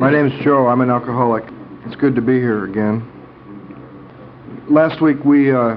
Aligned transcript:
My 0.00 0.10
name 0.10 0.26
is 0.26 0.32
Joe. 0.42 0.66
I'm 0.66 0.80
an 0.80 0.90
alcoholic. 0.90 1.44
It's 1.86 1.94
good 1.94 2.16
to 2.16 2.20
be 2.20 2.32
here 2.32 2.64
again. 2.64 3.08
Last 4.68 5.00
week 5.00 5.24
we 5.24 5.54
uh, 5.54 5.76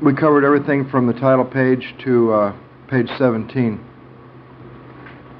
we 0.00 0.14
covered 0.14 0.44
everything 0.44 0.88
from 0.88 1.08
the 1.08 1.12
title 1.12 1.44
page 1.44 1.94
to 2.04 2.32
uh, 2.32 2.56
page 2.88 3.08
17, 3.18 3.84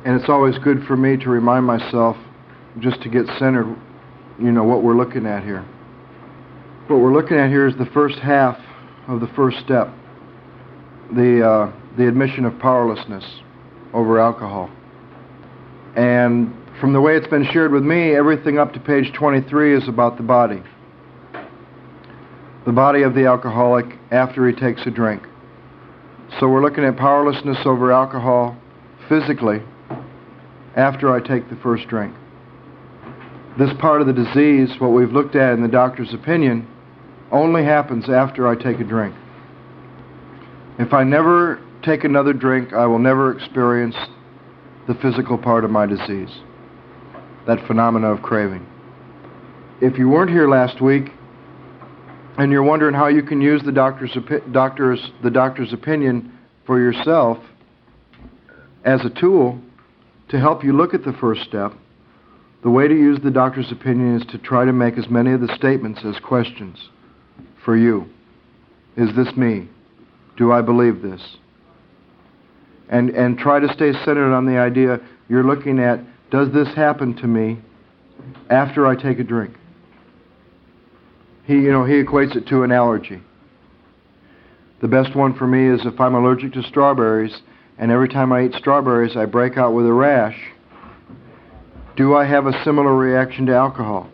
and 0.04 0.20
it's 0.20 0.28
always 0.28 0.58
good 0.58 0.82
for 0.88 0.96
me 0.96 1.16
to 1.18 1.30
remind 1.30 1.64
myself 1.66 2.16
just 2.80 3.00
to 3.02 3.08
get 3.08 3.26
centered. 3.38 3.66
You 4.40 4.50
know 4.50 4.64
what 4.64 4.82
we're 4.82 4.96
looking 4.96 5.24
at 5.24 5.44
here. 5.44 5.62
What 6.88 6.98
we're 6.98 7.14
looking 7.14 7.36
at 7.36 7.48
here 7.48 7.68
is 7.68 7.76
the 7.76 7.86
first 7.86 8.18
half 8.18 8.58
of 9.06 9.20
the 9.20 9.28
first 9.36 9.58
step, 9.58 9.88
the 11.14 11.46
uh, 11.46 11.72
the 11.96 12.08
admission 12.08 12.44
of 12.44 12.58
powerlessness 12.58 13.24
over 13.94 14.18
alcohol, 14.18 14.68
and 15.94 16.52
from 16.80 16.92
the 16.92 17.00
way 17.00 17.16
it's 17.16 17.26
been 17.28 17.46
shared 17.52 17.72
with 17.72 17.82
me, 17.82 18.14
everything 18.14 18.58
up 18.58 18.72
to 18.74 18.80
page 18.80 19.12
23 19.14 19.76
is 19.76 19.88
about 19.88 20.18
the 20.18 20.22
body. 20.22 20.62
The 22.66 22.72
body 22.72 23.02
of 23.02 23.14
the 23.14 23.26
alcoholic 23.26 23.86
after 24.10 24.46
he 24.46 24.54
takes 24.54 24.84
a 24.86 24.90
drink. 24.90 25.22
So 26.38 26.48
we're 26.48 26.62
looking 26.62 26.84
at 26.84 26.96
powerlessness 26.96 27.58
over 27.64 27.92
alcohol 27.92 28.58
physically 29.08 29.62
after 30.74 31.14
I 31.14 31.20
take 31.20 31.48
the 31.48 31.56
first 31.56 31.88
drink. 31.88 32.14
This 33.58 33.70
part 33.80 34.02
of 34.02 34.06
the 34.06 34.12
disease, 34.12 34.78
what 34.78 34.88
we've 34.88 35.12
looked 35.12 35.34
at 35.34 35.54
in 35.54 35.62
the 35.62 35.68
doctor's 35.68 36.12
opinion, 36.12 36.68
only 37.32 37.64
happens 37.64 38.10
after 38.10 38.46
I 38.46 38.54
take 38.54 38.80
a 38.80 38.84
drink. 38.84 39.14
If 40.78 40.92
I 40.92 41.04
never 41.04 41.62
take 41.82 42.04
another 42.04 42.34
drink, 42.34 42.74
I 42.74 42.84
will 42.84 42.98
never 42.98 43.34
experience 43.34 43.96
the 44.86 44.94
physical 44.96 45.38
part 45.38 45.64
of 45.64 45.70
my 45.70 45.86
disease 45.86 46.30
that 47.46 47.64
phenomena 47.66 48.12
of 48.12 48.22
craving. 48.22 48.66
If 49.80 49.98
you 49.98 50.08
weren't 50.08 50.30
here 50.30 50.48
last 50.48 50.80
week 50.80 51.10
and 52.38 52.50
you're 52.50 52.62
wondering 52.62 52.94
how 52.94 53.08
you 53.08 53.22
can 53.22 53.40
use 53.40 53.62
the 53.64 53.72
doctor's, 53.72 54.16
doctor's, 54.52 55.10
the 55.22 55.30
doctor's 55.30 55.72
opinion 55.72 56.32
for 56.66 56.80
yourself 56.80 57.38
as 58.84 59.04
a 59.04 59.10
tool 59.20 59.60
to 60.28 60.38
help 60.40 60.64
you 60.64 60.72
look 60.72 60.94
at 60.94 61.04
the 61.04 61.12
first 61.20 61.42
step, 61.42 61.72
the 62.62 62.70
way 62.70 62.88
to 62.88 62.94
use 62.94 63.18
the 63.22 63.30
doctor's 63.30 63.70
opinion 63.70 64.16
is 64.16 64.26
to 64.26 64.38
try 64.38 64.64
to 64.64 64.72
make 64.72 64.98
as 64.98 65.08
many 65.08 65.32
of 65.32 65.40
the 65.40 65.54
statements 65.56 66.00
as 66.04 66.18
questions 66.20 66.88
for 67.64 67.76
you. 67.76 68.06
Is 68.96 69.14
this 69.14 69.36
me? 69.36 69.68
Do 70.36 70.52
I 70.52 70.62
believe 70.62 71.02
this? 71.02 71.20
And, 72.88 73.10
and 73.10 73.38
try 73.38 73.60
to 73.60 73.72
stay 73.72 73.92
centered 74.04 74.34
on 74.34 74.46
the 74.46 74.58
idea 74.58 75.00
you're 75.28 75.44
looking 75.44 75.78
at 75.78 76.00
does 76.30 76.52
this 76.52 76.68
happen 76.74 77.14
to 77.16 77.26
me 77.26 77.58
after 78.50 78.86
I 78.86 78.96
take 78.96 79.18
a 79.18 79.24
drink? 79.24 79.54
He, 81.44 81.54
you 81.54 81.70
know, 81.70 81.84
he 81.84 81.94
equates 82.02 82.34
it 82.36 82.48
to 82.48 82.64
an 82.64 82.72
allergy. 82.72 83.20
The 84.80 84.88
best 84.88 85.14
one 85.14 85.34
for 85.34 85.46
me 85.46 85.68
is 85.68 85.86
if 85.86 86.00
I'm 86.00 86.14
allergic 86.14 86.52
to 86.54 86.62
strawberries, 86.62 87.40
and 87.78 87.90
every 87.90 88.08
time 88.08 88.32
I 88.32 88.44
eat 88.44 88.54
strawberries, 88.54 89.16
I 89.16 89.26
break 89.26 89.56
out 89.56 89.72
with 89.72 89.86
a 89.86 89.92
rash. 89.92 90.38
Do 91.96 92.14
I 92.14 92.26
have 92.26 92.46
a 92.46 92.64
similar 92.64 92.94
reaction 92.94 93.46
to 93.46 93.54
alcohol? 93.54 94.10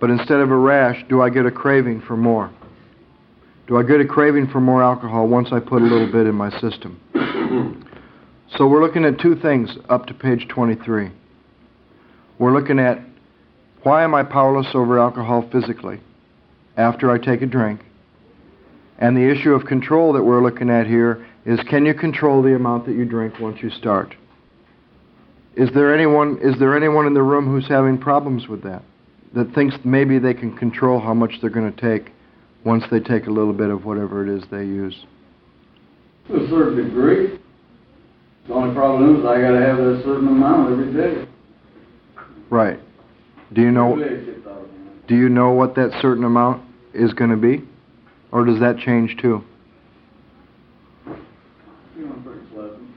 But 0.00 0.10
instead 0.10 0.40
of 0.40 0.50
a 0.50 0.56
rash, 0.56 1.04
do 1.08 1.22
I 1.22 1.30
get 1.30 1.46
a 1.46 1.50
craving 1.50 2.02
for 2.02 2.16
more? 2.16 2.50
Do 3.66 3.78
I 3.78 3.82
get 3.82 4.00
a 4.00 4.04
craving 4.04 4.48
for 4.48 4.60
more 4.60 4.82
alcohol 4.82 5.28
once 5.28 5.48
I 5.52 5.60
put 5.60 5.80
a 5.80 5.84
little 5.84 6.10
bit 6.10 6.26
in 6.26 6.34
my 6.34 6.50
system? 6.60 7.00
So 8.56 8.68
we're 8.68 8.82
looking 8.82 9.04
at 9.04 9.18
two 9.18 9.34
things 9.34 9.76
up 9.88 10.06
to 10.06 10.14
page 10.14 10.46
23. 10.48 11.10
We're 12.38 12.52
looking 12.52 12.78
at 12.78 13.00
why 13.82 14.04
am 14.04 14.14
I 14.14 14.22
powerless 14.22 14.68
over 14.74 14.98
alcohol 14.98 15.48
physically 15.50 16.00
after 16.76 17.10
I 17.10 17.18
take 17.18 17.42
a 17.42 17.46
drink? 17.46 17.80
And 18.98 19.16
the 19.16 19.28
issue 19.28 19.54
of 19.54 19.66
control 19.66 20.12
that 20.12 20.22
we're 20.22 20.42
looking 20.42 20.70
at 20.70 20.86
here 20.86 21.26
is 21.44 21.58
can 21.68 21.84
you 21.84 21.94
control 21.94 22.42
the 22.42 22.54
amount 22.54 22.86
that 22.86 22.92
you 22.92 23.04
drink 23.04 23.40
once 23.40 23.58
you 23.60 23.70
start? 23.70 24.14
Is 25.56 25.70
there 25.74 25.92
anyone 25.92 26.38
is 26.40 26.56
there 26.60 26.76
anyone 26.76 27.06
in 27.06 27.14
the 27.14 27.22
room 27.22 27.46
who's 27.46 27.68
having 27.68 27.98
problems 27.98 28.46
with 28.46 28.62
that? 28.62 28.82
That 29.34 29.52
thinks 29.52 29.74
maybe 29.84 30.20
they 30.20 30.34
can 30.34 30.56
control 30.56 31.00
how 31.00 31.12
much 31.12 31.34
they're 31.40 31.50
going 31.50 31.72
to 31.72 31.80
take 31.80 32.12
once 32.64 32.84
they 32.88 33.00
take 33.00 33.26
a 33.26 33.30
little 33.30 33.52
bit 33.52 33.70
of 33.70 33.84
whatever 33.84 34.24
it 34.24 34.36
is 34.36 34.44
they 34.52 34.64
use? 34.64 35.04
To 36.28 36.36
a 36.36 36.48
certain 36.48 36.84
degree. 36.84 37.40
The 38.46 38.54
only 38.54 38.74
problem 38.74 39.20
is 39.20 39.24
I 39.24 39.40
gotta 39.40 39.60
have 39.60 39.78
that 39.78 40.02
certain 40.04 40.28
amount 40.28 40.72
every 40.72 40.92
day. 40.92 41.26
Right. 42.50 42.78
Do 43.52 43.62
you 43.62 43.70
know 43.70 43.94
Really 43.94 44.26
gets 44.26 44.46
out 44.46 44.58
of 44.58 45.06
do 45.06 45.16
you 45.16 45.28
know 45.28 45.50
what 45.50 45.74
that 45.74 45.90
certain 46.00 46.24
amount 46.24 46.62
is 46.94 47.12
going 47.12 47.30
to 47.30 47.36
be? 47.36 47.62
Or 48.32 48.44
does 48.44 48.58
that 48.60 48.78
change 48.78 49.16
too? 49.20 49.44
Feeling 51.94 52.22
pretty 52.22 52.40
pleasant. 52.54 52.88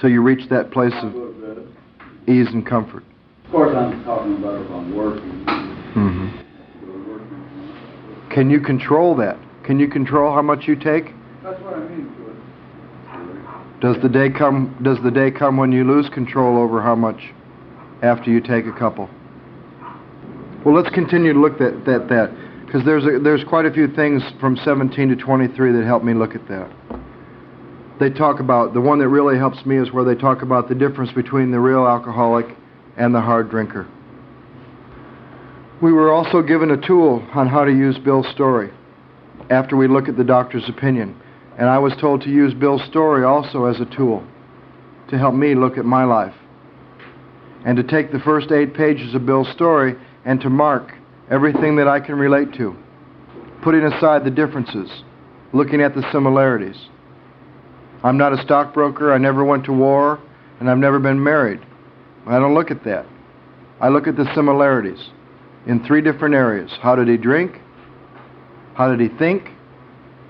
Till 0.00 0.10
you 0.10 0.22
reach 0.22 0.48
that 0.50 0.70
place 0.70 0.92
I 0.94 1.06
of 1.06 1.68
ease 2.28 2.48
and 2.48 2.64
comfort. 2.64 3.02
Of 3.44 3.50
course, 3.50 3.76
I'm 3.76 4.04
talking 4.04 4.36
about 4.36 4.64
if 4.64 4.70
I'm 4.70 4.94
working. 4.94 5.44
Mm-hmm. 5.94 6.88
We're 6.88 7.12
working. 7.12 8.30
Can 8.30 8.50
you 8.50 8.60
control 8.60 9.16
that? 9.16 9.36
Can 9.64 9.80
you 9.80 9.88
control 9.88 10.32
how 10.32 10.42
much 10.42 10.68
you 10.68 10.76
take? 10.76 11.12
That's 11.42 11.60
what 11.60 11.74
I 11.74 11.88
mean. 11.88 12.13
Does 13.80 13.96
the 14.02 14.08
day 14.08 14.30
come 14.30 14.76
does 14.82 14.98
the 15.02 15.10
day 15.10 15.30
come 15.30 15.56
when 15.56 15.72
you 15.72 15.84
lose 15.84 16.08
control 16.08 16.58
over 16.58 16.80
how 16.80 16.94
much 16.94 17.32
after 18.02 18.30
you 18.30 18.40
take 18.40 18.66
a 18.66 18.72
couple? 18.72 19.08
Well, 20.64 20.74
let's 20.74 20.94
continue 20.94 21.32
to 21.32 21.38
look 21.38 21.60
at 21.60 21.84
that 21.84 22.08
that 22.08 22.32
because 22.64 22.84
there's 22.84 23.04
a, 23.04 23.18
there's 23.22 23.44
quite 23.44 23.66
a 23.66 23.70
few 23.70 23.86
things 23.86 24.22
from 24.40 24.56
17 24.56 25.10
to 25.10 25.16
23 25.16 25.72
that 25.72 25.84
help 25.84 26.02
me 26.02 26.14
look 26.14 26.34
at 26.34 26.48
that. 26.48 26.70
They 28.00 28.10
talk 28.10 28.40
about 28.40 28.74
the 28.74 28.80
one 28.80 28.98
that 28.98 29.08
really 29.08 29.36
helps 29.36 29.64
me 29.64 29.76
is 29.76 29.92
where 29.92 30.04
they 30.04 30.16
talk 30.16 30.42
about 30.42 30.68
the 30.68 30.74
difference 30.74 31.12
between 31.12 31.50
the 31.52 31.60
real 31.60 31.86
alcoholic 31.86 32.46
and 32.96 33.14
the 33.14 33.20
hard 33.20 33.50
drinker. 33.50 33.86
We 35.80 35.92
were 35.92 36.12
also 36.12 36.42
given 36.42 36.70
a 36.70 36.76
tool 36.76 37.24
on 37.34 37.46
how 37.46 37.64
to 37.64 37.70
use 37.70 37.98
Bill's 37.98 38.28
story 38.28 38.72
after 39.50 39.76
we 39.76 39.86
look 39.86 40.08
at 40.08 40.16
the 40.16 40.24
doctor's 40.24 40.68
opinion. 40.68 41.20
And 41.58 41.68
I 41.68 41.78
was 41.78 41.94
told 42.00 42.22
to 42.22 42.30
use 42.30 42.52
Bill's 42.52 42.84
story 42.84 43.24
also 43.24 43.66
as 43.66 43.80
a 43.80 43.96
tool 43.96 44.26
to 45.08 45.18
help 45.18 45.34
me 45.34 45.54
look 45.54 45.78
at 45.78 45.84
my 45.84 46.04
life. 46.04 46.34
And 47.64 47.76
to 47.76 47.82
take 47.82 48.12
the 48.12 48.18
first 48.18 48.50
eight 48.50 48.74
pages 48.74 49.14
of 49.14 49.24
Bill's 49.24 49.50
story 49.52 49.94
and 50.24 50.40
to 50.40 50.50
mark 50.50 50.92
everything 51.30 51.76
that 51.76 51.88
I 51.88 52.00
can 52.00 52.16
relate 52.16 52.52
to, 52.54 52.76
putting 53.62 53.84
aside 53.84 54.24
the 54.24 54.30
differences, 54.30 54.90
looking 55.52 55.80
at 55.80 55.94
the 55.94 56.04
similarities. 56.12 56.76
I'm 58.02 58.18
not 58.18 58.38
a 58.38 58.42
stockbroker, 58.42 59.12
I 59.12 59.18
never 59.18 59.44
went 59.44 59.64
to 59.64 59.72
war, 59.72 60.20
and 60.60 60.68
I've 60.68 60.78
never 60.78 60.98
been 60.98 61.22
married. 61.22 61.60
I 62.26 62.38
don't 62.38 62.54
look 62.54 62.70
at 62.70 62.84
that. 62.84 63.06
I 63.80 63.88
look 63.88 64.06
at 64.06 64.16
the 64.16 64.30
similarities 64.34 65.10
in 65.66 65.84
three 65.84 66.02
different 66.02 66.34
areas. 66.34 66.70
How 66.82 66.96
did 66.96 67.08
he 67.08 67.16
drink? 67.16 67.60
How 68.74 68.94
did 68.94 69.00
he 69.00 69.16
think? 69.16 69.50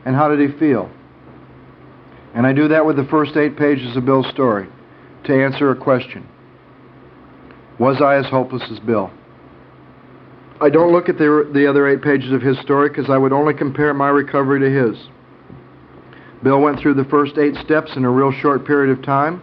And 0.04 0.14
how 0.14 0.28
did 0.28 0.38
he 0.38 0.56
feel? 0.58 0.90
And 2.34 2.46
I 2.46 2.52
do 2.52 2.68
that 2.68 2.84
with 2.84 2.96
the 2.96 3.04
first 3.04 3.36
eight 3.36 3.56
pages 3.56 3.96
of 3.96 4.04
Bill's 4.04 4.28
story 4.28 4.68
to 5.24 5.44
answer 5.44 5.70
a 5.70 5.76
question 5.76 6.26
Was 7.78 8.02
I 8.02 8.16
as 8.16 8.26
hopeless 8.26 8.62
as 8.70 8.80
Bill? 8.80 9.10
I 10.60 10.70
don't 10.70 10.92
look 10.92 11.08
at 11.08 11.18
the, 11.18 11.50
the 11.52 11.68
other 11.68 11.88
eight 11.88 12.02
pages 12.02 12.32
of 12.32 12.40
his 12.40 12.58
story 12.60 12.88
because 12.88 13.10
I 13.10 13.18
would 13.18 13.32
only 13.32 13.54
compare 13.54 13.92
my 13.92 14.08
recovery 14.08 14.60
to 14.60 14.70
his. 14.70 15.08
Bill 16.42 16.60
went 16.60 16.78
through 16.78 16.94
the 16.94 17.04
first 17.04 17.38
eight 17.38 17.54
steps 17.56 17.92
in 17.96 18.04
a 18.04 18.10
real 18.10 18.32
short 18.32 18.66
period 18.66 18.96
of 18.96 19.04
time. 19.04 19.42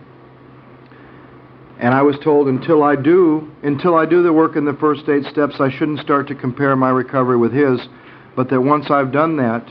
And 1.79 1.95
I 1.95 2.01
was 2.03 2.15
told 2.23 2.47
until 2.47 2.83
I 2.83 2.95
do, 2.95 3.51
until 3.63 3.95
I 3.95 4.05
do 4.05 4.21
the 4.21 4.31
work 4.31 4.55
in 4.55 4.65
the 4.65 4.77
first 4.79 5.09
eight 5.09 5.25
steps, 5.25 5.55
I 5.59 5.71
shouldn't 5.71 5.99
start 5.99 6.27
to 6.27 6.35
compare 6.35 6.75
my 6.75 6.89
recovery 6.89 7.37
with 7.37 7.51
his, 7.51 7.79
but 8.35 8.49
that 8.51 8.61
once 8.61 8.91
I've 8.91 9.11
done 9.11 9.35
that, 9.37 9.67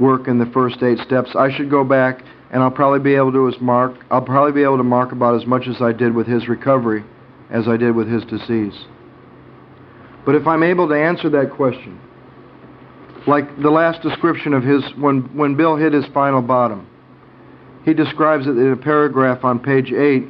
work 0.00 0.28
in 0.28 0.38
the 0.38 0.46
first 0.46 0.82
eight 0.82 0.98
steps, 0.98 1.30
I 1.34 1.54
should 1.56 1.70
go 1.70 1.84
back 1.84 2.22
and 2.50 2.62
I'll 2.62 2.70
probably 2.70 3.00
be 3.00 3.14
able 3.16 3.32
to 3.32 3.52
mark 3.60 3.94
I'll 4.10 4.22
probably 4.22 4.52
be 4.52 4.62
able 4.62 4.76
to 4.76 4.84
mark 4.84 5.12
about 5.12 5.40
as 5.40 5.46
much 5.46 5.66
as 5.66 5.82
I 5.82 5.92
did 5.92 6.14
with 6.14 6.26
his 6.26 6.48
recovery 6.48 7.04
as 7.50 7.68
I 7.68 7.76
did 7.76 7.94
with 7.94 8.08
his 8.08 8.24
disease. 8.24 8.74
But 10.24 10.34
if 10.34 10.46
I'm 10.46 10.62
able 10.62 10.88
to 10.88 10.94
answer 10.94 11.28
that 11.30 11.50
question, 11.50 12.00
like 13.26 13.60
the 13.60 13.70
last 13.70 14.02
description 14.02 14.54
of 14.54 14.62
his 14.62 14.82
when 14.96 15.22
when 15.36 15.56
Bill 15.56 15.76
hit 15.76 15.92
his 15.92 16.04
final 16.14 16.42
bottom, 16.42 16.88
he 17.84 17.92
describes 17.92 18.46
it 18.46 18.50
in 18.50 18.72
a 18.72 18.76
paragraph 18.76 19.44
on 19.44 19.58
page 19.58 19.92
eight 19.92 20.24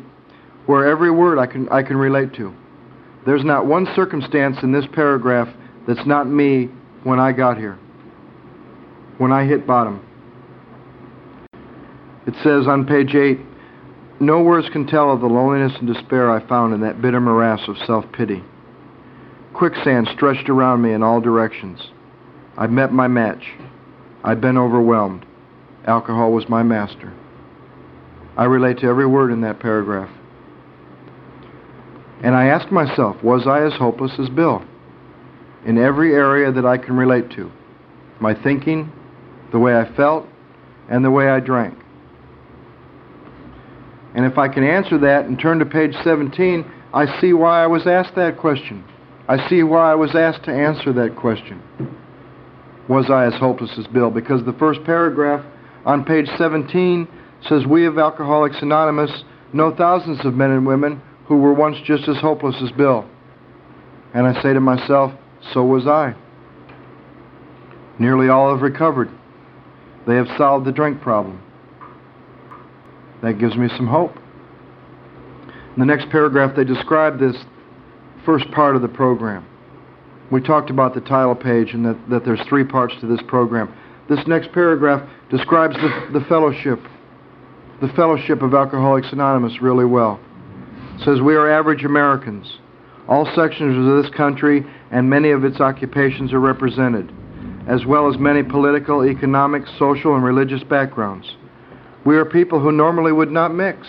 where 0.66 0.86
every 0.86 1.10
word 1.10 1.38
I 1.38 1.46
can 1.46 1.68
I 1.68 1.82
can 1.82 1.96
relate 1.96 2.32
to. 2.34 2.54
There's 3.26 3.44
not 3.44 3.66
one 3.66 3.86
circumstance 3.94 4.58
in 4.62 4.72
this 4.72 4.84
paragraph 4.92 5.48
that's 5.86 6.06
not 6.06 6.26
me 6.26 6.70
when 7.02 7.18
I 7.20 7.32
got 7.32 7.58
here 7.58 7.78
when 9.18 9.32
I 9.32 9.44
hit 9.44 9.66
bottom. 9.66 10.04
It 12.26 12.34
says 12.42 12.66
on 12.66 12.86
page 12.86 13.14
8, 13.14 13.38
no 14.20 14.42
words 14.42 14.68
can 14.70 14.86
tell 14.86 15.12
of 15.12 15.20
the 15.20 15.26
loneliness 15.26 15.76
and 15.78 15.92
despair 15.92 16.30
I 16.30 16.46
found 16.46 16.72
in 16.72 16.80
that 16.80 17.02
bitter 17.02 17.20
morass 17.20 17.68
of 17.68 17.76
self 17.86 18.04
pity. 18.12 18.42
Quicksand 19.52 20.08
stretched 20.14 20.48
around 20.48 20.82
me 20.82 20.92
in 20.92 21.02
all 21.02 21.20
directions. 21.20 21.80
I'd 22.56 22.70
met 22.72 22.92
my 22.92 23.08
match. 23.08 23.44
I'd 24.22 24.40
been 24.40 24.56
overwhelmed. 24.56 25.26
Alcohol 25.86 26.32
was 26.32 26.48
my 26.48 26.62
master. 26.62 27.12
I 28.36 28.44
relate 28.44 28.78
to 28.78 28.86
every 28.86 29.06
word 29.06 29.30
in 29.30 29.42
that 29.42 29.60
paragraph. 29.60 30.10
And 32.22 32.34
I 32.34 32.46
asked 32.46 32.72
myself, 32.72 33.22
was 33.22 33.46
I 33.46 33.64
as 33.64 33.74
hopeless 33.74 34.12
as 34.18 34.28
Bill? 34.30 34.64
In 35.66 35.78
every 35.78 36.14
area 36.14 36.50
that 36.50 36.64
I 36.64 36.78
can 36.78 36.96
relate 36.96 37.30
to 37.32 37.50
my 38.20 38.34
thinking, 38.42 38.90
the 39.54 39.60
way 39.60 39.76
I 39.76 39.94
felt, 39.94 40.26
and 40.90 41.04
the 41.04 41.12
way 41.12 41.28
I 41.28 41.38
drank. 41.38 41.78
And 44.16 44.26
if 44.26 44.36
I 44.36 44.48
can 44.48 44.64
answer 44.64 44.98
that 44.98 45.26
and 45.26 45.38
turn 45.38 45.60
to 45.60 45.64
page 45.64 45.94
17, 46.02 46.68
I 46.92 47.20
see 47.20 47.32
why 47.32 47.62
I 47.62 47.68
was 47.68 47.86
asked 47.86 48.16
that 48.16 48.36
question. 48.36 48.84
I 49.28 49.48
see 49.48 49.62
why 49.62 49.92
I 49.92 49.94
was 49.94 50.16
asked 50.16 50.44
to 50.46 50.50
answer 50.52 50.92
that 50.94 51.14
question. 51.14 51.62
Was 52.88 53.10
I 53.10 53.26
as 53.26 53.34
hopeless 53.34 53.70
as 53.78 53.86
Bill? 53.86 54.10
Because 54.10 54.44
the 54.44 54.54
first 54.54 54.82
paragraph 54.82 55.46
on 55.86 56.04
page 56.04 56.26
17 56.36 57.06
says, 57.48 57.64
We 57.64 57.86
of 57.86 57.96
Alcoholics 57.96 58.60
Anonymous 58.60 59.22
know 59.52 59.72
thousands 59.72 60.26
of 60.26 60.34
men 60.34 60.50
and 60.50 60.66
women 60.66 61.00
who 61.28 61.36
were 61.36 61.54
once 61.54 61.76
just 61.86 62.08
as 62.08 62.16
hopeless 62.16 62.56
as 62.60 62.72
Bill. 62.72 63.08
And 64.14 64.26
I 64.26 64.42
say 64.42 64.52
to 64.52 64.60
myself, 64.60 65.12
so 65.52 65.62
was 65.64 65.86
I. 65.86 66.16
Nearly 68.00 68.28
all 68.28 68.50
have 68.50 68.60
recovered. 68.60 69.10
They 70.06 70.16
have 70.16 70.28
solved 70.36 70.66
the 70.66 70.72
drink 70.72 71.00
problem. 71.00 71.40
That 73.22 73.38
gives 73.38 73.56
me 73.56 73.68
some 73.76 73.86
hope. 73.86 74.14
In 75.74 75.80
the 75.80 75.86
next 75.86 76.10
paragraph, 76.10 76.54
they 76.54 76.64
describe 76.64 77.18
this 77.18 77.36
first 78.24 78.50
part 78.52 78.76
of 78.76 78.82
the 78.82 78.88
program. 78.88 79.46
We 80.30 80.40
talked 80.40 80.70
about 80.70 80.94
the 80.94 81.00
title 81.00 81.34
page 81.34 81.74
and 81.74 81.84
that, 81.84 81.98
that 82.10 82.24
there's 82.24 82.40
three 82.48 82.64
parts 82.64 82.94
to 83.00 83.06
this 83.06 83.20
program. 83.26 83.74
This 84.08 84.20
next 84.26 84.52
paragraph 84.52 85.08
describes 85.30 85.74
the, 85.76 86.18
the 86.18 86.24
fellowship, 86.26 86.80
the 87.80 87.88
fellowship 87.88 88.42
of 88.42 88.54
Alcoholics 88.54 89.08
Anonymous 89.12 89.60
really 89.60 89.84
well. 89.84 90.20
It 90.96 91.04
says, 91.04 91.20
We 91.20 91.34
are 91.34 91.50
average 91.50 91.84
Americans. 91.84 92.58
All 93.08 93.26
sections 93.34 93.76
of 93.76 94.02
this 94.02 94.14
country 94.14 94.64
and 94.90 95.08
many 95.08 95.30
of 95.30 95.44
its 95.44 95.60
occupations 95.60 96.32
are 96.32 96.40
represented, 96.40 97.12
as 97.66 97.86
well 97.86 98.12
as 98.12 98.18
many 98.18 98.42
political, 98.42 99.04
economic, 99.04 99.62
social, 99.78 100.14
and 100.14 100.24
religious 100.24 100.62
backgrounds. 100.64 101.36
We 102.04 102.16
are 102.16 102.24
people 102.24 102.60
who 102.60 102.72
normally 102.72 103.12
would 103.12 103.30
not 103.30 103.54
mix. 103.54 103.86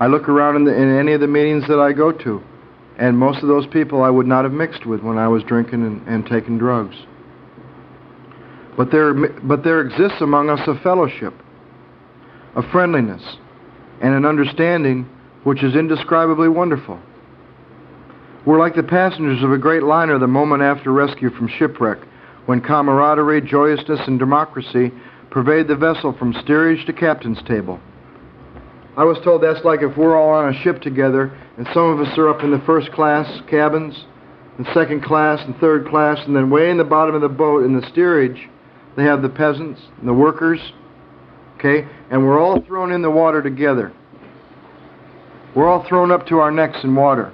I 0.00 0.08
look 0.08 0.28
around 0.28 0.56
in, 0.56 0.64
the, 0.64 0.74
in 0.74 0.98
any 0.98 1.12
of 1.12 1.20
the 1.20 1.28
meetings 1.28 1.68
that 1.68 1.78
I 1.78 1.92
go 1.92 2.10
to, 2.10 2.42
and 2.98 3.16
most 3.16 3.42
of 3.42 3.48
those 3.48 3.66
people 3.68 4.02
I 4.02 4.10
would 4.10 4.26
not 4.26 4.44
have 4.44 4.52
mixed 4.52 4.84
with 4.84 5.00
when 5.00 5.18
I 5.18 5.28
was 5.28 5.44
drinking 5.44 5.86
and, 5.86 6.06
and 6.08 6.26
taking 6.26 6.58
drugs. 6.58 6.96
But 8.76 8.90
there, 8.90 9.14
but 9.14 9.62
there 9.62 9.80
exists 9.80 10.20
among 10.20 10.50
us 10.50 10.60
a 10.66 10.78
fellowship, 10.80 11.34
a 12.56 12.62
friendliness, 12.72 13.22
and 14.00 14.14
an 14.14 14.24
understanding 14.24 15.08
which 15.44 15.62
is 15.62 15.76
indescribably 15.76 16.48
wonderful. 16.48 16.98
We're 18.44 18.58
like 18.58 18.74
the 18.74 18.82
passengers 18.82 19.42
of 19.44 19.52
a 19.52 19.58
great 19.58 19.84
liner 19.84 20.18
the 20.18 20.26
moment 20.26 20.62
after 20.62 20.92
rescue 20.92 21.30
from 21.30 21.48
shipwreck, 21.48 21.98
when 22.46 22.60
camaraderie, 22.60 23.40
joyousness, 23.40 24.00
and 24.08 24.18
democracy 24.18 24.90
pervade 25.30 25.68
the 25.68 25.76
vessel 25.76 26.12
from 26.12 26.34
steerage 26.42 26.84
to 26.86 26.92
captain's 26.92 27.42
table. 27.44 27.78
I 28.96 29.04
was 29.04 29.18
told 29.22 29.42
that's 29.42 29.64
like 29.64 29.80
if 29.82 29.96
we're 29.96 30.20
all 30.20 30.30
on 30.30 30.52
a 30.52 30.62
ship 30.62 30.82
together 30.82 31.32
and 31.56 31.66
some 31.72 31.84
of 31.84 32.00
us 32.00 32.18
are 32.18 32.28
up 32.28 32.42
in 32.42 32.50
the 32.50 32.62
first 32.66 32.90
class 32.92 33.40
cabins, 33.48 34.04
and 34.58 34.66
second 34.74 35.02
class 35.02 35.40
and 35.44 35.56
third 35.56 35.88
class, 35.88 36.18
and 36.26 36.36
then 36.36 36.50
way 36.50 36.70
in 36.70 36.78
the 36.78 36.84
bottom 36.84 37.14
of 37.14 37.22
the 37.22 37.28
boat 37.28 37.64
in 37.64 37.78
the 37.78 37.86
steerage, 37.88 38.48
they 38.96 39.04
have 39.04 39.22
the 39.22 39.28
peasants 39.28 39.80
and 39.98 40.08
the 40.08 40.12
workers, 40.12 40.60
okay, 41.58 41.88
and 42.10 42.22
we're 42.22 42.40
all 42.40 42.60
thrown 42.62 42.92
in 42.92 43.02
the 43.02 43.10
water 43.10 43.40
together. 43.40 43.92
We're 45.54 45.68
all 45.68 45.86
thrown 45.88 46.10
up 46.10 46.26
to 46.26 46.38
our 46.38 46.50
necks 46.50 46.78
in 46.82 46.94
water. 46.94 47.32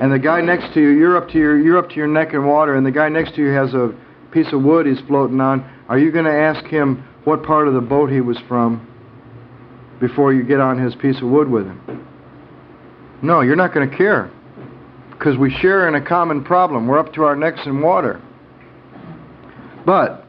And 0.00 0.12
the 0.12 0.18
guy 0.18 0.40
next 0.40 0.72
to 0.74 0.80
you, 0.80 0.90
you're 0.90 1.16
up 1.16 1.28
to 1.30 1.38
your 1.38 1.58
you're 1.58 1.78
up 1.78 1.88
to 1.90 1.96
your 1.96 2.06
neck 2.06 2.32
in 2.32 2.46
water, 2.46 2.74
and 2.74 2.86
the 2.86 2.90
guy 2.90 3.08
next 3.08 3.34
to 3.34 3.42
you 3.42 3.50
has 3.50 3.74
a 3.74 3.94
piece 4.30 4.52
of 4.52 4.62
wood 4.62 4.86
he's 4.86 5.00
floating 5.06 5.40
on. 5.40 5.68
Are 5.88 5.98
you 5.98 6.12
going 6.12 6.24
to 6.24 6.32
ask 6.32 6.64
him 6.66 7.04
what 7.24 7.42
part 7.42 7.68
of 7.68 7.74
the 7.74 7.80
boat 7.80 8.10
he 8.10 8.20
was 8.20 8.38
from 8.48 8.86
before 10.00 10.32
you 10.32 10.42
get 10.42 10.60
on 10.60 10.78
his 10.78 10.94
piece 10.94 11.16
of 11.16 11.28
wood 11.28 11.48
with 11.48 11.66
him? 11.66 12.06
No, 13.22 13.40
you're 13.40 13.56
not 13.56 13.74
going 13.74 13.90
to 13.90 13.96
care. 13.96 14.30
Because 15.10 15.36
we 15.36 15.50
share 15.50 15.86
in 15.86 15.94
a 15.94 16.00
common 16.00 16.44
problem. 16.44 16.86
We're 16.86 16.98
up 16.98 17.12
to 17.14 17.24
our 17.24 17.36
necks 17.36 17.60
in 17.66 17.82
water. 17.82 18.22
But, 19.84 20.24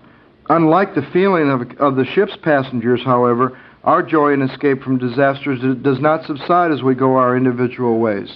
unlike 0.50 0.96
the 0.96 1.08
feeling 1.13 1.50
of, 1.50 1.62
of 1.80 1.96
the 1.96 2.06
ship's 2.06 2.36
passengers, 2.42 3.02
however, 3.04 3.58
our 3.84 4.04
joy 4.04 4.34
in 4.34 4.42
escape 4.42 4.84
from 4.84 4.98
disasters 4.98 5.60
does 5.81 6.00
not 6.00 6.25
subside 6.25 6.72
as 6.72 6.84
we 6.84 6.94
go 6.94 7.16
our 7.16 7.38
individual 7.38 8.00
ways. 8.00 8.30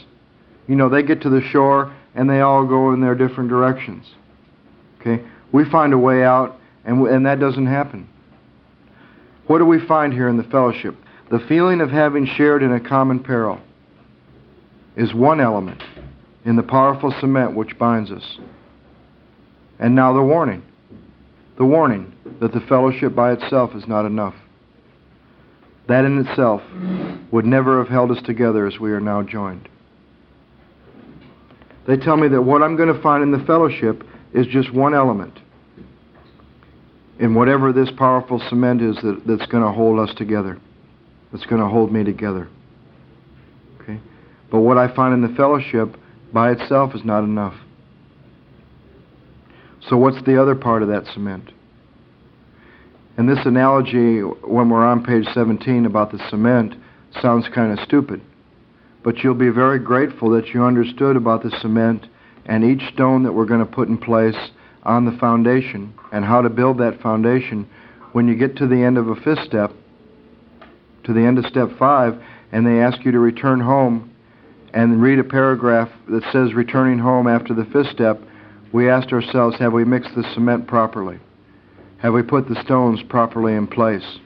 You 0.68 0.76
know, 0.76 0.90
they 0.90 1.04
get 1.04 1.22
to 1.22 1.30
the 1.30 1.42
shore 1.42 1.96
and 2.16 2.30
they 2.30 2.42
all 2.42 2.66
go 2.66 2.94
in 2.94 3.02
their 3.02 3.16
different 3.16 3.50
directions. 3.50 4.06
Okay? 5.00 5.24
We 5.52 5.70
find 5.70 5.94
a 5.94 5.98
way 5.98 6.24
out, 6.24 6.60
and, 6.84 7.06
and 7.08 7.26
that 7.26 7.40
doesn't 7.40 7.68
happen. 7.68 8.10
What 9.48 9.60
do 9.60 9.66
we 9.66 9.86
find 9.86 10.12
here 10.12 10.28
in 10.28 10.38
the 10.38 10.44
fellowship? 10.44 10.96
The 11.30 11.40
feeling 11.48 11.82
of 11.82 11.90
having 11.90 12.26
shared 12.26 12.64
in 12.64 12.72
a 12.72 12.80
common 12.80 13.20
peril 13.20 13.60
is 14.96 15.14
one 15.14 15.40
element 15.40 15.84
in 16.46 16.56
the 16.56 16.64
powerful 16.64 17.14
cement 17.20 17.56
which 17.56 17.78
binds 17.78 18.12
us. 18.12 18.38
And 19.80 19.96
now 19.96 20.14
the 20.14 20.22
warning. 20.22 20.64
The 21.58 21.66
warning 21.66 22.14
that 22.40 22.54
the 22.54 22.62
fellowship 22.62 23.16
by 23.16 23.34
itself 23.34 23.76
is 23.76 23.88
not 23.88 24.06
enough. 24.06 24.36
That 25.88 26.06
in 26.06 26.26
itself 26.26 26.62
would 27.32 27.46
never 27.46 27.80
have 27.80 27.90
held 27.90 28.12
us 28.12 28.22
together 28.24 28.68
as 28.68 28.80
we 28.80 28.92
are 28.92 29.00
now 29.00 29.22
joined. 29.22 29.70
They 31.88 31.98
tell 31.98 32.18
me 32.18 32.28
that 32.30 32.42
what 32.42 32.64
I'm 32.64 32.76
going 32.76 32.94
to 32.94 33.02
find 33.02 33.24
in 33.24 33.32
the 33.32 33.46
fellowship 33.46 34.04
is 34.34 34.48
just 34.48 34.74
one 34.74 34.94
element 34.94 35.40
in 37.20 37.34
whatever 37.34 37.72
this 37.72 37.90
powerful 37.98 38.42
cement 38.50 38.82
is 38.82 38.96
that, 38.98 39.22
that's 39.26 39.50
going 39.50 39.64
to 39.64 39.72
hold 39.72 40.00
us 40.00 40.14
together, 40.16 40.60
that's 41.32 41.46
going 41.46 41.62
to 41.62 41.68
hold 41.68 41.92
me 41.92 42.04
together. 42.04 42.50
Okay? 43.82 44.00
But 44.52 44.60
what 44.62 44.78
I 44.78 44.94
find 44.94 45.14
in 45.14 45.22
the 45.22 45.36
fellowship 45.36 45.96
by 46.34 46.52
itself 46.52 46.94
is 46.96 47.06
not 47.06 47.24
enough. 47.24 47.56
So, 49.88 49.98
what's 49.98 50.22
the 50.26 50.42
other 50.42 50.56
part 50.56 50.82
of 50.82 50.90
that 50.90 51.06
cement? 51.14 51.52
And 53.18 53.30
this 53.30 53.46
analogy, 53.46 54.20
when 54.20 54.70
we're 54.70 54.86
on 54.86 55.04
page 55.04 55.26
17 55.34 55.86
about 55.86 56.12
the 56.12 56.20
cement, 56.30 56.76
sounds 57.22 57.48
kind 57.54 57.78
of 57.78 57.86
stupid. 57.86 58.22
But 59.06 59.20
you'll 59.20 59.36
be 59.36 59.50
very 59.50 59.78
grateful 59.78 60.32
that 60.32 60.48
you 60.48 60.64
understood 60.64 61.16
about 61.16 61.44
the 61.44 61.52
cement 61.62 62.08
and 62.48 62.64
each 62.64 62.92
stone 62.92 63.22
that 63.22 63.34
we're 63.34 63.46
going 63.46 63.60
to 63.60 63.72
put 63.72 63.88
in 63.88 64.00
place 64.00 64.50
on 64.82 65.06
the 65.06 65.16
foundation 65.20 65.94
and 66.12 66.26
how 66.26 66.42
to 66.42 66.50
build 66.50 66.80
that 66.80 67.00
foundation 67.02 67.70
when 68.14 68.28
you 68.28 68.34
get 68.34 68.58
to 68.58 68.68
the 68.68 68.82
end 68.82 68.98
of 68.98 69.08
a 69.08 69.16
fifth 69.16 69.46
step, 69.46 69.72
to 71.04 71.14
the 71.14 71.22
end 71.22 71.38
of 71.38 71.46
step 71.46 71.70
five, 71.78 72.20
and 72.52 72.66
they 72.66 72.82
ask 72.82 73.06
you 73.06 73.12
to 73.12 73.20
return 73.20 73.60
home 73.60 74.12
and 74.74 75.00
read 75.00 75.20
a 75.20 75.24
paragraph 75.24 75.90
that 76.10 76.24
says 76.32 76.56
returning 76.56 76.98
home 76.98 77.28
after 77.28 77.54
the 77.54 77.66
fifth 77.66 77.92
step, 77.92 78.20
we 78.74 78.90
asked 78.90 79.14
ourselves, 79.14 79.56
have 79.60 79.72
we 79.72 79.86
mixed 79.86 80.16
the 80.16 80.24
cement 80.34 80.66
properly? 80.68 81.20
Have 82.00 82.14
we 82.14 82.24
put 82.24 82.50
the 82.50 82.60
stones 82.64 83.04
properly 83.04 83.54
in 83.54 83.68
place? 83.68 84.18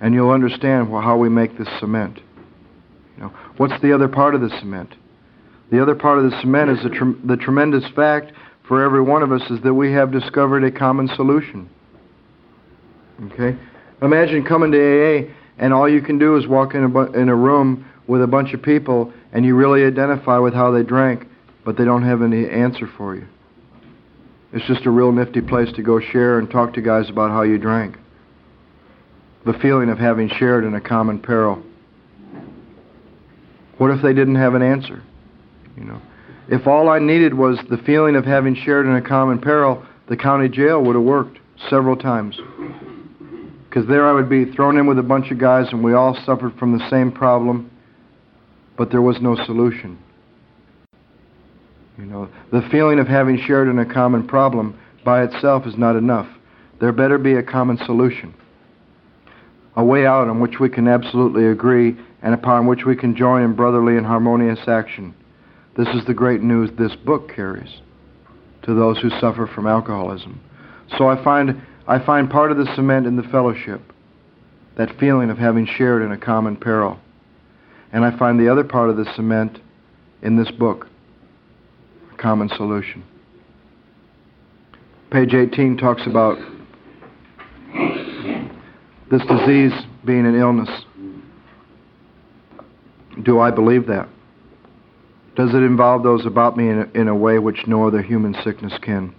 And 0.00 0.14
you'll 0.14 0.30
understand 0.30 0.90
how 0.90 1.16
we 1.16 1.28
make 1.28 1.58
this 1.58 1.68
cement. 1.80 2.20
What's 3.58 3.80
the 3.82 3.92
other 3.92 4.08
part 4.08 4.34
of 4.34 4.40
the 4.40 4.50
cement? 4.60 4.94
The 5.70 5.82
other 5.82 5.94
part 5.94 6.18
of 6.18 6.30
the 6.30 6.40
cement 6.40 6.70
is 6.70 6.78
the, 6.82 7.18
the 7.24 7.36
tremendous 7.36 7.84
fact 7.94 8.32
for 8.66 8.84
every 8.84 9.02
one 9.02 9.22
of 9.22 9.32
us 9.32 9.42
is 9.50 9.60
that 9.62 9.74
we 9.74 9.92
have 9.92 10.12
discovered 10.12 10.64
a 10.64 10.70
common 10.70 11.08
solution. 11.08 11.68
Okay? 13.26 13.58
Imagine 14.00 14.44
coming 14.44 14.70
to 14.72 14.78
AA 14.78 15.34
and 15.58 15.74
all 15.74 15.88
you 15.88 16.00
can 16.00 16.18
do 16.18 16.36
is 16.36 16.46
walk 16.46 16.74
in 16.74 16.84
a, 16.84 17.12
in 17.12 17.28
a 17.28 17.34
room 17.34 17.84
with 18.06 18.22
a 18.22 18.26
bunch 18.26 18.54
of 18.54 18.62
people 18.62 19.12
and 19.32 19.44
you 19.44 19.56
really 19.56 19.84
identify 19.84 20.38
with 20.38 20.54
how 20.54 20.70
they 20.70 20.82
drank, 20.82 21.26
but 21.64 21.76
they 21.76 21.84
don't 21.84 22.04
have 22.04 22.22
any 22.22 22.48
answer 22.48 22.88
for 22.96 23.16
you. 23.16 23.26
It's 24.52 24.66
just 24.66 24.86
a 24.86 24.90
real 24.90 25.12
nifty 25.12 25.40
place 25.40 25.70
to 25.74 25.82
go 25.82 26.00
share 26.00 26.38
and 26.38 26.48
talk 26.48 26.74
to 26.74 26.80
guys 26.80 27.10
about 27.10 27.30
how 27.30 27.42
you 27.42 27.58
drank. 27.58 27.98
The 29.44 29.52
feeling 29.54 29.90
of 29.90 29.98
having 29.98 30.28
shared 30.28 30.64
in 30.64 30.74
a 30.74 30.80
common 30.80 31.18
peril. 31.18 31.62
What 33.78 33.90
if 33.90 34.02
they 34.02 34.12
didn't 34.12 34.34
have 34.34 34.54
an 34.54 34.62
answer? 34.62 35.02
You 35.76 35.84
know, 35.84 36.02
if 36.48 36.66
all 36.66 36.88
I 36.88 36.98
needed 36.98 37.34
was 37.34 37.58
the 37.70 37.78
feeling 37.78 38.16
of 38.16 38.24
having 38.24 38.54
shared 38.54 38.86
in 38.86 38.94
a 38.94 39.02
common 39.02 39.40
peril, 39.40 39.84
the 40.08 40.16
county 40.16 40.48
jail 40.48 40.82
would 40.82 40.96
have 40.96 41.04
worked 41.04 41.38
several 41.70 41.96
times. 41.96 42.38
Because 43.68 43.86
there 43.86 44.08
I 44.08 44.12
would 44.12 44.28
be 44.28 44.50
thrown 44.52 44.78
in 44.78 44.86
with 44.86 44.98
a 44.98 45.02
bunch 45.02 45.30
of 45.30 45.38
guys 45.38 45.66
and 45.70 45.84
we 45.84 45.94
all 45.94 46.16
suffered 46.24 46.58
from 46.58 46.76
the 46.76 46.88
same 46.90 47.12
problem, 47.12 47.70
but 48.76 48.90
there 48.90 49.02
was 49.02 49.20
no 49.20 49.36
solution. 49.44 49.98
You 51.98 52.06
know, 52.06 52.28
the 52.52 52.62
feeling 52.70 52.98
of 52.98 53.06
having 53.06 53.38
shared 53.38 53.68
in 53.68 53.78
a 53.78 53.92
common 53.92 54.26
problem 54.26 54.78
by 55.04 55.24
itself 55.24 55.66
is 55.66 55.76
not 55.76 55.96
enough. 55.96 56.28
There 56.80 56.92
better 56.92 57.18
be 57.18 57.34
a 57.34 57.42
common 57.42 57.76
solution. 57.84 58.34
A 59.78 59.84
way 59.84 60.04
out 60.04 60.26
on 60.26 60.40
which 60.40 60.58
we 60.58 60.68
can 60.68 60.88
absolutely 60.88 61.46
agree 61.46 61.96
and 62.20 62.34
upon 62.34 62.66
which 62.66 62.84
we 62.84 62.96
can 62.96 63.14
join 63.14 63.42
in 63.42 63.54
brotherly 63.54 63.96
and 63.96 64.04
harmonious 64.04 64.58
action. 64.66 65.14
This 65.76 65.86
is 65.94 66.04
the 66.04 66.14
great 66.14 66.42
news 66.42 66.68
this 66.76 66.96
book 66.96 67.32
carries 67.32 67.80
to 68.64 68.74
those 68.74 68.98
who 68.98 69.08
suffer 69.20 69.46
from 69.46 69.68
alcoholism. 69.68 70.40
So 70.96 71.08
I 71.08 71.22
find 71.22 71.62
I 71.86 72.04
find 72.04 72.28
part 72.28 72.50
of 72.50 72.58
the 72.58 72.66
cement 72.74 73.06
in 73.06 73.14
the 73.14 73.22
fellowship, 73.22 73.80
that 74.76 74.98
feeling 74.98 75.30
of 75.30 75.38
having 75.38 75.64
shared 75.64 76.02
in 76.02 76.10
a 76.10 76.18
common 76.18 76.56
peril. 76.56 76.98
And 77.92 78.04
I 78.04 78.18
find 78.18 78.38
the 78.38 78.50
other 78.50 78.64
part 78.64 78.90
of 78.90 78.96
the 78.96 79.06
cement 79.14 79.60
in 80.22 80.36
this 80.36 80.50
book, 80.50 80.88
a 82.12 82.16
common 82.16 82.48
solution. 82.48 83.04
Page 85.12 85.34
18 85.34 85.76
talks 85.76 86.02
about 86.04 86.36
this 89.10 89.22
disease 89.22 89.72
being 90.04 90.26
an 90.26 90.34
illness. 90.34 90.68
Do 93.22 93.40
I 93.40 93.50
believe 93.50 93.86
that? 93.86 94.08
Does 95.34 95.50
it 95.54 95.62
involve 95.62 96.02
those 96.02 96.26
about 96.26 96.56
me 96.56 96.68
in 96.68 96.80
a, 96.80 97.00
in 97.00 97.08
a 97.08 97.14
way 97.14 97.38
which 97.38 97.66
no 97.66 97.86
other 97.86 98.02
human 98.02 98.34
sickness 98.44 98.72
can? 98.82 99.14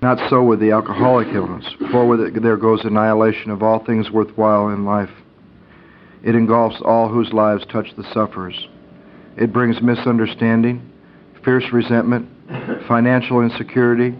Not 0.00 0.18
so 0.30 0.42
with 0.42 0.58
the 0.58 0.72
alcoholic 0.72 1.28
illness, 1.28 1.64
for 1.92 2.08
with 2.08 2.20
it 2.20 2.42
there 2.42 2.56
goes 2.56 2.84
annihilation 2.84 3.50
of 3.50 3.62
all 3.62 3.84
things 3.84 4.10
worthwhile 4.10 4.68
in 4.68 4.84
life. 4.84 5.10
It 6.24 6.34
engulfs 6.34 6.80
all 6.84 7.08
whose 7.08 7.32
lives 7.32 7.64
touch 7.70 7.94
the 7.96 8.04
sufferers. 8.12 8.68
It 9.36 9.52
brings 9.52 9.80
misunderstanding, 9.80 10.90
fierce 11.44 11.72
resentment, 11.72 12.28
financial 12.88 13.42
insecurity, 13.42 14.16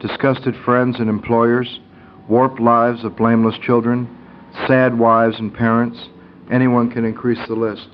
disgusted 0.00 0.54
friends 0.64 1.00
and 1.00 1.08
employers, 1.08 1.80
warped 2.28 2.60
lives 2.60 3.04
of 3.04 3.16
blameless 3.16 3.56
children, 3.62 4.08
sad 4.66 4.98
wives 4.98 5.38
and 5.38 5.52
parents. 5.52 5.98
Anyone 6.50 6.90
can 6.90 7.04
increase 7.04 7.38
the 7.48 7.54
list. 7.54 7.88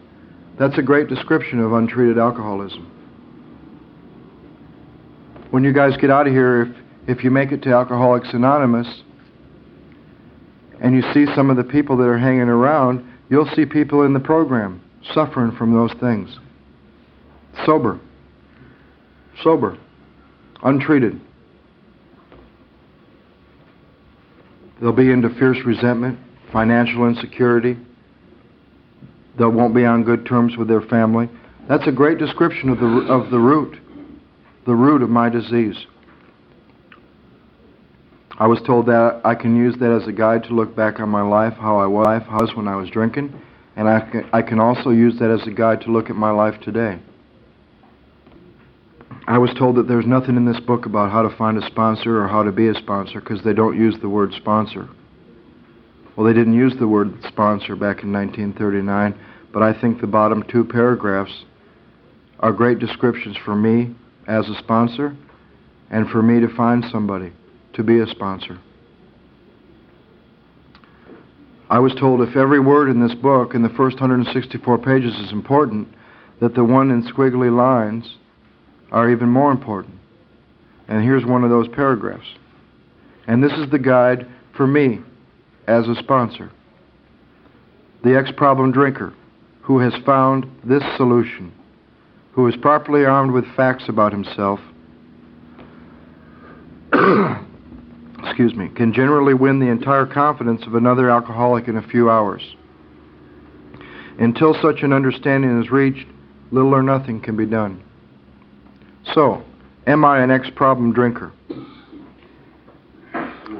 That's 0.58 0.78
a 0.78 0.82
great 0.82 1.08
description 1.08 1.60
of 1.60 1.72
untreated 1.72 2.18
alcoholism. 2.18 2.88
When 5.50 5.64
you 5.64 5.72
guys 5.72 5.96
get 5.98 6.10
out 6.10 6.26
of 6.26 6.32
here, 6.32 6.62
if, 6.62 7.18
if 7.18 7.24
you 7.24 7.30
make 7.30 7.52
it 7.52 7.62
to 7.62 7.70
Alcoholics 7.72 8.28
Anonymous 8.32 9.02
and 10.80 10.94
you 10.94 11.02
see 11.12 11.26
some 11.34 11.50
of 11.50 11.56
the 11.56 11.64
people 11.64 11.96
that 11.98 12.04
are 12.04 12.18
hanging 12.18 12.48
around, 12.48 13.04
you'll 13.28 13.50
see 13.54 13.66
people 13.66 14.02
in 14.02 14.14
the 14.14 14.20
program 14.20 14.82
suffering 15.12 15.52
from 15.56 15.74
those 15.74 15.92
things. 16.00 16.38
Sober. 17.66 18.00
Sober. 19.42 19.78
Untreated. 20.62 21.20
They'll 24.82 24.92
be 24.92 25.12
into 25.12 25.28
fierce 25.38 25.58
resentment, 25.64 26.18
financial 26.52 27.06
insecurity. 27.06 27.76
They 29.38 29.44
won't 29.44 29.76
be 29.76 29.84
on 29.84 30.02
good 30.02 30.26
terms 30.26 30.56
with 30.56 30.66
their 30.66 30.80
family. 30.80 31.30
That's 31.68 31.86
a 31.86 31.92
great 31.92 32.18
description 32.18 32.68
of 32.68 32.80
the, 32.80 32.86
of 33.08 33.30
the 33.30 33.38
root, 33.38 33.78
the 34.66 34.74
root 34.74 35.02
of 35.02 35.08
my 35.08 35.28
disease. 35.28 35.76
I 38.40 38.48
was 38.48 38.60
told 38.66 38.86
that 38.86 39.20
I 39.24 39.36
can 39.36 39.54
use 39.54 39.76
that 39.78 39.92
as 39.92 40.08
a 40.08 40.12
guide 40.12 40.42
to 40.44 40.54
look 40.54 40.74
back 40.74 40.98
on 40.98 41.08
my 41.08 41.22
life, 41.22 41.52
how 41.52 41.78
I 41.78 41.86
was 41.86 42.50
when 42.56 42.66
I 42.66 42.74
was 42.74 42.90
drinking, 42.90 43.40
and 43.76 43.88
I 43.88 44.00
can, 44.00 44.28
I 44.32 44.42
can 44.42 44.58
also 44.58 44.90
use 44.90 45.16
that 45.20 45.30
as 45.30 45.46
a 45.46 45.52
guide 45.52 45.82
to 45.82 45.92
look 45.92 46.10
at 46.10 46.16
my 46.16 46.32
life 46.32 46.60
today. 46.60 46.98
I 49.26 49.38
was 49.38 49.54
told 49.56 49.76
that 49.76 49.86
there's 49.86 50.06
nothing 50.06 50.36
in 50.36 50.44
this 50.44 50.60
book 50.60 50.84
about 50.84 51.12
how 51.12 51.22
to 51.22 51.36
find 51.36 51.56
a 51.56 51.66
sponsor 51.66 52.22
or 52.22 52.28
how 52.28 52.42
to 52.42 52.50
be 52.50 52.68
a 52.68 52.74
sponsor 52.74 53.20
because 53.20 53.42
they 53.44 53.52
don't 53.52 53.78
use 53.78 53.94
the 54.00 54.08
word 54.08 54.32
sponsor. 54.34 54.88
Well, 56.16 56.26
they 56.26 56.32
didn't 56.32 56.54
use 56.54 56.74
the 56.78 56.88
word 56.88 57.14
sponsor 57.28 57.76
back 57.76 58.02
in 58.02 58.12
1939, 58.12 59.14
but 59.52 59.62
I 59.62 59.78
think 59.80 60.00
the 60.00 60.06
bottom 60.08 60.42
two 60.50 60.64
paragraphs 60.64 61.44
are 62.40 62.52
great 62.52 62.80
descriptions 62.80 63.36
for 63.44 63.54
me 63.54 63.94
as 64.26 64.48
a 64.48 64.58
sponsor 64.58 65.16
and 65.90 66.08
for 66.10 66.22
me 66.22 66.40
to 66.40 66.54
find 66.54 66.84
somebody 66.90 67.32
to 67.74 67.84
be 67.84 68.00
a 68.00 68.06
sponsor. 68.06 68.58
I 71.70 71.78
was 71.78 71.94
told 71.94 72.20
if 72.20 72.36
every 72.36 72.60
word 72.60 72.90
in 72.90 73.00
this 73.00 73.14
book 73.14 73.54
in 73.54 73.62
the 73.62 73.68
first 73.70 74.00
164 74.00 74.78
pages 74.78 75.14
is 75.20 75.32
important, 75.32 75.88
that 76.40 76.54
the 76.54 76.64
one 76.64 76.90
in 76.90 77.04
squiggly 77.04 77.54
lines 77.54 78.16
are 78.92 79.10
even 79.10 79.28
more 79.28 79.50
important. 79.50 79.98
And 80.86 81.02
here's 81.02 81.24
one 81.24 81.42
of 81.42 81.50
those 81.50 81.66
paragraphs. 81.68 82.26
And 83.26 83.42
this 83.42 83.52
is 83.52 83.70
the 83.70 83.78
guide 83.78 84.28
for 84.56 84.66
me 84.66 85.00
as 85.66 85.88
a 85.88 85.94
sponsor. 85.96 86.52
The 88.04 88.16
ex 88.16 88.30
problem 88.36 88.70
drinker 88.72 89.14
who 89.62 89.78
has 89.78 89.94
found 90.04 90.46
this 90.64 90.82
solution, 90.96 91.52
who 92.32 92.46
is 92.48 92.56
properly 92.56 93.04
armed 93.04 93.32
with 93.32 93.44
facts 93.56 93.84
about 93.88 94.12
himself, 94.12 94.60
excuse 98.18 98.54
me, 98.54 98.68
can 98.68 98.92
generally 98.92 99.34
win 99.34 99.60
the 99.60 99.68
entire 99.68 100.04
confidence 100.04 100.62
of 100.66 100.74
another 100.74 101.08
alcoholic 101.10 101.68
in 101.68 101.76
a 101.76 101.88
few 101.88 102.10
hours. 102.10 102.42
Until 104.18 104.54
such 104.60 104.82
an 104.82 104.92
understanding 104.92 105.62
is 105.62 105.70
reached, 105.70 106.06
little 106.50 106.74
or 106.74 106.82
nothing 106.82 107.20
can 107.20 107.36
be 107.36 107.46
done. 107.46 107.82
So, 109.14 109.42
am 109.86 110.04
I 110.04 110.22
an 110.22 110.30
ex 110.30 110.48
problem 110.54 110.92
drinker? 110.92 111.32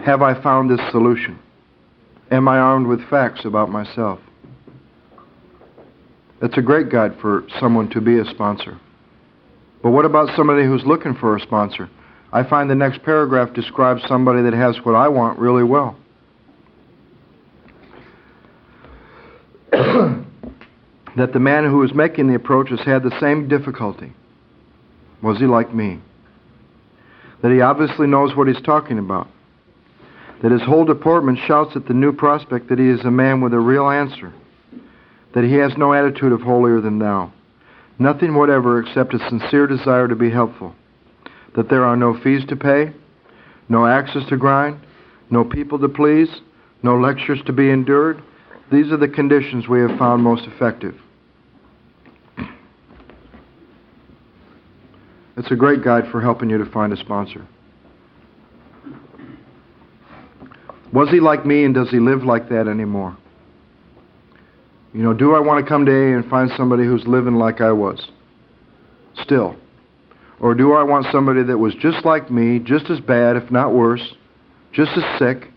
Have 0.04 0.22
I 0.22 0.40
found 0.42 0.70
this 0.70 0.80
solution? 0.90 1.38
Am 2.30 2.48
I 2.48 2.58
armed 2.58 2.86
with 2.86 3.08
facts 3.08 3.44
about 3.44 3.70
myself? 3.70 4.18
That's 6.40 6.56
a 6.58 6.62
great 6.62 6.90
guide 6.90 7.12
for 7.20 7.44
someone 7.60 7.88
to 7.90 8.00
be 8.00 8.18
a 8.18 8.24
sponsor. 8.24 8.80
But 9.82 9.90
what 9.90 10.04
about 10.04 10.34
somebody 10.36 10.64
who's 10.64 10.84
looking 10.84 11.14
for 11.14 11.36
a 11.36 11.40
sponsor? 11.40 11.88
I 12.32 12.42
find 12.42 12.70
the 12.70 12.74
next 12.74 13.02
paragraph 13.02 13.52
describes 13.52 14.02
somebody 14.08 14.42
that 14.42 14.54
has 14.54 14.76
what 14.84 14.94
I 14.94 15.08
want 15.08 15.38
really 15.38 15.62
well. 15.62 15.96
that 19.72 21.32
the 21.32 21.38
man 21.38 21.64
who 21.64 21.82
is 21.82 21.92
making 21.94 22.28
the 22.28 22.34
approach 22.34 22.70
has 22.70 22.80
had 22.80 23.02
the 23.02 23.16
same 23.20 23.48
difficulty. 23.48 24.12
Was 25.22 25.38
he 25.38 25.46
like 25.46 25.74
me? 25.74 26.00
That 27.42 27.52
he 27.52 27.60
obviously 27.60 28.06
knows 28.06 28.36
what 28.36 28.48
he's 28.48 28.60
talking 28.62 28.98
about. 28.98 29.28
That 30.42 30.52
his 30.52 30.62
whole 30.62 30.84
deportment 30.84 31.38
shouts 31.46 31.76
at 31.76 31.86
the 31.86 31.94
new 31.94 32.12
prospect 32.12 32.68
that 32.68 32.78
he 32.78 32.88
is 32.88 33.04
a 33.04 33.10
man 33.10 33.40
with 33.40 33.54
a 33.54 33.60
real 33.60 33.88
answer. 33.88 34.32
That 35.34 35.44
he 35.44 35.54
has 35.54 35.76
no 35.76 35.92
attitude 35.94 36.32
of 36.32 36.40
holier 36.40 36.80
than 36.80 36.98
thou. 36.98 37.32
Nothing 37.98 38.34
whatever 38.34 38.80
except 38.80 39.14
a 39.14 39.28
sincere 39.28 39.66
desire 39.66 40.08
to 40.08 40.16
be 40.16 40.30
helpful. 40.30 40.74
That 41.54 41.68
there 41.68 41.84
are 41.84 41.96
no 41.96 42.18
fees 42.20 42.44
to 42.48 42.56
pay, 42.56 42.92
no 43.68 43.86
axes 43.86 44.24
to 44.28 44.36
grind, 44.36 44.80
no 45.30 45.44
people 45.44 45.78
to 45.78 45.88
please, 45.88 46.28
no 46.82 46.98
lectures 46.98 47.40
to 47.46 47.52
be 47.52 47.70
endured. 47.70 48.22
These 48.72 48.90
are 48.90 48.96
the 48.96 49.08
conditions 49.08 49.68
we 49.68 49.80
have 49.80 49.98
found 49.98 50.22
most 50.22 50.46
effective. 50.46 50.96
It's 55.36 55.50
a 55.50 55.56
great 55.56 55.82
guide 55.82 56.04
for 56.10 56.20
helping 56.20 56.50
you 56.50 56.58
to 56.58 56.70
find 56.70 56.92
a 56.92 56.96
sponsor. 56.96 57.46
Was 60.92 61.08
he 61.08 61.20
like 61.20 61.46
me 61.46 61.64
and 61.64 61.74
does 61.74 61.88
he 61.90 61.98
live 61.98 62.22
like 62.22 62.50
that 62.50 62.68
anymore? 62.68 63.16
You 64.92 65.02
know, 65.02 65.14
do 65.14 65.34
I 65.34 65.40
want 65.40 65.64
to 65.64 65.68
come 65.68 65.86
to 65.86 65.92
AA 65.92 66.16
and 66.16 66.28
find 66.28 66.50
somebody 66.56 66.84
who's 66.84 67.06
living 67.06 67.36
like 67.36 67.62
I 67.62 67.72
was? 67.72 68.08
Still. 69.22 69.56
Or 70.38 70.54
do 70.54 70.74
I 70.74 70.82
want 70.82 71.06
somebody 71.10 71.42
that 71.44 71.56
was 71.56 71.74
just 71.76 72.04
like 72.04 72.30
me, 72.30 72.58
just 72.58 72.90
as 72.90 73.00
bad, 73.00 73.36
if 73.36 73.50
not 73.50 73.72
worse, 73.72 74.02
just 74.72 74.90
as 74.96 75.18
sick, 75.18 75.48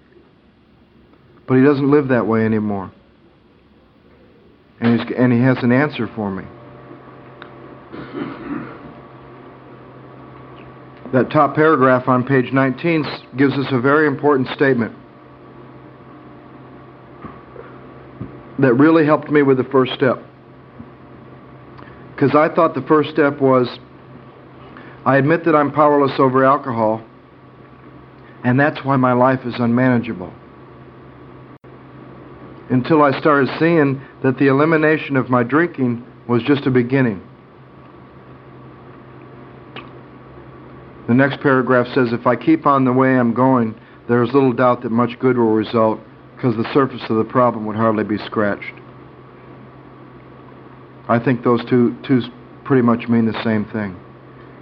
but 1.47 1.55
he 1.55 1.63
doesn't 1.63 1.89
live 1.89 2.07
that 2.09 2.27
way 2.27 2.45
anymore? 2.45 2.91
And, 4.79 5.01
and 5.11 5.33
he 5.33 5.39
has 5.39 5.57
an 5.63 5.71
answer 5.71 6.07
for 6.15 6.31
me. 6.31 6.45
That 11.13 11.29
top 11.31 11.55
paragraph 11.55 12.07
on 12.07 12.25
page 12.25 12.51
19 12.51 13.05
gives 13.37 13.53
us 13.53 13.67
a 13.71 13.79
very 13.79 14.07
important 14.07 14.47
statement 14.49 14.95
that 18.59 18.73
really 18.73 19.05
helped 19.05 19.29
me 19.29 19.41
with 19.41 19.57
the 19.57 19.63
first 19.65 19.93
step. 19.93 20.23
Because 22.13 22.35
I 22.35 22.53
thought 22.53 22.73
the 22.73 22.81
first 22.81 23.09
step 23.09 23.39
was 23.39 23.67
I 25.05 25.17
admit 25.17 25.45
that 25.45 25.55
I'm 25.55 25.71
powerless 25.71 26.13
over 26.17 26.43
alcohol, 26.43 27.05
and 28.43 28.59
that's 28.59 28.83
why 28.83 28.95
my 28.95 29.13
life 29.13 29.41
is 29.45 29.55
unmanageable. 29.59 30.33
until 32.69 33.03
I 33.03 33.17
started 33.19 33.49
seeing 33.59 34.01
that 34.23 34.37
the 34.37 34.47
elimination 34.47 35.17
of 35.17 35.29
my 35.29 35.43
drinking 35.43 36.03
was 36.27 36.41
just 36.43 36.65
a 36.65 36.71
beginning. 36.71 37.21
The 41.07 41.13
next 41.13 41.39
paragraph 41.41 41.87
says, 41.93 42.11
If 42.11 42.25
I 42.25 42.35
keep 42.35 42.65
on 42.65 42.85
the 42.85 42.93
way 42.93 43.17
I'm 43.17 43.33
going, 43.33 43.75
there 44.07 44.23
is 44.23 44.33
little 44.33 44.53
doubt 44.53 44.81
that 44.81 44.91
much 44.91 45.19
good 45.19 45.37
will 45.37 45.53
result 45.53 45.99
because 46.35 46.55
the 46.55 46.71
surface 46.73 47.01
of 47.09 47.17
the 47.17 47.23
problem 47.23 47.65
would 47.65 47.75
hardly 47.75 48.03
be 48.03 48.17
scratched. 48.25 48.73
I 51.07 51.19
think 51.19 51.43
those 51.43 51.63
two, 51.69 51.95
two 52.07 52.21
pretty 52.63 52.81
much 52.81 53.07
mean 53.07 53.25
the 53.25 53.43
same 53.43 53.65
thing. 53.65 53.95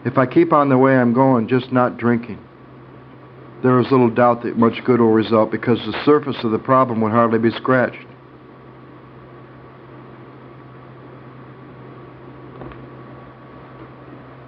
If 0.06 0.18
I 0.18 0.26
keep 0.26 0.52
on 0.52 0.68
the 0.70 0.78
way 0.78 0.98
I'm 0.98 1.14
going, 1.14 1.48
just 1.48 1.72
not 1.72 1.98
drinking, 1.98 2.40
there 3.64 3.80
is 3.80 3.90
little 3.90 4.10
doubt 4.10 4.44
that 4.44 4.58
much 4.58 4.84
good 4.84 5.00
will 5.00 5.14
result 5.14 5.50
because 5.50 5.80
the 5.80 6.04
surface 6.04 6.36
of 6.44 6.52
the 6.52 6.60
problem 6.60 7.00
would 7.00 7.14
hardly 7.14 7.40
be 7.40 7.52
scratched. 7.52 8.06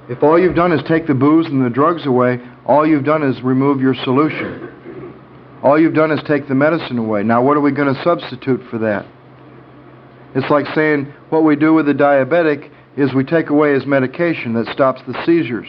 If 0.07 0.21
all 0.21 0.39
you've 0.39 0.55
done 0.55 0.71
is 0.71 0.81
take 0.87 1.07
the 1.07 1.15
booze 1.15 1.47
and 1.47 1.65
the 1.65 1.69
drugs 1.69 2.05
away, 2.05 2.39
all 2.65 2.85
you've 2.85 3.05
done 3.05 3.23
is 3.23 3.41
remove 3.41 3.81
your 3.81 3.95
solution. 3.95 4.71
All 5.63 5.79
you've 5.79 5.95
done 5.95 6.11
is 6.11 6.19
take 6.27 6.47
the 6.47 6.53
medicine 6.53 6.99
away. 6.99 7.23
Now, 7.23 7.41
what 7.43 7.57
are 7.57 7.61
we 7.61 7.71
going 7.71 7.93
to 7.93 8.03
substitute 8.03 8.61
for 8.69 8.77
that? 8.79 9.05
It's 10.35 10.49
like 10.51 10.67
saying 10.75 11.11
what 11.29 11.43
we 11.43 11.55
do 11.55 11.73
with 11.73 11.87
the 11.87 11.93
diabetic 11.93 12.69
is 12.97 13.13
we 13.13 13.23
take 13.23 13.49
away 13.49 13.73
his 13.73 13.85
medication 13.85 14.53
that 14.53 14.67
stops 14.67 15.01
the 15.07 15.13
seizures. 15.25 15.67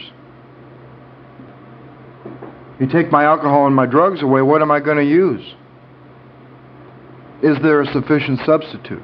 You 2.79 2.87
take 2.87 3.11
my 3.11 3.23
alcohol 3.23 3.65
and 3.65 3.75
my 3.75 3.87
drugs 3.87 4.21
away, 4.21 4.41
what 4.43 4.61
am 4.61 4.69
I 4.69 4.79
going 4.79 4.97
to 4.97 5.03
use? 5.03 5.41
Is 7.41 7.57
there 7.63 7.81
a 7.81 7.91
sufficient 7.91 8.39
substitute? 8.45 9.01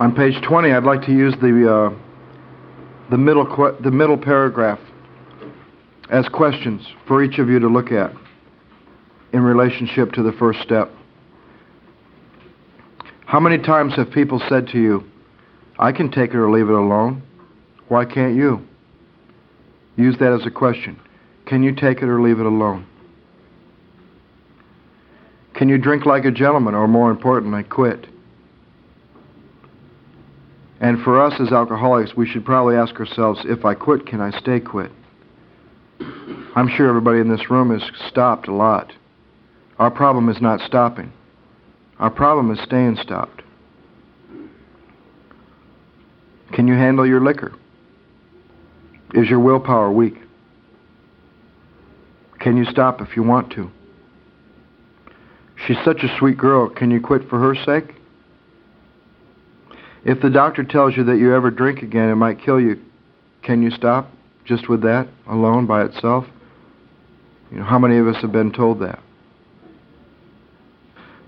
On 0.00 0.14
page 0.14 0.34
20, 0.46 0.72
I'd 0.72 0.84
like 0.84 1.02
to 1.02 1.12
use 1.12 1.34
the, 1.40 1.72
uh, 1.72 1.94
the, 3.12 3.18
middle, 3.18 3.44
que- 3.44 3.76
the 3.82 3.90
middle 3.90 4.16
paragraph 4.16 4.80
as 6.08 6.26
questions 6.28 6.82
for 7.06 7.22
each 7.22 7.38
of 7.38 7.46
you 7.46 7.58
to 7.58 7.68
look 7.68 7.92
at 7.92 8.10
in 9.34 9.42
relationship 9.42 10.12
to 10.12 10.22
the 10.22 10.32
first 10.32 10.60
step. 10.62 10.90
How 13.26 13.38
many 13.38 13.58
times 13.58 13.94
have 13.96 14.10
people 14.10 14.40
said 14.48 14.66
to 14.68 14.80
you, 14.80 15.04
I 15.78 15.92
can 15.92 16.10
take 16.10 16.30
it 16.30 16.36
or 16.36 16.50
leave 16.50 16.70
it 16.70 16.74
alone? 16.74 17.22
Why 17.88 18.06
can't 18.06 18.34
you? 18.34 18.66
Use 19.96 20.16
that 20.18 20.32
as 20.32 20.46
a 20.46 20.50
question. 20.50 20.98
Can 21.44 21.62
you 21.62 21.74
take 21.74 21.98
it 21.98 22.04
or 22.04 22.22
leave 22.22 22.40
it 22.40 22.46
alone? 22.46 22.86
Can 25.54 25.68
you 25.68 25.76
drink 25.76 26.06
like 26.06 26.24
a 26.24 26.30
gentleman, 26.30 26.74
or 26.74 26.88
more 26.88 27.10
importantly, 27.10 27.62
quit? 27.62 28.06
And 30.82 31.00
for 31.02 31.22
us 31.22 31.40
as 31.40 31.52
alcoholics, 31.52 32.16
we 32.16 32.26
should 32.26 32.44
probably 32.44 32.74
ask 32.74 32.98
ourselves 32.98 33.40
if 33.44 33.64
I 33.64 33.74
quit, 33.74 34.04
can 34.04 34.20
I 34.20 34.36
stay 34.36 34.58
quit? 34.58 34.90
I'm 36.56 36.68
sure 36.68 36.88
everybody 36.88 37.20
in 37.20 37.30
this 37.30 37.48
room 37.48 37.70
has 37.70 37.88
stopped 38.08 38.48
a 38.48 38.52
lot. 38.52 38.92
Our 39.78 39.92
problem 39.92 40.28
is 40.28 40.40
not 40.42 40.60
stopping, 40.60 41.12
our 42.00 42.10
problem 42.10 42.50
is 42.50 42.60
staying 42.64 42.96
stopped. 42.96 43.42
Can 46.52 46.66
you 46.66 46.74
handle 46.74 47.06
your 47.06 47.20
liquor? 47.20 47.52
Is 49.14 49.30
your 49.30 49.40
willpower 49.40 49.90
weak? 49.90 50.16
Can 52.40 52.56
you 52.56 52.64
stop 52.64 53.00
if 53.00 53.14
you 53.14 53.22
want 53.22 53.52
to? 53.52 53.70
She's 55.64 55.78
such 55.84 56.02
a 56.02 56.18
sweet 56.18 56.36
girl. 56.36 56.68
Can 56.68 56.90
you 56.90 57.00
quit 57.00 57.28
for 57.28 57.38
her 57.38 57.54
sake? 57.54 57.94
If 60.04 60.20
the 60.20 60.30
doctor 60.30 60.64
tells 60.64 60.96
you 60.96 61.04
that 61.04 61.18
you 61.18 61.34
ever 61.34 61.50
drink 61.50 61.82
again, 61.82 62.08
it 62.08 62.16
might 62.16 62.42
kill 62.42 62.60
you. 62.60 62.80
Can 63.42 63.62
you 63.62 63.70
stop 63.70 64.10
just 64.44 64.68
with 64.68 64.82
that 64.82 65.08
alone 65.28 65.66
by 65.66 65.84
itself? 65.84 66.24
You 67.50 67.58
know, 67.58 67.64
how 67.64 67.78
many 67.78 67.98
of 67.98 68.08
us 68.08 68.20
have 68.22 68.32
been 68.32 68.52
told 68.52 68.80
that? 68.80 69.00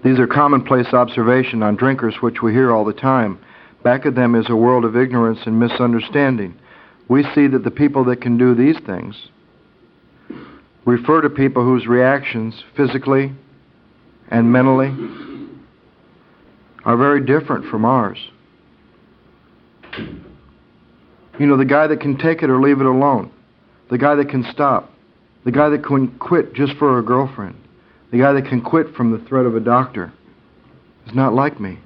These 0.03 0.19
are 0.19 0.27
commonplace 0.27 0.93
observation 0.93 1.63
on 1.63 1.77
drinkers 1.77 2.17
which 2.21 2.43
we 2.43 2.53
hear 2.53 2.73
all 2.73 2.85
the 2.85 2.93
time. 2.93 3.39
Back 3.83 4.05
of 4.07 4.15
them 4.15 4.35
is 4.35 4.47
a 4.49 4.57
world 4.57 4.85
of 4.85 4.97
ignorance 4.97 5.41
and 5.47 5.59
misunderstanding. 5.59 6.59
We 7.09 7.23
see 7.35 7.47
that 7.49 7.65
the 7.65 7.71
people 7.71 8.05
that 8.05 8.21
can 8.21 8.39
do 8.39 8.55
these 8.55 8.79
things 8.87 9.29
refer 10.85 11.21
to 11.23 11.31
people 11.31 11.65
whose 11.65 11.87
reactions 11.87 12.63
physically 12.77 13.33
and 14.31 14.53
mentally 14.53 14.95
are 16.85 16.97
very 16.97 17.25
different 17.25 17.67
from 17.71 17.85
ours. 17.85 18.19
You 19.99 21.47
know, 21.47 21.57
the 21.57 21.65
guy 21.65 21.87
that 21.87 22.01
can 22.01 22.17
take 22.17 22.43
it 22.43 22.51
or 22.51 22.61
leave 22.61 22.81
it 22.81 22.87
alone, 22.87 23.33
the 23.91 23.99
guy 23.99 24.15
that 24.15 24.29
can 24.29 24.45
stop, 24.53 24.91
the 25.45 25.53
guy 25.53 25.69
that 25.69 25.85
can 25.85 26.19
quit 26.19 26.55
just 26.55 26.75
for 26.77 26.99
a 26.99 27.03
girlfriend, 27.03 27.57
the 28.11 28.19
guy 28.19 28.33
that 28.33 28.47
can 28.47 28.61
quit 28.61 28.95
from 28.95 29.11
the 29.11 29.19
threat 29.27 29.47
of 29.47 29.57
a 29.57 29.61
doctor 29.61 30.13
is 31.07 31.15
not 31.15 31.35
like 31.35 31.61
me. 31.61 31.79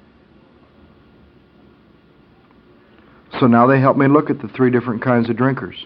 So 3.39 3.47
now 3.47 3.67
they 3.67 3.79
help 3.79 3.97
me 3.97 4.07
look 4.07 4.29
at 4.29 4.41
the 4.41 4.47
three 4.49 4.71
different 4.71 5.01
kinds 5.01 5.29
of 5.29 5.37
drinkers. 5.37 5.85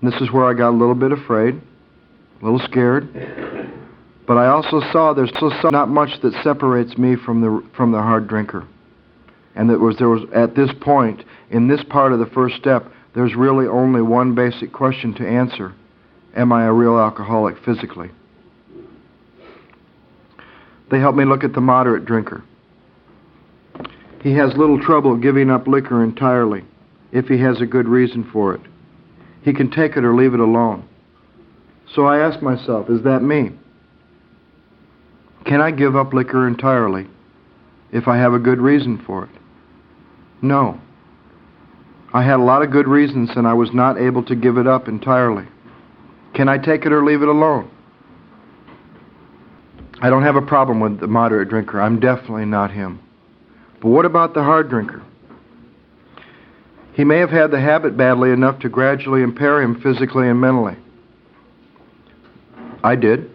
And 0.00 0.12
this 0.12 0.20
is 0.20 0.30
where 0.30 0.44
I 0.44 0.54
got 0.54 0.70
a 0.70 0.76
little 0.76 0.94
bit 0.94 1.12
afraid, 1.12 1.60
a 2.40 2.44
little 2.44 2.60
scared. 2.60 3.08
But 4.26 4.36
I 4.36 4.48
also 4.48 4.80
saw 4.92 5.12
there's 5.12 5.30
still 5.30 5.50
not 5.70 5.88
much 5.88 6.20
that 6.22 6.34
separates 6.44 6.96
me 6.98 7.16
from 7.16 7.40
the 7.40 7.66
from 7.76 7.92
the 7.92 7.98
hard 7.98 8.28
drinker. 8.28 8.66
And 9.54 9.70
that 9.70 9.80
was 9.80 9.96
there 9.96 10.08
was 10.08 10.22
at 10.34 10.54
this 10.54 10.70
point 10.80 11.24
in 11.50 11.68
this 11.68 11.82
part 11.84 12.12
of 12.12 12.18
the 12.18 12.26
first 12.26 12.56
step, 12.56 12.92
there's 13.14 13.34
really 13.34 13.66
only 13.66 14.02
one 14.02 14.34
basic 14.34 14.72
question 14.72 15.14
to 15.14 15.26
answer: 15.26 15.74
Am 16.36 16.52
I 16.52 16.66
a 16.66 16.72
real 16.72 16.98
alcoholic 16.98 17.56
physically? 17.64 18.10
They 20.90 21.00
help 21.00 21.16
me 21.16 21.24
look 21.24 21.44
at 21.44 21.52
the 21.52 21.60
moderate 21.60 22.04
drinker. 22.04 22.42
He 24.22 24.34
has 24.34 24.56
little 24.56 24.80
trouble 24.80 25.16
giving 25.16 25.50
up 25.50 25.66
liquor 25.66 26.02
entirely 26.02 26.64
if 27.12 27.26
he 27.26 27.38
has 27.40 27.60
a 27.60 27.66
good 27.66 27.86
reason 27.86 28.28
for 28.32 28.54
it. 28.54 28.60
He 29.42 29.52
can 29.52 29.70
take 29.70 29.96
it 29.96 30.04
or 30.04 30.14
leave 30.14 30.34
it 30.34 30.40
alone. 30.40 30.86
So 31.94 32.06
I 32.06 32.18
ask 32.18 32.42
myself, 32.42 32.90
is 32.90 33.02
that 33.04 33.22
me? 33.22 33.52
Can 35.46 35.60
I 35.60 35.70
give 35.70 35.96
up 35.96 36.12
liquor 36.12 36.46
entirely 36.46 37.06
if 37.92 38.08
I 38.08 38.18
have 38.18 38.34
a 38.34 38.38
good 38.38 38.58
reason 38.58 39.02
for 39.06 39.24
it? 39.24 39.30
No. 40.42 40.80
I 42.12 42.22
had 42.22 42.40
a 42.40 42.42
lot 42.42 42.62
of 42.62 42.70
good 42.70 42.88
reasons 42.88 43.30
and 43.36 43.46
I 43.46 43.54
was 43.54 43.72
not 43.72 43.98
able 43.98 44.22
to 44.24 44.34
give 44.34 44.56
it 44.56 44.66
up 44.66 44.88
entirely. 44.88 45.46
Can 46.34 46.48
I 46.48 46.58
take 46.58 46.86
it 46.86 46.92
or 46.92 47.04
leave 47.04 47.22
it 47.22 47.28
alone? 47.28 47.70
I 50.00 50.10
don't 50.10 50.22
have 50.22 50.36
a 50.36 50.42
problem 50.42 50.80
with 50.80 51.00
the 51.00 51.08
moderate 51.08 51.48
drinker. 51.48 51.80
I'm 51.80 51.98
definitely 51.98 52.44
not 52.44 52.70
him. 52.70 53.00
But 53.80 53.88
what 53.88 54.04
about 54.04 54.34
the 54.34 54.42
hard 54.42 54.68
drinker? 54.68 55.02
He 56.94 57.04
may 57.04 57.18
have 57.18 57.30
had 57.30 57.50
the 57.50 57.60
habit 57.60 57.96
badly 57.96 58.30
enough 58.30 58.60
to 58.60 58.68
gradually 58.68 59.22
impair 59.22 59.60
him 59.60 59.80
physically 59.80 60.28
and 60.28 60.40
mentally. 60.40 60.76
I 62.82 62.96
did. 62.96 63.30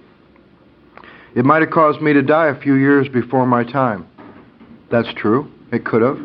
It 1.35 1.45
might 1.45 1.61
have 1.61 1.71
caused 1.71 2.01
me 2.01 2.13
to 2.13 2.21
die 2.21 2.47
a 2.47 2.59
few 2.59 2.75
years 2.75 3.07
before 3.07 3.45
my 3.45 3.63
time. 3.63 4.07
That's 4.91 5.07
true. 5.15 5.51
It 5.71 5.85
could 5.85 6.01
have. 6.01 6.19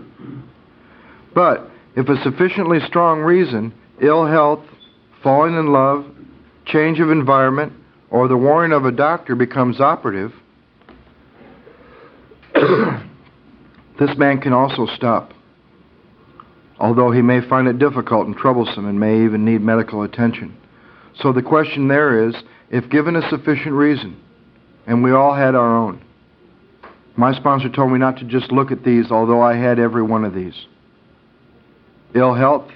But 1.39 1.71
if 1.95 2.09
a 2.09 2.21
sufficiently 2.25 2.81
strong 2.89 3.21
reason, 3.21 3.73
ill 4.03 4.27
health, 4.27 4.65
falling 5.23 5.55
in 5.55 5.69
love, 5.69 6.05
change 6.67 6.99
of 6.99 7.13
environment, 7.13 7.73
or 8.11 8.27
the 8.27 8.37
warning 8.37 8.77
of 8.77 8.85
a 8.85 8.91
doctor 8.91 9.37
becomes 9.37 9.81
operative, 9.81 10.33
this 12.55 14.17
man 14.17 14.41
can 14.41 14.53
also 14.53 14.87
stop. 14.97 15.33
Although 16.81 17.13
he 17.13 17.23
may 17.23 17.41
find 17.49 17.69
it 17.69 17.79
difficult 17.79 18.27
and 18.27 18.37
troublesome 18.37 18.89
and 18.89 18.99
may 18.99 19.23
even 19.23 19.45
need 19.45 19.61
medical 19.61 20.03
attention. 20.03 20.57
So 21.23 21.33
the 21.33 21.43
question 21.43 21.87
there 21.87 22.29
is 22.29 22.35
if 22.69 22.91
given 22.91 23.15
a 23.15 23.31
sufficient 23.31 23.77
reason, 23.77 24.21
and 24.89 25.05
we 25.05 25.13
all 25.13 25.37
had 25.37 25.55
our 25.55 25.77
own, 25.77 26.03
my 27.15 27.33
sponsor 27.33 27.69
told 27.69 27.93
me 27.93 28.01
not 28.01 28.19
to 28.19 28.25
just 28.25 28.51
look 28.51 28.73
at 28.73 28.83
these, 28.83 29.13
although 29.13 29.41
I 29.41 29.55
had 29.55 29.79
every 29.79 30.03
one 30.03 30.25
of 30.25 30.35
these 30.35 30.67
ill 32.15 32.35
health, 32.35 32.71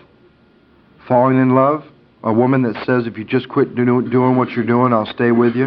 falling 1.09 1.39
in 1.39 1.55
love, 1.55 1.85
a 2.23 2.33
woman 2.33 2.63
that 2.63 2.75
says, 2.87 3.07
if 3.07 3.19
you 3.19 3.25
just 3.25 3.49
quit 3.49 3.75
do, 3.75 3.85
doing 3.85 4.37
what 4.37 4.51
you're 4.51 4.67
doing, 4.67 4.93
I'll 4.93 5.13
stay 5.13 5.33
with 5.33 5.57
you. 5.57 5.67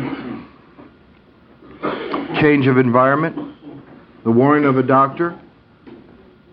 Change 2.42 2.68
of 2.68 2.78
environment, 2.78 3.36
the 4.24 4.32
warning 4.32 4.66
of 4.66 4.78
a 4.78 4.84
doctor. 4.84 5.40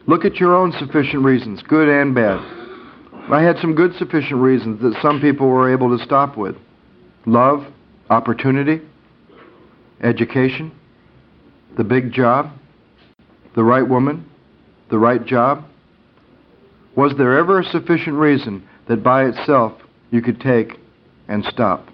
Look 0.06 0.24
at 0.24 0.36
your 0.36 0.56
own 0.56 0.72
sufficient 0.72 1.24
reasons, 1.24 1.62
good 1.62 1.88
and 1.88 2.14
bad. 2.14 2.40
I 3.30 3.42
had 3.42 3.58
some 3.58 3.74
good 3.74 3.94
sufficient 3.94 4.40
reasons 4.40 4.82
that 4.82 5.00
some 5.00 5.20
people 5.20 5.48
were 5.48 5.72
able 5.72 5.96
to 5.96 6.04
stop 6.04 6.36
with 6.36 6.56
love, 7.24 7.64
opportunity, 8.10 8.80
education, 10.02 10.72
the 11.76 11.84
big 11.84 12.12
job, 12.12 12.50
the 13.54 13.62
right 13.62 13.86
woman, 13.88 14.28
the 14.90 14.98
right 14.98 15.24
job? 15.24 15.64
Was 16.94 17.14
there 17.16 17.38
ever 17.38 17.60
a 17.60 17.64
sufficient 17.64 18.16
reason 18.16 18.66
that 18.88 19.02
by 19.02 19.24
itself 19.24 19.72
you 20.10 20.20
could 20.20 20.40
take 20.40 20.78
and 21.28 21.44
stop? 21.44 21.88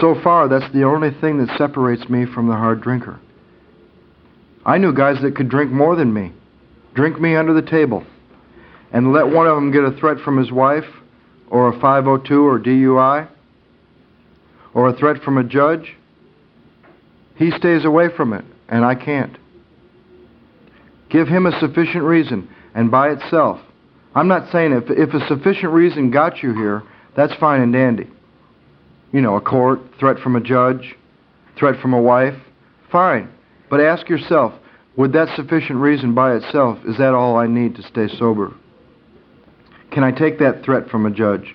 So 0.00 0.20
far, 0.22 0.48
that's 0.48 0.72
the 0.72 0.84
only 0.84 1.10
thing 1.20 1.38
that 1.38 1.56
separates 1.56 2.08
me 2.08 2.26
from 2.26 2.48
the 2.48 2.56
hard 2.56 2.80
drinker. 2.80 3.20
I 4.66 4.78
knew 4.78 4.92
guys 4.92 5.22
that 5.22 5.36
could 5.36 5.48
drink 5.48 5.70
more 5.70 5.96
than 5.96 6.12
me, 6.12 6.32
drink 6.94 7.20
me 7.20 7.36
under 7.36 7.54
the 7.54 7.62
table, 7.62 8.04
and 8.92 9.12
let 9.12 9.28
one 9.28 9.46
of 9.46 9.54
them 9.54 9.70
get 9.70 9.84
a 9.84 9.92
threat 9.92 10.18
from 10.24 10.36
his 10.36 10.50
wife, 10.50 10.84
or 11.50 11.68
a 11.68 11.80
502 11.80 12.46
or 12.46 12.58
DUI, 12.58 13.28
or 14.74 14.88
a 14.88 14.96
threat 14.96 15.22
from 15.22 15.38
a 15.38 15.44
judge. 15.44 15.96
He 17.36 17.50
stays 17.52 17.84
away 17.84 18.08
from 18.14 18.32
it, 18.32 18.44
and 18.68 18.84
I 18.84 18.94
can't. 18.94 19.38
Give 21.08 21.28
him 21.28 21.46
a 21.46 21.58
sufficient 21.60 22.04
reason, 22.04 22.48
and 22.74 22.90
by 22.90 23.10
itself. 23.10 23.60
I'm 24.14 24.28
not 24.28 24.50
saying 24.50 24.72
if, 24.72 24.84
if 24.90 25.14
a 25.14 25.26
sufficient 25.28 25.72
reason 25.72 26.10
got 26.10 26.42
you 26.42 26.54
here, 26.54 26.82
that's 27.16 27.34
fine 27.34 27.60
and 27.60 27.72
dandy. 27.72 28.08
You 29.12 29.20
know, 29.20 29.36
a 29.36 29.40
court, 29.40 29.80
threat 29.98 30.18
from 30.18 30.36
a 30.36 30.40
judge, 30.40 30.94
threat 31.58 31.80
from 31.80 31.94
a 31.94 32.00
wife, 32.00 32.34
fine. 32.90 33.30
But 33.70 33.80
ask 33.80 34.08
yourself, 34.08 34.52
would 34.96 35.12
that 35.12 35.34
sufficient 35.36 35.78
reason 35.78 36.14
by 36.14 36.34
itself, 36.34 36.78
is 36.86 36.98
that 36.98 37.14
all 37.14 37.36
I 37.36 37.46
need 37.46 37.76
to 37.76 37.82
stay 37.82 38.08
sober? 38.18 38.54
Can 39.92 40.04
I 40.04 40.10
take 40.10 40.38
that 40.38 40.64
threat 40.64 40.88
from 40.88 41.06
a 41.06 41.10
judge? 41.10 41.54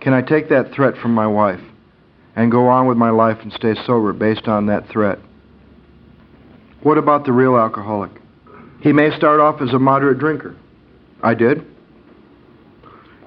Can 0.00 0.12
I 0.12 0.22
take 0.22 0.48
that 0.48 0.72
threat 0.72 0.94
from 1.00 1.14
my 1.14 1.26
wife 1.26 1.60
and 2.36 2.50
go 2.50 2.68
on 2.68 2.86
with 2.86 2.96
my 2.96 3.10
life 3.10 3.38
and 3.42 3.52
stay 3.52 3.74
sober 3.86 4.12
based 4.12 4.48
on 4.48 4.66
that 4.66 4.88
threat? 4.88 5.18
What 6.82 6.98
about 6.98 7.24
the 7.24 7.32
real 7.32 7.56
alcoholic? 7.56 8.12
He 8.80 8.92
may 8.92 9.16
start 9.16 9.40
off 9.40 9.60
as 9.60 9.72
a 9.72 9.78
moderate 9.78 10.18
drinker. 10.18 10.56
I 11.22 11.34
did. 11.34 11.66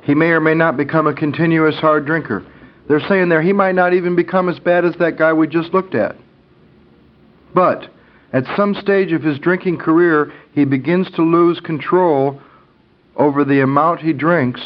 He 0.03 0.15
may 0.15 0.27
or 0.27 0.39
may 0.39 0.55
not 0.55 0.77
become 0.77 1.07
a 1.07 1.13
continuous 1.13 1.75
hard 1.75 2.05
drinker. 2.05 2.45
They're 2.87 3.07
saying 3.07 3.29
there 3.29 3.41
he 3.41 3.53
might 3.53 3.75
not 3.75 3.93
even 3.93 4.15
become 4.15 4.49
as 4.49 4.59
bad 4.59 4.83
as 4.83 4.95
that 4.97 5.17
guy 5.17 5.31
we 5.33 5.47
just 5.47 5.73
looked 5.73 5.95
at. 5.95 6.15
But 7.53 7.89
at 8.33 8.45
some 8.55 8.73
stage 8.75 9.11
of 9.11 9.21
his 9.21 9.39
drinking 9.39 9.77
career, 9.77 10.33
he 10.53 10.65
begins 10.65 11.09
to 11.11 11.21
lose 11.21 11.59
control 11.59 12.41
over 13.15 13.43
the 13.43 13.61
amount 13.61 14.01
he 14.01 14.13
drinks, 14.13 14.61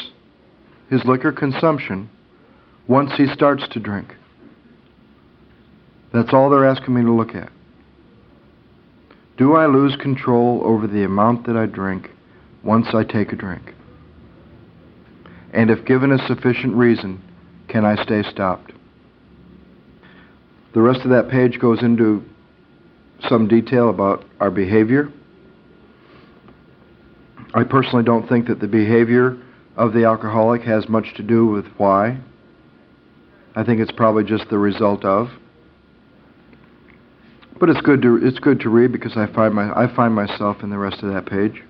his 0.88 1.04
liquor 1.04 1.32
consumption, 1.32 2.08
once 2.88 3.12
he 3.16 3.26
starts 3.26 3.66
to 3.68 3.80
drink. 3.80 4.14
That's 6.12 6.32
all 6.32 6.48
they're 6.48 6.66
asking 6.66 6.94
me 6.94 7.02
to 7.02 7.12
look 7.12 7.34
at. 7.34 7.50
Do 9.36 9.54
I 9.54 9.66
lose 9.66 9.96
control 9.96 10.62
over 10.64 10.86
the 10.86 11.04
amount 11.04 11.46
that 11.46 11.56
I 11.56 11.66
drink 11.66 12.10
once 12.62 12.86
I 12.94 13.04
take 13.04 13.32
a 13.32 13.36
drink? 13.36 13.74
And 15.52 15.70
if 15.70 15.84
given 15.84 16.12
a 16.12 16.26
sufficient 16.26 16.74
reason, 16.74 17.22
can 17.68 17.84
I 17.84 18.02
stay 18.02 18.22
stopped? 18.22 18.72
The 20.74 20.82
rest 20.82 21.00
of 21.00 21.10
that 21.10 21.30
page 21.30 21.58
goes 21.58 21.82
into 21.82 22.22
some 23.28 23.48
detail 23.48 23.88
about 23.88 24.24
our 24.40 24.50
behavior. 24.50 25.10
I 27.54 27.64
personally 27.64 28.04
don't 28.04 28.28
think 28.28 28.48
that 28.48 28.60
the 28.60 28.68
behavior 28.68 29.38
of 29.76 29.92
the 29.92 30.04
alcoholic 30.04 30.62
has 30.62 30.88
much 30.88 31.14
to 31.16 31.22
do 31.22 31.46
with 31.46 31.66
why. 31.78 32.18
I 33.54 33.64
think 33.64 33.80
it's 33.80 33.92
probably 33.92 34.24
just 34.24 34.50
the 34.50 34.58
result 34.58 35.04
of. 35.04 35.28
But 37.58 37.70
it's 37.70 37.80
good 37.80 38.02
to 38.02 38.16
it's 38.16 38.38
good 38.38 38.60
to 38.60 38.68
read 38.68 38.92
because 38.92 39.16
I 39.16 39.26
find 39.32 39.54
my 39.54 39.70
I 39.72 39.94
find 39.96 40.14
myself 40.14 40.62
in 40.62 40.68
the 40.68 40.76
rest 40.76 41.02
of 41.02 41.12
that 41.14 41.24
page. 41.24 41.62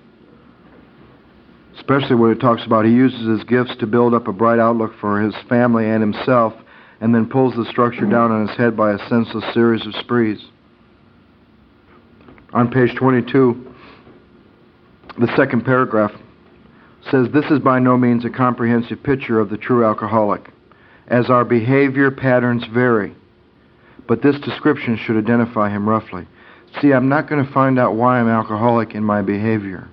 Especially 1.77 2.17
when 2.17 2.31
it 2.31 2.41
talks 2.41 2.65
about 2.65 2.85
he 2.85 2.91
uses 2.91 3.27
his 3.27 3.45
gifts 3.45 3.77
to 3.77 3.87
build 3.87 4.15
up 4.15 4.29
a 4.29 4.33
bright 4.33 4.59
outlook 4.59 4.93
for 5.01 5.21
his 5.21 5.35
family 5.49 5.89
and 5.89 6.01
himself, 6.01 6.55
and 7.01 7.15
then 7.15 7.29
pulls 7.29 7.55
the 7.55 7.67
structure 7.71 8.07
down 8.07 8.31
on 8.31 8.49
his 8.49 8.57
head 8.57 8.77
by 8.77 8.93
a 8.93 9.09
senseless 9.09 9.45
series 9.53 9.87
of 9.87 9.95
sprees. 9.97 10.43
On 12.53 12.71
page 12.71 12.95
22, 12.97 13.73
the 15.19 15.37
second 15.37 15.65
paragraph 15.65 16.13
says 17.11 17.29
this 17.33 17.51
is 17.51 17.59
by 17.59 17.79
no 17.79 17.97
means 17.97 18.25
a 18.25 18.31
comprehensive 18.31 19.03
picture 19.03 19.39
of 19.39 19.51
the 19.51 19.59
true 19.59 19.85
alcoholic, 19.85 20.51
as 21.09 21.29
our 21.29 21.45
behavior 21.45 22.11
patterns 22.11 22.65
vary 22.73 23.15
but 24.07 24.23
this 24.23 24.39
description 24.41 24.97
should 24.97 25.17
identify 25.17 25.69
him 25.71 25.89
roughly. 25.89 26.27
See, 26.81 26.93
I'm 26.93 27.09
not 27.09 27.29
going 27.29 27.45
to 27.45 27.53
find 27.53 27.79
out 27.79 27.95
why 27.95 28.21
I'm 28.21 28.29
alcoholic 28.29 28.95
in 28.95 29.03
my 29.03 29.23
behavior. 29.23 29.89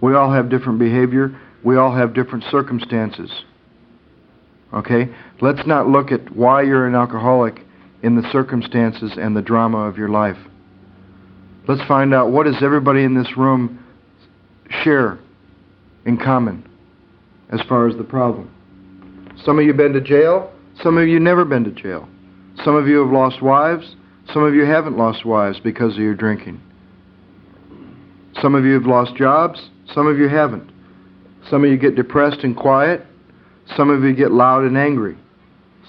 We 0.00 0.14
all 0.14 0.32
have 0.32 0.48
different 0.48 0.78
behavior. 0.78 1.38
We 1.64 1.76
all 1.76 1.94
have 1.94 2.14
different 2.14 2.44
circumstances. 2.50 3.30
Okay? 4.72 5.08
Let's 5.40 5.66
not 5.66 5.88
look 5.88 6.12
at 6.12 6.34
why 6.34 6.62
you're 6.62 6.86
an 6.86 6.94
alcoholic 6.94 7.60
in 8.02 8.16
the 8.16 8.28
circumstances 8.30 9.12
and 9.20 9.36
the 9.36 9.42
drama 9.42 9.78
of 9.78 9.98
your 9.98 10.08
life. 10.08 10.38
Let's 11.68 11.86
find 11.86 12.14
out 12.14 12.30
what 12.30 12.44
does 12.44 12.62
everybody 12.62 13.04
in 13.04 13.14
this 13.14 13.36
room 13.36 13.84
share 14.82 15.18
in 16.06 16.16
common 16.16 16.66
as 17.50 17.60
far 17.68 17.88
as 17.88 17.96
the 17.96 18.04
problem. 18.04 18.50
Some 19.44 19.58
of 19.58 19.64
you 19.64 19.74
been 19.74 19.92
to 19.92 20.00
jail, 20.00 20.50
some 20.82 20.96
of 20.96 21.08
you 21.08 21.20
never 21.20 21.44
been 21.44 21.64
to 21.64 21.70
jail. 21.70 22.08
Some 22.64 22.74
of 22.74 22.86
you 22.86 22.98
have 22.98 23.10
lost 23.10 23.42
wives. 23.42 23.96
Some 24.32 24.42
of 24.44 24.54
you 24.54 24.64
haven't 24.64 24.96
lost 24.96 25.24
wives 25.24 25.60
because 25.60 25.94
of 25.94 26.00
your 26.00 26.14
drinking. 26.14 26.60
Some 28.40 28.54
of 28.54 28.64
you 28.64 28.74
have 28.74 28.86
lost 28.86 29.14
jobs. 29.16 29.70
Some 29.94 30.06
of 30.06 30.18
you 30.18 30.28
haven't. 30.28 30.70
Some 31.48 31.64
of 31.64 31.70
you 31.70 31.76
get 31.76 31.96
depressed 31.96 32.40
and 32.44 32.56
quiet. 32.56 33.06
Some 33.76 33.90
of 33.90 34.02
you 34.04 34.14
get 34.14 34.30
loud 34.30 34.64
and 34.64 34.76
angry. 34.76 35.16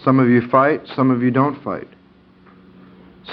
Some 0.04 0.20
of 0.20 0.28
you 0.30 0.48
fight. 0.50 0.82
Some 0.96 1.12
of 1.12 1.22
you 1.22 1.32
don't 1.32 1.62
fight. 1.64 1.88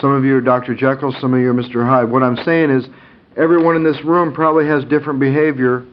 Some 0.01 0.11
of 0.13 0.25
you 0.25 0.37
are 0.37 0.41
Dr. 0.41 0.75
Jekyll. 0.75 1.15
Some 1.21 1.35
of 1.35 1.41
you 1.41 1.51
are 1.51 1.55
Mr. 1.55 1.87
Hyde. 1.87 2.11
What 2.11 2.23
I'm 2.23 2.37
saying 2.45 2.71
is, 2.71 2.87
everyone 3.37 3.77
in 3.77 3.85
this 3.85 4.03
room 4.05 4.33
probably 4.35 4.67
has 4.67 4.85
different 4.85 5.21
behavior 5.21 5.85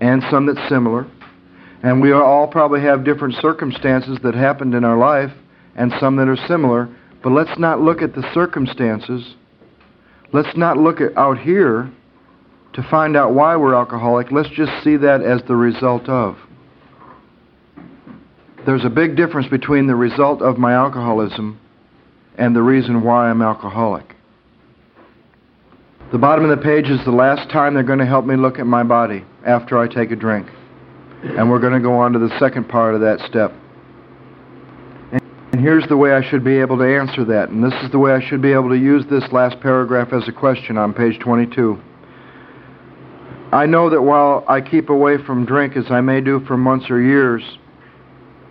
and 0.00 0.22
some 0.30 0.46
that's 0.46 0.68
similar. 0.68 1.06
And 1.82 2.00
we 2.00 2.12
all 2.12 2.46
probably 2.46 2.80
have 2.82 3.04
different 3.04 3.34
circumstances 3.34 4.18
that 4.22 4.34
happened 4.34 4.74
in 4.74 4.84
our 4.84 4.98
life 4.98 5.32
and 5.76 5.92
some 6.00 6.16
that 6.16 6.28
are 6.28 6.36
similar. 6.48 6.88
But 7.22 7.30
let's 7.30 7.58
not 7.58 7.80
look 7.80 8.02
at 8.02 8.14
the 8.14 8.28
circumstances. 8.32 9.34
Let's 10.32 10.56
not 10.56 10.76
look 10.76 11.00
at 11.00 11.16
out 11.16 11.38
here 11.38 11.90
to 12.78 12.88
find 12.88 13.16
out 13.16 13.34
why 13.34 13.56
we're 13.56 13.74
alcoholic. 13.74 14.30
Let's 14.30 14.50
just 14.50 14.70
see 14.84 14.96
that 14.98 15.20
as 15.20 15.42
the 15.48 15.56
result 15.56 16.08
of. 16.08 16.38
There's 18.66 18.84
a 18.84 18.88
big 18.88 19.16
difference 19.16 19.48
between 19.48 19.88
the 19.88 19.96
result 19.96 20.42
of 20.42 20.58
my 20.58 20.74
alcoholism 20.74 21.58
and 22.36 22.54
the 22.54 22.62
reason 22.62 23.02
why 23.02 23.30
I'm 23.30 23.42
alcoholic. 23.42 24.14
The 26.12 26.18
bottom 26.18 26.48
of 26.48 26.56
the 26.56 26.62
page 26.62 26.88
is 26.88 27.04
the 27.04 27.10
last 27.10 27.50
time 27.50 27.74
they're 27.74 27.82
going 27.82 27.98
to 27.98 28.06
help 28.06 28.24
me 28.24 28.36
look 28.36 28.60
at 28.60 28.66
my 28.66 28.84
body 28.84 29.24
after 29.44 29.76
I 29.76 29.88
take 29.88 30.12
a 30.12 30.16
drink. 30.16 30.46
And 31.24 31.50
we're 31.50 31.58
going 31.58 31.72
to 31.72 31.80
go 31.80 31.98
on 31.98 32.12
to 32.12 32.20
the 32.20 32.38
second 32.38 32.68
part 32.68 32.94
of 32.94 33.00
that 33.00 33.18
step. 33.28 33.52
And 35.10 35.60
here's 35.60 35.88
the 35.88 35.96
way 35.96 36.12
I 36.12 36.22
should 36.30 36.44
be 36.44 36.60
able 36.60 36.78
to 36.78 36.84
answer 36.84 37.24
that. 37.24 37.48
And 37.48 37.64
this 37.64 37.74
is 37.82 37.90
the 37.90 37.98
way 37.98 38.12
I 38.12 38.24
should 38.28 38.40
be 38.40 38.52
able 38.52 38.68
to 38.68 38.78
use 38.78 39.04
this 39.10 39.24
last 39.32 39.58
paragraph 39.58 40.12
as 40.12 40.28
a 40.28 40.32
question 40.32 40.78
on 40.78 40.94
page 40.94 41.18
22. 41.18 41.82
I 43.52 43.64
know 43.64 43.88
that 43.88 44.02
while 44.02 44.44
I 44.46 44.60
keep 44.60 44.90
away 44.90 45.16
from 45.24 45.46
drink 45.46 45.76
as 45.76 45.90
I 45.90 46.02
may 46.02 46.20
do 46.20 46.40
for 46.40 46.56
months 46.56 46.90
or 46.90 47.00
years, 47.00 47.42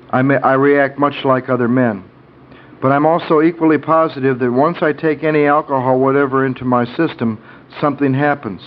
I, 0.09 0.23
may, 0.23 0.37
I 0.37 0.53
react 0.53 0.97
much 0.97 1.23
like 1.23 1.49
other 1.49 1.67
men. 1.67 2.03
But 2.81 2.91
I'm 2.91 3.05
also 3.05 3.41
equally 3.41 3.77
positive 3.77 4.39
that 4.39 4.51
once 4.51 4.77
I 4.81 4.93
take 4.93 5.23
any 5.23 5.45
alcohol, 5.45 5.99
whatever, 5.99 6.45
into 6.45 6.65
my 6.65 6.85
system, 6.95 7.41
something 7.79 8.13
happens, 8.13 8.61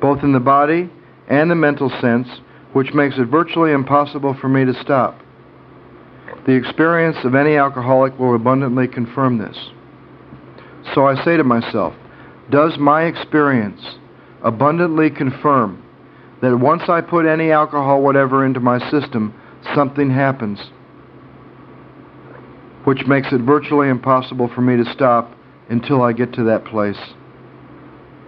both 0.00 0.22
in 0.22 0.32
the 0.32 0.40
body 0.40 0.90
and 1.28 1.50
the 1.50 1.54
mental 1.54 1.90
sense, 2.00 2.28
which 2.74 2.92
makes 2.92 3.16
it 3.18 3.24
virtually 3.24 3.72
impossible 3.72 4.34
for 4.34 4.48
me 4.48 4.64
to 4.66 4.74
stop. 4.82 5.18
The 6.46 6.52
experience 6.52 7.18
of 7.24 7.34
any 7.34 7.56
alcoholic 7.56 8.18
will 8.18 8.34
abundantly 8.34 8.88
confirm 8.88 9.38
this. 9.38 9.56
So 10.94 11.06
I 11.06 11.22
say 11.24 11.36
to 11.36 11.44
myself, 11.44 11.94
does 12.50 12.78
my 12.78 13.04
experience 13.04 13.98
abundantly 14.42 15.10
confirm 15.10 15.82
that 16.42 16.56
once 16.56 16.82
I 16.88 17.00
put 17.00 17.26
any 17.26 17.50
alcohol, 17.50 18.02
whatever, 18.02 18.44
into 18.44 18.60
my 18.60 18.78
system, 18.90 19.34
something 19.74 20.10
happens 20.10 20.70
which 22.84 23.06
makes 23.06 23.28
it 23.32 23.40
virtually 23.42 23.90
impossible 23.90 24.48
for 24.54 24.62
me 24.62 24.74
to 24.82 24.92
stop 24.92 25.36
until 25.68 26.00
I 26.00 26.14
get 26.14 26.32
to 26.34 26.44
that 26.44 26.64
place? 26.64 26.96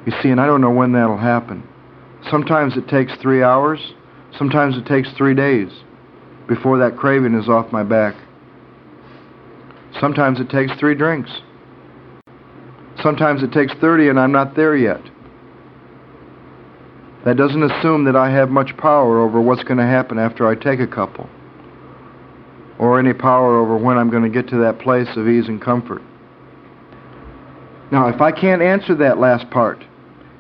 You 0.04 0.12
see, 0.22 0.28
and 0.28 0.38
I 0.38 0.44
don't 0.44 0.60
know 0.60 0.70
when 0.70 0.92
that'll 0.92 1.16
happen. 1.16 1.66
Sometimes 2.30 2.76
it 2.76 2.86
takes 2.86 3.14
three 3.22 3.42
hours, 3.42 3.94
sometimes 4.36 4.76
it 4.76 4.84
takes 4.84 5.08
three 5.16 5.34
days 5.34 5.70
before 6.46 6.78
that 6.78 6.98
craving 6.98 7.34
is 7.34 7.48
off 7.48 7.72
my 7.72 7.82
back. 7.82 8.14
Sometimes 9.98 10.40
it 10.40 10.50
takes 10.50 10.72
three 10.78 10.94
drinks. 10.94 11.30
Sometimes 13.02 13.42
it 13.42 13.52
takes 13.52 13.72
30 13.80 14.10
and 14.10 14.20
I'm 14.20 14.32
not 14.32 14.56
there 14.56 14.76
yet. 14.76 15.00
That 17.24 17.36
doesn't 17.36 17.62
assume 17.62 18.04
that 18.04 18.16
I 18.16 18.30
have 18.30 18.48
much 18.48 18.76
power 18.76 19.20
over 19.20 19.40
what's 19.40 19.62
going 19.64 19.78
to 19.78 19.86
happen 19.86 20.18
after 20.18 20.46
I 20.46 20.54
take 20.54 20.80
a 20.80 20.86
couple, 20.86 21.28
or 22.78 22.98
any 22.98 23.12
power 23.12 23.58
over 23.58 23.76
when 23.76 23.98
I'm 23.98 24.10
going 24.10 24.22
to 24.22 24.30
get 24.30 24.48
to 24.50 24.58
that 24.58 24.78
place 24.78 25.08
of 25.16 25.28
ease 25.28 25.46
and 25.48 25.60
comfort. 25.60 26.02
Now, 27.92 28.08
if 28.08 28.20
I 28.20 28.32
can't 28.32 28.62
answer 28.62 28.94
that 28.96 29.18
last 29.18 29.50
part, 29.50 29.84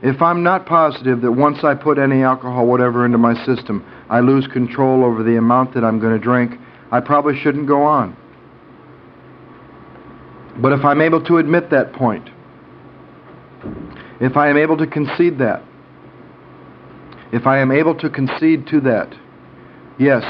if 0.02 0.22
I'm 0.22 0.42
not 0.42 0.64
positive 0.64 1.20
that 1.20 1.32
once 1.32 1.62
I 1.64 1.74
put 1.74 1.98
any 1.98 2.22
alcohol, 2.22 2.66
whatever, 2.66 3.04
into 3.04 3.18
my 3.18 3.34
system, 3.44 3.84
I 4.08 4.20
lose 4.20 4.46
control 4.46 5.04
over 5.04 5.22
the 5.22 5.36
amount 5.36 5.74
that 5.74 5.84
I'm 5.84 6.00
going 6.00 6.18
to 6.18 6.22
drink, 6.22 6.58
I 6.90 7.00
probably 7.00 7.38
shouldn't 7.38 7.66
go 7.66 7.82
on. 7.82 8.16
But 10.62 10.72
if 10.72 10.84
I'm 10.84 11.02
able 11.02 11.22
to 11.24 11.36
admit 11.36 11.70
that 11.70 11.92
point, 11.92 12.30
if 14.20 14.36
I 14.36 14.48
am 14.48 14.56
able 14.56 14.78
to 14.78 14.86
concede 14.86 15.38
that, 15.38 15.62
if 17.32 17.46
I 17.46 17.58
am 17.58 17.70
able 17.70 17.94
to 17.96 18.10
concede 18.10 18.66
to 18.68 18.80
that, 18.82 19.14
yes, 19.98 20.24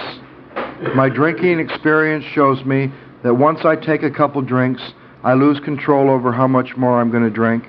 my 0.95 1.09
drinking 1.09 1.61
experience 1.61 2.25
shows 2.35 2.65
me 2.65 2.93
that 3.23 3.35
once 3.35 3.61
I 3.65 3.77
take 3.77 4.03
a 4.03 4.11
couple 4.11 4.43
drinks, 4.43 4.83
I 5.23 5.35
lose 5.35 5.61
control 5.61 6.11
over 6.11 6.33
how 6.33 6.47
much 6.47 6.77
more 6.77 7.01
I'm 7.01 7.11
going 7.11 7.25
to 7.25 7.31
drink. 7.31 7.65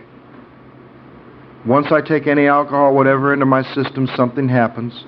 Once 1.66 1.88
I 1.92 2.02
take 2.02 2.26
any 2.26 2.48
alcohol, 2.48 2.96
whatever, 2.96 3.34
into 3.34 3.46
my 3.46 3.62
system, 3.76 4.08
something 4.16 4.50
happens, 4.50 5.06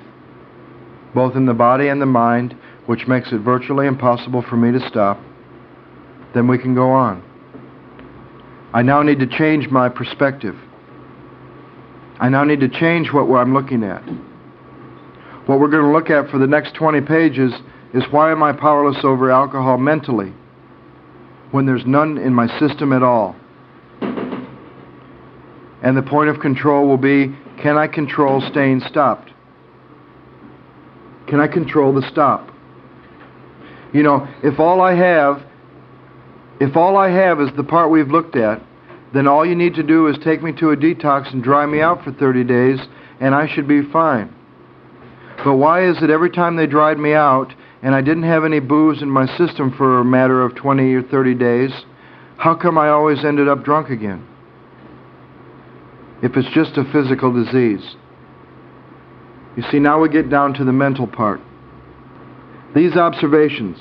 both 1.15 1.35
in 1.35 1.45
the 1.45 1.53
body 1.53 1.87
and 1.87 2.01
the 2.01 2.05
mind, 2.05 2.55
which 2.85 3.07
makes 3.07 3.31
it 3.31 3.39
virtually 3.39 3.87
impossible 3.87 4.41
for 4.41 4.57
me 4.57 4.71
to 4.71 4.87
stop. 4.87 5.19
Then 6.33 6.47
we 6.47 6.57
can 6.57 6.75
go 6.75 6.91
on. 6.91 7.23
I 8.73 8.81
now 8.81 9.01
need 9.01 9.19
to 9.19 9.27
change 9.27 9.69
my 9.69 9.87
perspective. 9.87 10.55
I 12.19 12.29
now 12.29 12.43
need 12.43 12.59
to 12.61 12.69
change 12.69 13.11
what 13.11 13.25
I'm 13.37 13.53
looking 13.53 13.83
at. 13.83 14.01
What 15.45 15.59
we're 15.59 15.69
going 15.69 15.83
to 15.83 15.91
look 15.91 16.09
at 16.09 16.29
for 16.29 16.37
the 16.37 16.47
next 16.47 16.73
20 16.75 17.01
pages 17.01 17.53
is 17.93 18.03
why 18.11 18.31
am 18.31 18.41
I 18.41 18.53
powerless 18.53 19.03
over 19.03 19.29
alcohol 19.31 19.77
mentally 19.77 20.33
when 21.51 21.65
there's 21.65 21.85
none 21.85 22.17
in 22.17 22.33
my 22.33 22.47
system 22.59 22.93
at 22.93 23.03
all? 23.03 23.35
And 25.83 25.97
the 25.97 26.01
point 26.01 26.29
of 26.29 26.39
control 26.39 26.87
will 26.87 26.97
be 26.97 27.35
can 27.61 27.77
I 27.77 27.87
control 27.87 28.41
staying 28.49 28.81
stopped? 28.89 29.31
Can 31.27 31.39
I 31.39 31.47
control 31.47 31.93
the 31.93 32.07
stop? 32.09 32.49
You 33.93 34.03
know, 34.03 34.27
if 34.43 34.59
all 34.59 34.81
I 34.81 34.95
have 34.95 35.43
if 36.59 36.77
all 36.77 36.95
I 36.97 37.09
have 37.09 37.41
is 37.41 37.49
the 37.57 37.63
part 37.63 37.91
we've 37.91 38.07
looked 38.07 38.35
at, 38.37 38.61
then 39.13 39.27
all 39.27 39.45
you 39.45 39.55
need 39.55 39.75
to 39.75 39.83
do 39.83 40.07
is 40.07 40.17
take 40.23 40.41
me 40.41 40.51
to 40.53 40.71
a 40.71 40.77
detox 40.77 41.31
and 41.31 41.43
dry 41.43 41.65
me 41.65 41.81
out 41.81 42.03
for 42.03 42.11
30 42.11 42.43
days, 42.43 42.79
and 43.19 43.35
I 43.35 43.47
should 43.47 43.67
be 43.67 43.83
fine. 43.91 44.33
But 45.43 45.55
why 45.55 45.87
is 45.87 46.01
it 46.01 46.09
every 46.09 46.29
time 46.29 46.55
they 46.55 46.67
dried 46.67 46.97
me 46.97 47.13
out 47.13 47.53
and 47.81 47.93
I 47.93 48.01
didn't 48.01 48.23
have 48.23 48.45
any 48.45 48.59
booze 48.59 49.01
in 49.01 49.09
my 49.09 49.25
system 49.37 49.73
for 49.77 49.99
a 49.99 50.05
matter 50.05 50.41
of 50.41 50.55
20 50.55 50.93
or 50.93 51.03
30 51.03 51.35
days, 51.35 51.71
how 52.37 52.55
come 52.55 52.77
I 52.77 52.89
always 52.89 53.25
ended 53.25 53.49
up 53.49 53.63
drunk 53.63 53.89
again? 53.89 54.25
If 56.23 56.37
it's 56.37 56.49
just 56.53 56.77
a 56.77 56.85
physical 56.91 57.33
disease. 57.33 57.95
You 59.57 59.63
see, 59.69 59.79
now 59.79 59.99
we 59.99 60.07
get 60.07 60.29
down 60.29 60.53
to 60.55 60.63
the 60.63 60.71
mental 60.71 61.07
part. 61.07 61.41
These 62.73 62.95
observations 62.95 63.77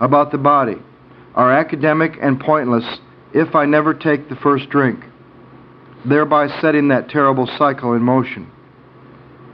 about 0.00 0.32
the 0.32 0.38
body 0.38 0.76
are 1.34 1.52
academic 1.52 2.18
and 2.20 2.40
pointless 2.40 2.84
if 3.36 3.54
I 3.54 3.66
never 3.66 3.92
take 3.92 4.30
the 4.30 4.36
first 4.36 4.70
drink, 4.70 4.98
thereby 6.06 6.48
setting 6.62 6.88
that 6.88 7.10
terrible 7.10 7.46
cycle 7.58 7.92
in 7.92 8.00
motion. 8.00 8.50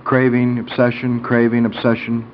Craving, 0.04 0.60
obsession, 0.60 1.20
craving, 1.20 1.66
obsession. 1.66 2.30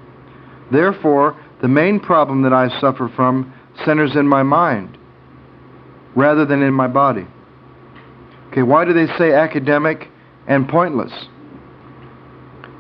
Therefore, 0.71 1.41
the 1.63 1.69
main 1.69 2.01
problem 2.01 2.43
that 2.43 2.53
I 2.53 2.69
suffer 2.81 3.11
from 3.17 3.55
centers 3.87 4.15
in 4.15 4.29
my 4.29 4.43
mind 4.43 4.99
rather 6.15 6.45
than 6.45 6.63
in 6.63 6.75
my 6.75 6.87
body. 6.87 7.27
Okay, 8.51 8.63
why 8.63 8.85
do 8.85 8.93
they 8.93 9.07
say 9.17 9.33
academic 9.33 10.09
and 10.47 10.69
pointless? 10.69 11.13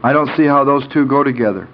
I 0.02 0.12
don't 0.12 0.30
see 0.36 0.44
how 0.44 0.64
those 0.64 0.86
two 0.92 1.06
go 1.06 1.24
together. 1.24 1.68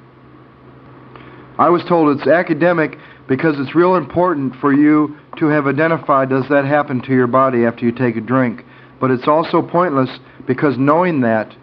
I 1.58 1.70
was 1.70 1.82
told 1.88 2.16
it's 2.16 2.28
academic 2.28 2.98
because 3.28 3.56
it's 3.58 3.74
real 3.74 3.96
important 3.96 4.54
for 4.56 4.72
you 4.72 5.16
to 5.38 5.46
have 5.46 5.66
identified 5.66 6.28
does 6.28 6.44
that 6.50 6.64
happen 6.64 7.00
to 7.02 7.12
your 7.12 7.26
body 7.26 7.64
after 7.64 7.84
you 7.84 7.92
take 7.92 8.16
a 8.16 8.20
drink. 8.20 8.62
But 9.00 9.10
it's 9.10 9.26
also 9.26 9.62
pointless 9.62 10.10
because 10.46 10.76
knowing 10.78 11.20
that 11.22 11.54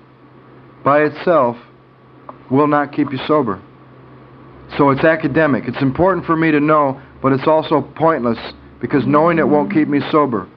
by 0.84 1.02
itself 1.02 1.58
will 2.50 2.67
not 2.67 2.91
keep 2.91 3.12
you 3.12 3.19
sober. 3.28 3.62
So 4.78 4.89
it's 4.89 5.04
academic. 5.04 5.65
It's 5.67 5.82
important 5.82 6.26
for 6.26 6.36
me 6.36 6.52
to 6.52 6.60
know, 6.60 7.02
but 7.21 7.34
it's 7.34 7.47
also 7.47 7.82
pointless 7.82 8.39
because 8.80 9.06
knowing 9.06 9.38
it 9.38 9.47
won't 9.47 9.71
keep 9.71 9.88
me 9.88 10.00
sober. 10.12 10.47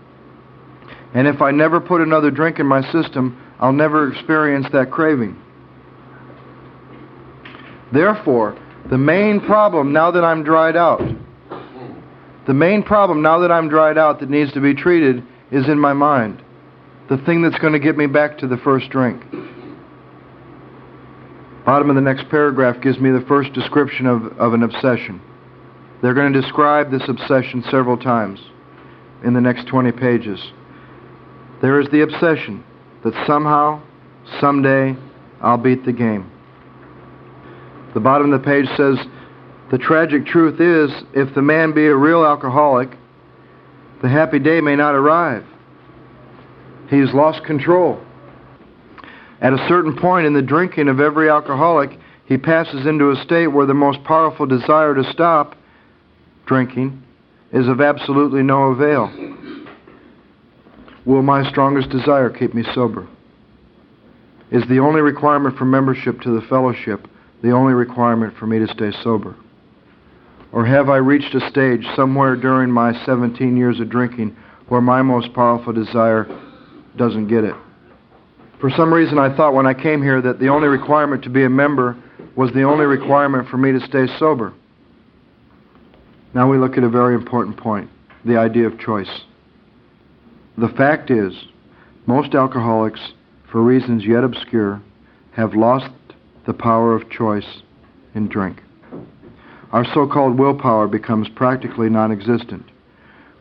And 1.15 1.29
if 1.29 1.43
I 1.43 1.51
never 1.51 1.81
put 1.81 2.01
another 2.01 2.31
drink 2.31 2.59
in 2.59 2.67
my 2.67 2.83
system, 2.91 3.41
I'll 3.61 3.73
never 3.73 4.11
experience 4.11 4.67
that 4.73 4.91
craving. 4.91 5.41
Therefore, 7.93 8.59
the 8.91 8.99
main 8.99 9.41
problem 9.41 9.93
now 9.93 10.11
that 10.11 10.25
I'm 10.25 10.45
dried 10.45 10.77
out, 10.77 11.01
the 12.47 12.55
main 12.55 12.83
problem 12.83 13.23
now 13.23 13.39
that 13.41 13.51
I'm 13.51 13.69
dried 13.69 13.97
out 13.97 14.21
that 14.21 14.29
needs 14.29 14.53
to 14.53 14.61
be 14.61 14.75
treated 14.75 15.23
is 15.51 15.67
in 15.69 15.79
my 15.79 15.93
mind. 15.93 16.43
The 17.09 17.19
thing 17.19 17.43
that's 17.43 17.59
going 17.59 17.73
to 17.73 17.79
get 17.79 17.97
me 17.97 18.07
back 18.07 18.39
to 18.39 18.47
the 18.47 18.57
first 18.59 18.91
drink. 18.91 19.23
Bottom 21.65 21.89
of 21.89 21.97
the 21.97 22.03
next 22.03 22.29
paragraph 22.29 22.83
gives 22.83 22.99
me 22.99 23.11
the 23.11 23.25
first 23.27 23.53
description 23.55 24.07
of, 24.07 24.25
of 24.39 24.53
an 24.53 24.63
obsession. 24.63 25.21
They're 26.03 26.13
going 26.13 26.33
to 26.35 26.41
describe 26.41 26.91
this 26.91 27.09
obsession 27.09 27.65
several 27.71 27.97
times 27.97 28.41
in 29.25 29.33
the 29.33 29.41
next 29.41 29.67
20 29.69 29.93
pages. 29.93 30.39
There 31.63 31.81
is 31.81 31.89
the 31.91 32.03
obsession 32.03 32.63
that 33.03 33.15
somehow, 33.27 33.83
someday, 34.41 34.95
I'll 35.41 35.57
beat 35.57 35.87
the 35.87 35.93
game. 35.93 36.31
The 37.95 38.01
bottom 38.01 38.33
of 38.33 38.41
the 38.41 38.45
page 38.45 38.67
says, 38.77 38.99
The 39.71 39.79
tragic 39.79 40.27
truth 40.27 40.61
is, 40.61 40.91
if 41.15 41.33
the 41.35 41.43
man 41.43 41.73
be 41.73 41.87
a 41.87 41.95
real 41.95 42.25
alcoholic, 42.25 42.91
the 44.03 44.09
happy 44.09 44.41
day 44.41 44.61
may 44.61 44.77
not 44.77 44.95
arrive. 44.95 45.47
He's 46.91 47.15
lost 47.15 47.45
control. 47.45 48.05
At 49.41 49.53
a 49.53 49.67
certain 49.69 49.97
point 49.97 50.27
in 50.27 50.35
the 50.35 50.43
drinking 50.43 50.89
of 50.89 51.01
every 51.01 51.31
alcoholic, 51.31 51.99
he 52.27 52.37
passes 52.37 52.87
into 52.87 53.11
a 53.11 53.25
state 53.25 53.47
where 53.47 53.67
the 53.67 53.75
most 53.75 54.03
powerful 54.05 54.47
desire 54.47 54.95
to 54.95 55.05
stop 55.13 55.55
drinking 56.47 57.03
is 57.53 57.69
of 57.69 57.81
absolutely 57.81 58.43
no 58.43 58.65
avail. 58.65 59.11
Will 61.05 61.23
my 61.23 61.49
strongest 61.49 61.91
desire 61.91 62.31
keep 62.31 62.55
me 62.55 62.65
sober? 62.75 63.07
Is 64.51 64.65
the 64.69 64.79
only 64.79 65.01
requirement 65.01 65.57
for 65.57 65.65
membership 65.65 66.21
to 66.23 66.31
the 66.31 66.47
fellowship 66.47 67.07
the 67.45 67.51
only 67.51 67.75
requirement 67.75 68.35
for 68.39 68.47
me 68.47 68.59
to 68.59 68.67
stay 68.69 68.91
sober? 69.03 69.37
Or 70.51 70.65
have 70.65 70.89
I 70.89 70.97
reached 70.97 71.35
a 71.35 71.47
stage 71.51 71.85
somewhere 71.95 72.37
during 72.37 72.71
my 72.71 73.05
17 73.05 73.55
years 73.55 73.81
of 73.81 73.91
drinking 73.91 74.35
where 74.69 74.81
my 74.81 75.03
most 75.03 75.35
powerful 75.35 75.75
desire 75.75 76.27
doesn't 76.97 77.29
get 77.29 77.45
it? 77.45 77.55
For 78.63 78.71
some 78.71 78.95
reason, 78.95 79.19
I 79.19 79.37
thought 79.37 79.53
when 79.53 79.67
I 79.67 79.75
came 79.75 80.03
here 80.03 80.23
that 80.23 80.39
the 80.39 80.49
only 80.49 80.69
requirement 80.69 81.23
to 81.25 81.29
be 81.29 81.45
a 81.45 81.51
member 81.51 82.03
was 82.35 82.51
the 82.55 82.63
only 82.63 82.87
requirement 82.87 83.47
for 83.51 83.59
me 83.59 83.73
to 83.73 83.81
stay 83.81 84.07
sober. 84.19 84.55
Now 86.33 86.51
we 86.51 86.57
look 86.57 86.79
at 86.79 86.85
a 86.85 86.89
very 86.89 87.15
important 87.15 87.59
point 87.59 87.91
the 88.25 88.39
idea 88.39 88.67
of 88.67 88.79
choice. 88.79 89.21
The 90.57 90.69
fact 90.69 91.11
is, 91.11 91.35
most 92.07 92.35
alcoholics, 92.35 93.13
for 93.53 93.63
reasons 93.63 94.03
yet 94.07 94.25
obscure, 94.25 94.81
have 95.33 95.53
lost 95.53 95.91
the 96.47 96.55
power 96.55 96.95
of 96.95 97.11
choice 97.11 97.63
in 98.15 98.29
drink. 98.29 98.63
Our 99.73 99.85
so 99.85 100.07
called 100.07 100.39
willpower 100.39 100.87
becomes 100.87 101.29
practically 101.29 101.89
non 101.89 102.13
existent. 102.13 102.71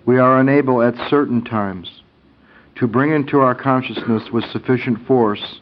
We 0.06 0.18
are 0.18 0.40
unable 0.40 0.82
at 0.82 1.10
certain 1.10 1.44
times 1.44 2.02
to 2.76 2.88
bring 2.88 3.12
into 3.12 3.40
our 3.40 3.56
consciousness 3.56 4.24
with 4.32 4.44
sufficient 4.46 5.06
force 5.06 5.60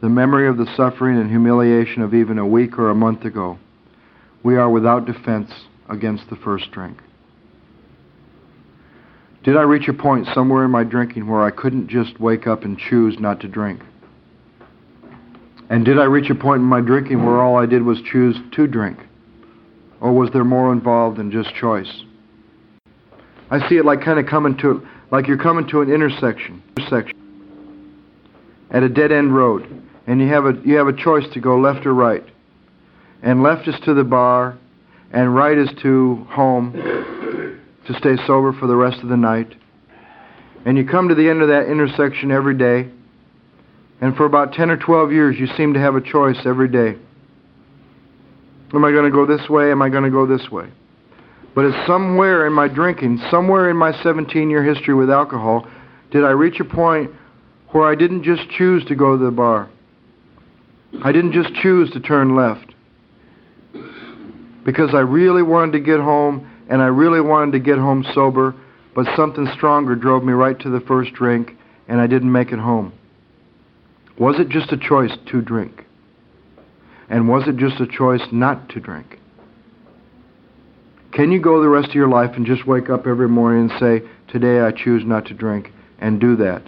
the 0.00 0.08
memory 0.08 0.46
of 0.46 0.58
the 0.58 0.72
suffering 0.76 1.18
and 1.18 1.30
humiliation 1.30 2.02
of 2.02 2.12
even 2.12 2.38
a 2.38 2.46
week 2.46 2.78
or 2.78 2.90
a 2.90 2.94
month 2.94 3.24
ago. 3.24 3.58
We 4.42 4.56
are 4.56 4.68
without 4.68 5.06
defense 5.06 5.50
against 5.88 6.28
the 6.28 6.36
first 6.36 6.70
drink. 6.72 6.98
Did 9.44 9.56
I 9.56 9.62
reach 9.62 9.88
a 9.88 9.94
point 9.94 10.26
somewhere 10.34 10.64
in 10.64 10.70
my 10.70 10.84
drinking 10.84 11.26
where 11.26 11.42
I 11.42 11.50
couldn't 11.50 11.88
just 11.88 12.20
wake 12.20 12.46
up 12.46 12.64
and 12.64 12.78
choose 12.78 13.18
not 13.18 13.40
to 13.40 13.48
drink? 13.48 13.80
And 15.70 15.84
did 15.84 15.98
I 15.98 16.04
reach 16.04 16.30
a 16.30 16.34
point 16.34 16.60
in 16.60 16.66
my 16.66 16.80
drinking 16.80 17.24
where 17.24 17.40
all 17.40 17.56
I 17.56 17.66
did 17.66 17.82
was 17.82 18.00
choose 18.02 18.36
to 18.52 18.66
drink? 18.66 18.98
Or 20.00 20.12
was 20.12 20.30
there 20.32 20.44
more 20.44 20.72
involved 20.72 21.18
than 21.18 21.30
just 21.30 21.54
choice? 21.54 22.02
I 23.50 23.66
see 23.68 23.76
it 23.76 23.84
like 23.84 24.02
kind 24.02 24.18
of 24.18 24.26
coming 24.26 24.56
to 24.58 24.86
like 25.10 25.26
you're 25.26 25.38
coming 25.38 25.66
to 25.68 25.80
an 25.80 25.90
intersection, 25.90 26.62
intersection 26.76 27.16
at 28.70 28.82
a 28.82 28.88
dead 28.88 29.12
end 29.12 29.34
road, 29.34 29.66
and 30.06 30.20
you 30.20 30.28
have 30.28 30.44
a 30.44 30.54
you 30.64 30.76
have 30.76 30.88
a 30.88 30.92
choice 30.92 31.24
to 31.32 31.40
go 31.40 31.58
left 31.58 31.86
or 31.86 31.94
right. 31.94 32.24
And 33.22 33.42
left 33.42 33.68
is 33.68 33.76
to 33.84 33.94
the 33.94 34.04
bar, 34.04 34.58
and 35.12 35.34
right 35.34 35.56
is 35.56 35.70
to 35.82 36.26
home 36.28 36.72
to 37.86 37.94
stay 37.98 38.16
sober 38.26 38.52
for 38.52 38.66
the 38.66 38.76
rest 38.76 39.02
of 39.02 39.08
the 39.08 39.16
night. 39.16 39.54
And 40.66 40.76
you 40.76 40.84
come 40.84 41.08
to 41.08 41.14
the 41.14 41.28
end 41.28 41.42
of 41.42 41.48
that 41.48 41.70
intersection 41.70 42.30
every 42.30 42.56
day, 42.56 42.90
and 44.00 44.16
for 44.16 44.26
about 44.26 44.52
10 44.52 44.70
or 44.70 44.76
12 44.76 45.12
years, 45.12 45.36
you 45.38 45.46
seem 45.56 45.74
to 45.74 45.80
have 45.80 45.94
a 45.94 46.00
choice 46.00 46.38
every 46.44 46.68
day. 46.68 46.98
Am 48.72 48.84
I 48.84 48.90
going 48.90 49.04
to 49.04 49.10
go 49.10 49.24
this 49.24 49.48
way? 49.48 49.70
Am 49.70 49.80
I 49.82 49.88
going 49.88 50.04
to 50.04 50.10
go 50.10 50.26
this 50.26 50.50
way? 50.50 50.68
But 51.54 51.66
it's 51.66 51.86
somewhere 51.86 52.46
in 52.46 52.52
my 52.52 52.66
drinking, 52.66 53.22
somewhere 53.30 53.70
in 53.70 53.76
my 53.76 53.92
17 54.02 54.50
year 54.50 54.64
history 54.64 54.94
with 54.94 55.10
alcohol, 55.10 55.68
did 56.10 56.24
I 56.24 56.30
reach 56.30 56.58
a 56.58 56.64
point 56.64 57.10
where 57.68 57.88
I 57.88 57.94
didn't 57.94 58.24
just 58.24 58.48
choose 58.50 58.84
to 58.86 58.94
go 58.94 59.16
to 59.16 59.24
the 59.24 59.30
bar. 59.30 59.68
I 61.02 61.12
didn't 61.12 61.32
just 61.32 61.52
choose 61.60 61.90
to 61.90 62.00
turn 62.00 62.36
left. 62.36 62.72
Because 64.64 64.90
I 64.94 65.00
really 65.00 65.42
wanted 65.42 65.72
to 65.72 65.80
get 65.80 66.00
home 66.00 66.50
and 66.70 66.80
I 66.80 66.86
really 66.86 67.20
wanted 67.20 67.52
to 67.52 67.58
get 67.58 67.78
home 67.78 68.04
sober, 68.14 68.54
but 68.94 69.06
something 69.16 69.46
stronger 69.56 69.94
drove 69.96 70.24
me 70.24 70.32
right 70.32 70.58
to 70.60 70.70
the 70.70 70.80
first 70.80 71.12
drink 71.14 71.52
and 71.88 72.00
I 72.00 72.06
didn't 72.06 72.30
make 72.30 72.52
it 72.52 72.58
home. 72.58 72.92
Was 74.18 74.36
it 74.38 74.48
just 74.48 74.72
a 74.72 74.76
choice 74.76 75.16
to 75.30 75.42
drink? 75.42 75.84
And 77.08 77.28
was 77.28 77.48
it 77.48 77.56
just 77.56 77.80
a 77.80 77.86
choice 77.86 78.22
not 78.32 78.68
to 78.70 78.80
drink? 78.80 79.18
Can 81.12 81.30
you 81.30 81.40
go 81.40 81.60
the 81.60 81.68
rest 81.68 81.88
of 81.88 81.94
your 81.94 82.08
life 82.08 82.30
and 82.36 82.46
just 82.46 82.66
wake 82.66 82.90
up 82.90 83.06
every 83.06 83.28
morning 83.28 83.70
and 83.70 83.80
say, 83.80 84.08
Today 84.28 84.60
I 84.60 84.72
choose 84.72 85.04
not 85.04 85.26
to 85.26 85.34
drink, 85.34 85.70
and 86.00 86.20
do 86.20 86.36
that? 86.36 86.62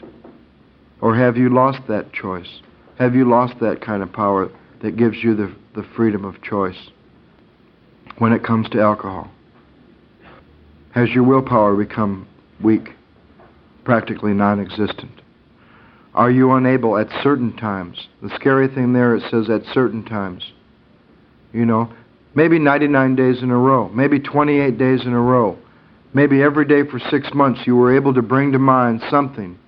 Or 1.00 1.16
have 1.16 1.36
you 1.36 1.48
lost 1.48 1.80
that 1.88 2.12
choice? 2.12 2.60
Have 2.98 3.14
you 3.14 3.28
lost 3.28 3.54
that 3.60 3.80
kind 3.80 4.02
of 4.02 4.12
power 4.12 4.50
that 4.82 4.96
gives 4.96 5.16
you 5.22 5.34
the, 5.34 5.54
the 5.74 5.86
freedom 5.96 6.24
of 6.24 6.42
choice 6.42 6.90
when 8.18 8.32
it 8.32 8.44
comes 8.44 8.68
to 8.70 8.80
alcohol? 8.80 9.30
Has 10.92 11.10
your 11.10 11.24
willpower 11.24 11.76
become 11.76 12.26
weak, 12.62 12.90
practically 13.84 14.32
non 14.32 14.60
existent? 14.60 15.20
Are 16.16 16.30
you 16.30 16.52
unable 16.52 16.96
at 16.96 17.08
certain 17.22 17.56
times? 17.56 18.08
The 18.22 18.34
scary 18.34 18.68
thing 18.68 18.92
there, 18.92 19.14
it 19.14 19.22
says 19.30 19.48
at 19.50 19.62
certain 19.72 20.04
times. 20.04 20.42
You 21.52 21.66
know, 21.66 21.92
maybe 22.34 22.58
99 22.58 23.14
days 23.16 23.42
in 23.42 23.50
a 23.50 23.56
row, 23.56 23.88
maybe 23.90 24.18
28 24.18 24.78
days 24.78 25.02
in 25.04 25.12
a 25.12 25.20
row, 25.20 25.56
maybe 26.12 26.42
every 26.42 26.64
day 26.64 26.88
for 26.90 26.98
six 26.98 27.28
months 27.34 27.60
you 27.66 27.76
were 27.76 27.94
able 27.94 28.14
to 28.14 28.22
bring 28.22 28.52
to 28.52 28.58
mind 28.58 29.02
something 29.10 29.58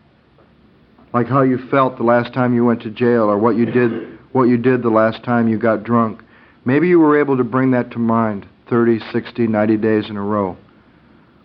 like 1.12 1.26
how 1.26 1.42
you 1.42 1.58
felt 1.70 1.96
the 1.96 2.02
last 2.02 2.34
time 2.34 2.54
you 2.54 2.64
went 2.64 2.82
to 2.82 2.90
jail 2.90 3.24
or 3.24 3.38
what 3.38 3.56
you 3.56 3.66
did 3.66 4.18
what 4.32 4.44
you 4.44 4.58
did 4.58 4.82
the 4.82 4.90
last 4.90 5.24
time 5.24 5.48
you 5.48 5.58
got 5.58 5.82
drunk. 5.82 6.22
Maybe 6.64 6.88
you 6.88 7.00
were 7.00 7.18
able 7.18 7.38
to 7.38 7.44
bring 7.44 7.70
that 7.70 7.90
to 7.92 7.98
mind 7.98 8.46
30, 8.68 9.00
60, 9.10 9.46
90 9.46 9.76
days 9.78 10.10
in 10.10 10.16
a 10.16 10.22
row. 10.22 10.56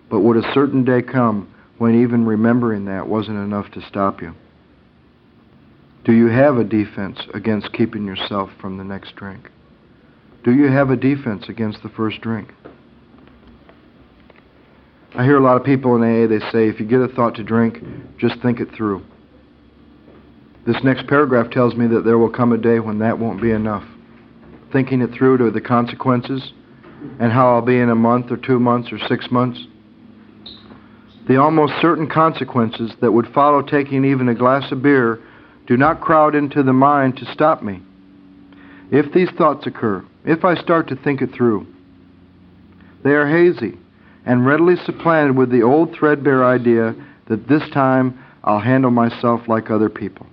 But 0.09 0.19
would 0.19 0.35
a 0.35 0.53
certain 0.53 0.83
day 0.83 1.01
come 1.01 1.53
when 1.77 2.01
even 2.01 2.25
remembering 2.25 2.85
that 2.85 3.07
wasn't 3.07 3.37
enough 3.37 3.71
to 3.71 3.81
stop 3.87 4.21
you? 4.21 4.35
Do 6.05 6.11
you 6.11 6.27
have 6.27 6.57
a 6.57 6.65
defense 6.65 7.19
against 7.33 7.71
keeping 7.71 8.05
yourself 8.05 8.49
from 8.59 8.77
the 8.77 8.83
next 8.83 9.15
drink? 9.15 9.49
Do 10.43 10.53
you 10.53 10.69
have 10.69 10.89
a 10.89 10.97
defense 10.97 11.45
against 11.47 11.81
the 11.81 11.89
first 11.89 12.19
drink? 12.19 12.51
I 15.15 15.23
hear 15.23 15.37
a 15.37 15.43
lot 15.43 15.55
of 15.55 15.63
people 15.63 15.95
in 15.95 16.01
AA, 16.01 16.27
they 16.27 16.39
say, 16.51 16.67
if 16.67 16.79
you 16.79 16.85
get 16.85 16.99
a 16.99 17.07
thought 17.07 17.35
to 17.35 17.43
drink, 17.43 17.77
just 18.17 18.41
think 18.41 18.59
it 18.59 18.69
through. 18.75 19.05
This 20.65 20.75
next 20.83 21.07
paragraph 21.07 21.51
tells 21.51 21.75
me 21.75 21.87
that 21.87 22.03
there 22.03 22.17
will 22.17 22.29
come 22.31 22.51
a 22.51 22.57
day 22.57 22.79
when 22.79 22.99
that 22.99 23.19
won't 23.19 23.41
be 23.41 23.51
enough. 23.51 23.83
Thinking 24.73 25.01
it 25.01 25.11
through 25.13 25.37
to 25.37 25.51
the 25.51 25.61
consequences 25.61 26.51
and 27.19 27.31
how 27.31 27.53
I'll 27.53 27.61
be 27.61 27.79
in 27.79 27.89
a 27.89 27.95
month 27.95 28.31
or 28.31 28.37
two 28.37 28.59
months 28.59 28.91
or 28.91 28.99
six 29.07 29.29
months. 29.31 29.59
The 31.27 31.37
almost 31.37 31.73
certain 31.79 32.09
consequences 32.09 32.91
that 33.01 33.11
would 33.11 33.27
follow 33.33 33.61
taking 33.61 34.03
even 34.03 34.27
a 34.27 34.35
glass 34.35 34.69
of 34.71 34.81
beer 34.81 35.21
do 35.67 35.77
not 35.77 36.01
crowd 36.01 36.35
into 36.35 36.63
the 36.63 36.73
mind 36.73 37.17
to 37.17 37.31
stop 37.33 37.63
me. 37.63 37.81
If 38.91 39.13
these 39.13 39.29
thoughts 39.37 39.65
occur, 39.65 40.05
if 40.25 40.43
I 40.45 40.55
start 40.55 40.87
to 40.89 40.95
think 40.95 41.21
it 41.21 41.33
through, 41.33 41.67
they 43.03 43.11
are 43.11 43.27
hazy 43.27 43.77
and 44.25 44.45
readily 44.45 44.75
supplanted 44.85 45.35
with 45.35 45.49
the 45.49 45.63
old 45.63 45.93
threadbare 45.93 46.45
idea 46.45 46.95
that 47.27 47.47
this 47.47 47.63
time 47.73 48.23
I'll 48.43 48.59
handle 48.59 48.91
myself 48.91 49.41
like 49.47 49.69
other 49.69 49.89
people 49.89 50.27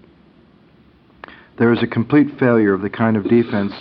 there 1.60 1.72
is 1.74 1.82
a 1.82 1.86
complete 1.86 2.38
failure 2.38 2.72
of 2.72 2.80
the 2.80 2.88
kind 2.88 3.18
of 3.18 3.28
defense 3.28 3.72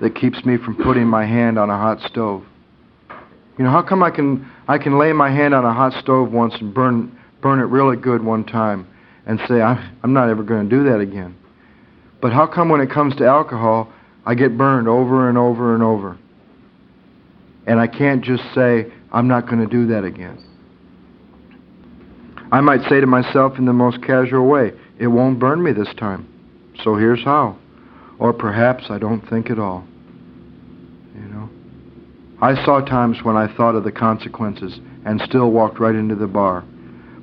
that 0.00 0.14
keeps 0.14 0.42
me 0.46 0.56
from 0.56 0.74
putting 0.82 1.06
my 1.06 1.26
hand 1.26 1.58
on 1.58 1.68
a 1.68 1.76
hot 1.76 2.00
stove. 2.08 2.42
You 3.58 3.64
know, 3.64 3.70
how 3.70 3.82
come 3.82 4.02
I 4.02 4.10
can 4.10 4.50
I 4.66 4.78
can 4.78 4.98
lay 4.98 5.12
my 5.12 5.30
hand 5.30 5.54
on 5.54 5.64
a 5.64 5.72
hot 5.72 5.92
stove 6.02 6.32
once 6.32 6.54
and 6.58 6.72
burn 6.72 7.16
burn 7.42 7.60
it 7.60 7.64
really 7.64 7.96
good 7.96 8.24
one 8.24 8.44
time 8.44 8.88
and 9.26 9.40
say 9.48 9.60
I'm 9.60 10.12
not 10.12 10.30
ever 10.30 10.42
going 10.42 10.68
to 10.68 10.76
do 10.76 10.84
that 10.84 11.00
again. 11.00 11.36
But 12.22 12.32
how 12.32 12.46
come 12.46 12.68
when 12.68 12.80
it 12.80 12.90
comes 12.90 13.14
to 13.16 13.26
alcohol 13.26 13.92
I 14.24 14.34
get 14.34 14.56
burned 14.56 14.88
over 14.88 15.28
and 15.28 15.36
over 15.36 15.74
and 15.74 15.82
over? 15.82 16.18
And 17.66 17.80
I 17.80 17.88
can't 17.88 18.24
just 18.24 18.42
say 18.54 18.92
I'm 19.12 19.28
not 19.28 19.46
going 19.46 19.60
to 19.60 19.66
do 19.66 19.88
that 19.88 20.04
again. 20.04 20.42
I 22.52 22.60
might 22.60 22.88
say 22.88 23.00
to 23.00 23.06
myself 23.06 23.58
in 23.58 23.64
the 23.64 23.72
most 23.72 24.02
casual 24.02 24.46
way, 24.46 24.72
it 24.98 25.08
won't 25.08 25.40
burn 25.40 25.62
me 25.62 25.72
this 25.72 25.92
time. 25.98 26.28
So 26.84 26.94
here's 26.94 27.24
how. 27.24 27.58
Or 28.18 28.32
perhaps 28.32 28.84
I 28.88 28.98
don't 28.98 29.28
think 29.28 29.50
at 29.50 29.58
all. 29.58 29.84
You 31.14 31.28
know? 31.28 31.48
I 32.40 32.54
saw 32.64 32.80
times 32.80 33.18
when 33.24 33.36
I 33.36 33.54
thought 33.56 33.74
of 33.74 33.84
the 33.84 33.92
consequences 33.92 34.78
and 35.04 35.20
still 35.22 35.50
walked 35.50 35.80
right 35.80 35.94
into 35.94 36.14
the 36.14 36.26
bar. 36.26 36.64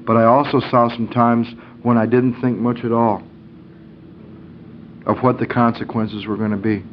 But 0.06 0.18
I 0.18 0.26
also 0.26 0.60
saw 0.60 0.90
some 0.90 1.08
times 1.08 1.48
when 1.84 1.98
I 1.98 2.06
didn't 2.06 2.42
think 2.42 2.58
much 2.58 2.80
at 2.84 2.92
all 2.92 3.22
of 5.06 5.20
what 5.20 5.38
the 5.38 5.46
consequences 5.46 6.26
were 6.26 6.38
going 6.38 6.52
to 6.52 6.58
be. 6.58 6.84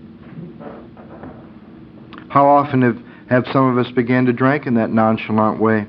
How 2.28 2.46
often 2.46 2.82
have, 2.82 2.98
have 3.28 3.44
some 3.52 3.66
of 3.66 3.84
us 3.84 3.90
began 3.92 4.26
to 4.26 4.32
drink 4.32 4.66
in 4.66 4.74
that 4.74 4.90
nonchalant 4.90 5.60
way? 5.60 5.86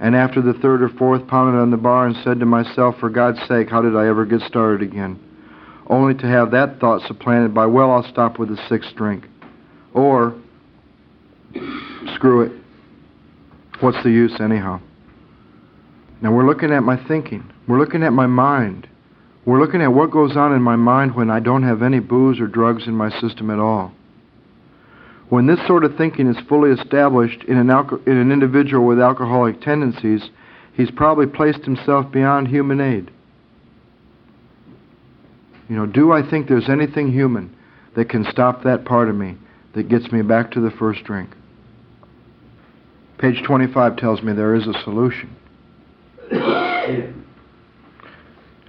And 0.00 0.16
after 0.16 0.40
the 0.40 0.54
third 0.54 0.82
or 0.82 0.88
fourth 0.88 1.26
pounded 1.26 1.60
on 1.60 1.70
the 1.70 1.76
bar 1.76 2.06
and 2.06 2.16
said 2.24 2.40
to 2.40 2.46
myself, 2.46 2.96
for 2.98 3.10
God's 3.10 3.38
sake, 3.46 3.68
how 3.68 3.82
did 3.82 3.94
I 3.94 4.08
ever 4.08 4.24
get 4.24 4.40
started 4.40 4.82
again? 4.82 5.20
only 5.90 6.14
to 6.14 6.26
have 6.26 6.52
that 6.52 6.78
thought 6.78 7.02
supplanted 7.06 7.52
by, 7.52 7.66
well, 7.66 7.90
I'll 7.90 8.08
stop 8.08 8.38
with 8.38 8.48
the 8.48 8.56
sixth 8.68 8.94
drink. 8.94 9.26
Or, 9.92 10.40
screw 12.14 12.42
it. 12.42 12.52
What's 13.80 14.00
the 14.04 14.10
use, 14.10 14.40
anyhow? 14.40 14.80
Now, 16.22 16.32
we're 16.32 16.46
looking 16.46 16.72
at 16.72 16.84
my 16.84 16.96
thinking. 17.08 17.50
We're 17.70 17.78
looking 17.78 18.02
at 18.02 18.12
my 18.12 18.26
mind. 18.26 18.88
We're 19.46 19.60
looking 19.60 19.80
at 19.80 19.92
what 19.92 20.10
goes 20.10 20.36
on 20.36 20.52
in 20.52 20.60
my 20.60 20.74
mind 20.74 21.14
when 21.14 21.30
I 21.30 21.38
don't 21.38 21.62
have 21.62 21.84
any 21.84 22.00
booze 22.00 22.40
or 22.40 22.48
drugs 22.48 22.88
in 22.88 22.96
my 22.96 23.10
system 23.20 23.48
at 23.48 23.60
all. 23.60 23.92
When 25.28 25.46
this 25.46 25.64
sort 25.68 25.84
of 25.84 25.96
thinking 25.96 26.26
is 26.26 26.48
fully 26.48 26.72
established 26.72 27.44
in 27.44 27.56
an, 27.56 27.68
alco- 27.68 28.04
in 28.08 28.16
an 28.16 28.32
individual 28.32 28.84
with 28.88 28.98
alcoholic 28.98 29.60
tendencies, 29.60 30.30
he's 30.74 30.90
probably 30.90 31.28
placed 31.28 31.62
himself 31.62 32.10
beyond 32.10 32.48
human 32.48 32.80
aid. 32.80 33.08
You 35.68 35.76
know, 35.76 35.86
do 35.86 36.10
I 36.10 36.28
think 36.28 36.48
there's 36.48 36.68
anything 36.68 37.12
human 37.12 37.54
that 37.94 38.08
can 38.08 38.26
stop 38.32 38.64
that 38.64 38.84
part 38.84 39.08
of 39.08 39.14
me 39.14 39.36
that 39.76 39.88
gets 39.88 40.10
me 40.10 40.22
back 40.22 40.50
to 40.52 40.60
the 40.60 40.72
first 40.72 41.04
drink? 41.04 41.30
Page 43.18 43.44
25 43.46 43.96
tells 43.96 44.22
me 44.22 44.32
there 44.32 44.56
is 44.56 44.66
a 44.66 44.74
solution. 44.82 45.36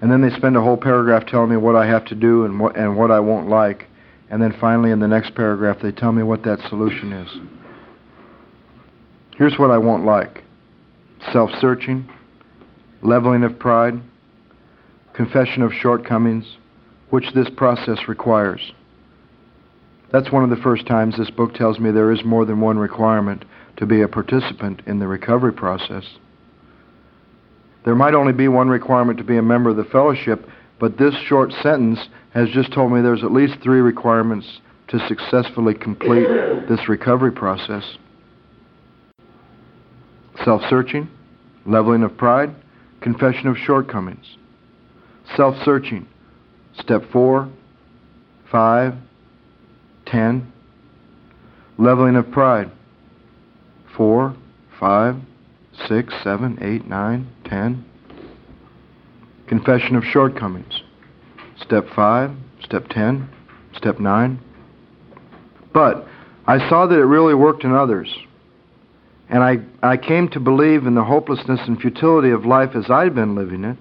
and 0.01 0.11
then 0.11 0.21
they 0.21 0.35
spend 0.35 0.57
a 0.57 0.61
whole 0.61 0.77
paragraph 0.77 1.27
telling 1.27 1.51
me 1.51 1.57
what 1.57 1.75
I 1.75 1.85
have 1.85 2.05
to 2.05 2.15
do 2.15 2.45
and 2.45 2.59
what, 2.59 2.75
and 2.75 2.97
what 2.97 3.11
I 3.11 3.19
won't 3.19 3.47
like. 3.47 3.85
And 4.29 4.41
then 4.41 4.55
finally, 4.59 4.91
in 4.91 4.99
the 4.99 5.07
next 5.07 5.35
paragraph, 5.35 5.77
they 5.81 5.91
tell 5.91 6.11
me 6.11 6.23
what 6.23 6.43
that 6.43 6.59
solution 6.69 7.13
is. 7.13 7.29
Here's 9.37 9.59
what 9.59 9.71
I 9.71 9.77
won't 9.77 10.05
like 10.05 10.43
self 11.31 11.51
searching, 11.59 12.09
leveling 13.03 13.43
of 13.43 13.59
pride, 13.59 14.01
confession 15.13 15.61
of 15.61 15.71
shortcomings, 15.71 16.57
which 17.11 17.33
this 17.35 17.49
process 17.55 18.07
requires. 18.07 18.71
That's 20.11 20.31
one 20.31 20.43
of 20.43 20.49
the 20.49 20.63
first 20.63 20.87
times 20.87 21.17
this 21.17 21.29
book 21.29 21.53
tells 21.53 21.79
me 21.79 21.91
there 21.91 22.11
is 22.11 22.25
more 22.25 22.45
than 22.45 22.59
one 22.59 22.79
requirement 22.79 23.45
to 23.77 23.85
be 23.85 24.01
a 24.01 24.07
participant 24.07 24.81
in 24.87 24.99
the 24.99 25.07
recovery 25.07 25.53
process. 25.53 26.03
There 27.83 27.95
might 27.95 28.13
only 28.13 28.33
be 28.33 28.47
one 28.47 28.69
requirement 28.69 29.17
to 29.17 29.23
be 29.23 29.37
a 29.37 29.41
member 29.41 29.69
of 29.69 29.77
the 29.77 29.83
fellowship, 29.85 30.47
but 30.79 30.97
this 30.97 31.15
short 31.25 31.51
sentence 31.61 31.99
has 32.33 32.49
just 32.49 32.73
told 32.73 32.91
me 32.91 33.01
there's 33.01 33.23
at 33.23 33.31
least 33.31 33.55
three 33.61 33.81
requirements 33.81 34.59
to 34.89 34.99
successfully 35.07 35.73
complete 35.73 36.27
this 36.67 36.87
recovery 36.87 37.31
process 37.31 37.97
self 40.43 40.61
searching, 40.69 41.09
leveling 41.65 42.03
of 42.03 42.17
pride, 42.17 42.53
confession 43.01 43.47
of 43.47 43.57
shortcomings. 43.57 44.37
Self 45.35 45.55
searching. 45.63 46.07
Step 46.79 47.03
4, 47.11 47.49
5, 48.51 48.95
10. 50.05 50.53
Leveling 51.77 52.15
of 52.15 52.31
pride. 52.31 52.71
4, 53.95 54.35
5, 54.79 55.15
6, 55.87 56.13
7, 56.23 56.57
8, 56.61 56.87
9, 56.87 57.27
10. 57.51 57.83
Confession 59.47 59.97
of 59.97 60.05
shortcomings. 60.05 60.81
Step 61.61 61.85
5, 61.93 62.31
step 62.63 62.87
10, 62.87 63.29
step 63.75 63.99
9. 63.99 64.39
But 65.73 66.07
I 66.47 66.69
saw 66.69 66.87
that 66.87 66.97
it 66.97 67.03
really 67.03 67.33
worked 67.33 67.65
in 67.65 67.73
others. 67.73 68.09
And 69.29 69.43
I, 69.43 69.57
I 69.83 69.97
came 69.97 70.29
to 70.29 70.39
believe 70.39 70.85
in 70.85 70.95
the 70.95 71.03
hopelessness 71.03 71.59
and 71.67 71.79
futility 71.79 72.29
of 72.29 72.45
life 72.45 72.71
as 72.73 72.89
I'd 72.89 73.13
been 73.13 73.35
living 73.35 73.65
it. 73.65 73.77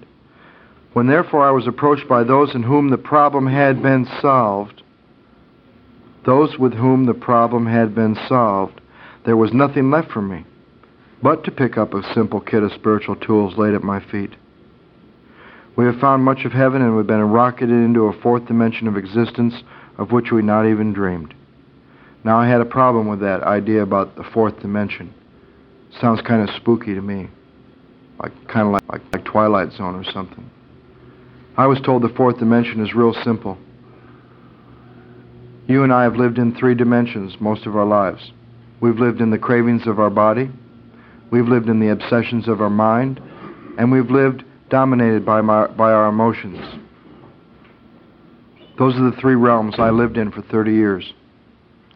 When 0.91 1.07
therefore 1.07 1.47
I 1.47 1.51
was 1.51 1.65
approached 1.65 2.09
by 2.09 2.25
those 2.25 2.53
in 2.53 2.63
whom 2.63 2.89
the 2.89 2.97
problem 2.97 3.47
had 3.47 3.81
been 3.81 4.05
solved, 4.21 4.83
those 6.25 6.57
with 6.57 6.73
whom 6.73 7.05
the 7.05 7.13
problem 7.13 7.67
had 7.67 7.95
been 7.95 8.17
solved, 8.27 8.81
there 9.25 9.37
was 9.37 9.53
nothing 9.53 9.89
left 9.89 10.11
for 10.11 10.21
me 10.21 10.43
but 11.21 11.43
to 11.43 11.51
pick 11.51 11.77
up 11.77 11.93
a 11.93 12.13
simple 12.13 12.41
kit 12.41 12.63
of 12.63 12.71
spiritual 12.73 13.15
tools 13.15 13.57
laid 13.57 13.73
at 13.73 13.83
my 13.83 13.99
feet. 14.11 14.31
We 15.75 15.85
have 15.85 15.99
found 15.99 16.23
much 16.23 16.45
of 16.45 16.51
heaven 16.51 16.81
and 16.81 16.95
we've 16.95 17.07
been 17.07 17.21
rocketed 17.21 17.69
into 17.69 18.05
a 18.05 18.21
fourth 18.21 18.45
dimension 18.47 18.87
of 18.87 18.97
existence 18.97 19.53
of 19.97 20.11
which 20.11 20.31
we 20.31 20.41
not 20.41 20.67
even 20.67 20.93
dreamed. 20.93 21.33
Now 22.23 22.37
I 22.39 22.47
had 22.47 22.61
a 22.61 22.65
problem 22.65 23.07
with 23.07 23.19
that 23.21 23.43
idea 23.43 23.81
about 23.81 24.15
the 24.15 24.23
fourth 24.23 24.59
dimension. 24.59 25.13
Sounds 25.99 26.21
kind 26.21 26.47
of 26.47 26.55
spooky 26.55 26.93
to 26.93 27.01
me. 27.01 27.29
Like 28.21 28.31
kind 28.47 28.67
of 28.67 28.73
like, 28.73 28.87
like, 28.89 29.01
like 29.13 29.25
Twilight 29.25 29.71
Zone 29.73 29.95
or 29.95 30.03
something. 30.11 30.49
I 31.57 31.67
was 31.67 31.81
told 31.81 32.01
the 32.01 32.09
fourth 32.09 32.39
dimension 32.39 32.85
is 32.85 32.93
real 32.93 33.13
simple. 33.23 33.57
You 35.67 35.83
and 35.83 35.93
I 35.93 36.03
have 36.03 36.15
lived 36.15 36.37
in 36.37 36.55
three 36.55 36.75
dimensions 36.75 37.35
most 37.39 37.65
of 37.65 37.75
our 37.75 37.85
lives. 37.85 38.31
We've 38.81 38.99
lived 38.99 39.21
in 39.21 39.29
the 39.29 39.37
cravings 39.37 39.87
of 39.87 39.99
our 39.99 40.09
body, 40.09 40.49
we've 41.31 41.47
lived 41.47 41.69
in 41.69 41.79
the 41.79 41.89
obsessions 41.89 42.47
of 42.47 42.61
our 42.61 42.69
mind, 42.69 43.19
and 43.77 43.91
we've 43.91 44.11
lived 44.11 44.43
dominated 44.69 45.25
by, 45.25 45.41
my, 45.41 45.67
by 45.67 45.91
our 45.91 46.09
emotions. 46.09 46.59
Those 48.77 48.95
are 48.95 49.09
the 49.09 49.17
three 49.19 49.35
realms 49.35 49.75
I 49.77 49.89
lived 49.89 50.17
in 50.17 50.31
for 50.31 50.41
30 50.41 50.71
years. 50.71 51.13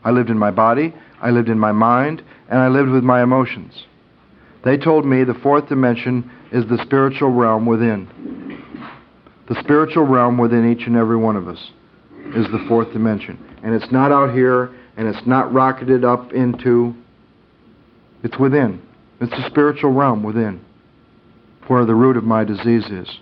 I 0.03 0.11
lived 0.11 0.29
in 0.29 0.37
my 0.37 0.51
body, 0.51 0.93
I 1.21 1.31
lived 1.31 1.49
in 1.49 1.59
my 1.59 1.71
mind, 1.71 2.23
and 2.49 2.59
I 2.59 2.67
lived 2.67 2.89
with 2.89 3.03
my 3.03 3.23
emotions. 3.23 3.85
They 4.63 4.77
told 4.77 5.05
me 5.05 5.23
the 5.23 5.33
fourth 5.33 5.67
dimension 5.67 6.29
is 6.51 6.65
the 6.67 6.83
spiritual 6.83 7.29
realm 7.31 7.65
within. 7.65 8.07
The 9.47 9.59
spiritual 9.61 10.03
realm 10.03 10.37
within 10.37 10.71
each 10.71 10.87
and 10.87 10.95
every 10.95 11.17
one 11.17 11.35
of 11.35 11.47
us 11.47 11.59
is 12.35 12.45
the 12.47 12.63
fourth 12.67 12.91
dimension. 12.91 13.39
And 13.63 13.73
it's 13.73 13.91
not 13.91 14.11
out 14.11 14.33
here, 14.33 14.75
and 14.97 15.07
it's 15.07 15.25
not 15.25 15.53
rocketed 15.53 16.03
up 16.03 16.33
into, 16.33 16.95
it's 18.23 18.37
within. 18.37 18.81
It's 19.21 19.31
the 19.31 19.47
spiritual 19.49 19.91
realm 19.91 20.23
within, 20.23 20.63
where 21.67 21.85
the 21.85 21.95
root 21.95 22.17
of 22.17 22.23
my 22.23 22.43
disease 22.43 22.85
is, 22.85 23.19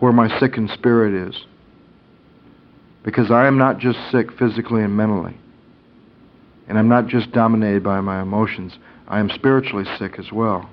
where 0.00 0.12
my 0.12 0.38
sickened 0.40 0.70
spirit 0.70 1.14
is. 1.28 1.44
Because 3.04 3.30
I 3.30 3.46
am 3.46 3.56
not 3.56 3.78
just 3.78 3.98
sick 4.10 4.32
physically 4.36 4.82
and 4.82 4.96
mentally, 4.96 5.36
and 6.68 6.76
I'm 6.76 6.88
not 6.88 7.06
just 7.06 7.30
dominated 7.30 7.84
by 7.84 8.00
my 8.00 8.20
emotions, 8.20 8.76
I 9.06 9.20
am 9.20 9.30
spiritually 9.30 9.84
sick 9.98 10.18
as 10.18 10.32
well. 10.32 10.68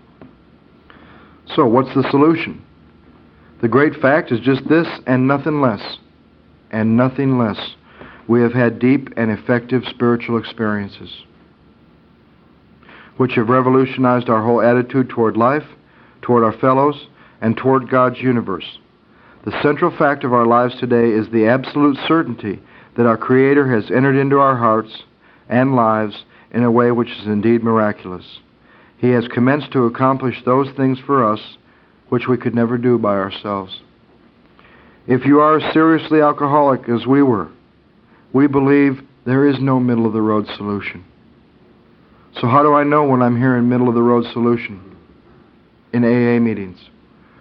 So, 1.56 1.68
what's 1.68 1.94
the 1.94 2.10
solution? 2.10 2.64
The 3.62 3.68
great 3.68 3.96
fact 4.02 4.32
is 4.32 4.40
just 4.40 4.68
this 4.68 4.88
and 5.06 5.28
nothing 5.28 5.62
less. 5.62 5.98
And 6.72 6.98
nothing 6.98 7.38
less. 7.38 7.76
We 8.28 8.42
have 8.42 8.54
had 8.54 8.80
deep 8.80 9.10
and 9.16 9.30
effective 9.30 9.84
spiritual 9.86 10.40
experiences 10.40 11.12
which 13.18 13.34
have 13.36 13.50
revolutionized 13.50 14.30
our 14.30 14.44
whole 14.44 14.62
attitude 14.62 15.10
toward 15.10 15.38
life, 15.38 15.66
toward 16.22 16.44
our 16.44 16.58
fellows, 16.60 17.08
and 17.42 17.56
toward 17.58 17.90
God's 17.90 18.20
universe. 18.20 18.80
The 19.46 19.62
central 19.62 19.96
fact 19.96 20.24
of 20.24 20.34
our 20.34 20.46
lives 20.46 20.76
today 20.80 21.10
is 21.10 21.30
the 21.30 21.48
absolute 21.48 21.98
certainty 22.08 22.62
that 22.96 23.06
our 23.06 23.18
Creator 23.18 23.70
has 23.74 23.92
entered 23.92 24.16
into 24.16 24.40
our 24.40 24.56
hearts 24.56 25.04
and 25.50 25.76
lives 25.76 26.24
in 26.52 26.64
a 26.64 26.72
way 26.72 26.92
which 26.92 27.10
is 27.10 27.26
indeed 27.26 27.64
miraculous. 27.64 28.40
He 28.98 29.10
has 29.10 29.28
commenced 29.28 29.74
to 29.74 29.86
accomplish 29.86 30.42
those 30.46 30.70
things 30.78 30.98
for 31.06 31.30
us 31.30 31.42
which 32.10 32.28
we 32.28 32.38
could 32.38 32.56
never 32.56 32.78
do 32.78 32.98
by 32.98 33.16
ourselves. 33.16 33.82
If 35.08 35.26
you 35.26 35.42
are 35.42 35.58
as 35.58 35.74
seriously 35.74 36.22
alcoholic, 36.22 36.88
as 36.88 37.06
we 37.06 37.22
were, 37.22 37.50
we 38.32 38.48
believe 38.48 39.02
there 39.26 39.46
is 39.46 39.60
no 39.60 39.80
middle 39.80 40.06
of 40.06 40.14
the 40.14 40.22
road 40.22 40.48
solution. 40.56 41.04
So, 42.44 42.50
how 42.50 42.62
do 42.62 42.74
I 42.74 42.84
know 42.84 43.06
when 43.06 43.22
I'm 43.22 43.38
hearing 43.38 43.70
middle 43.70 43.88
of 43.88 43.96
the 43.96 44.02
road 44.02 44.26
solution 44.34 44.98
in 45.94 46.04
AA 46.04 46.42
meetings? 46.42 46.78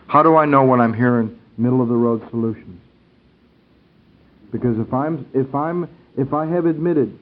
How 0.07 0.23
do 0.23 0.37
I 0.37 0.45
know 0.45 0.63
when 0.63 0.81
I'm 0.81 0.95
hearing 0.95 1.41
middle 1.57 1.83
of 1.83 1.89
the 1.89 1.97
road 1.97 2.23
solutions? 2.31 2.81
Because 4.53 4.79
if 4.79 4.95
I'm 4.95 5.27
if 5.35 5.53
I'm 5.57 5.89
if 6.17 6.33
I 6.33 6.47
have 6.47 6.67
admitted 6.67 7.19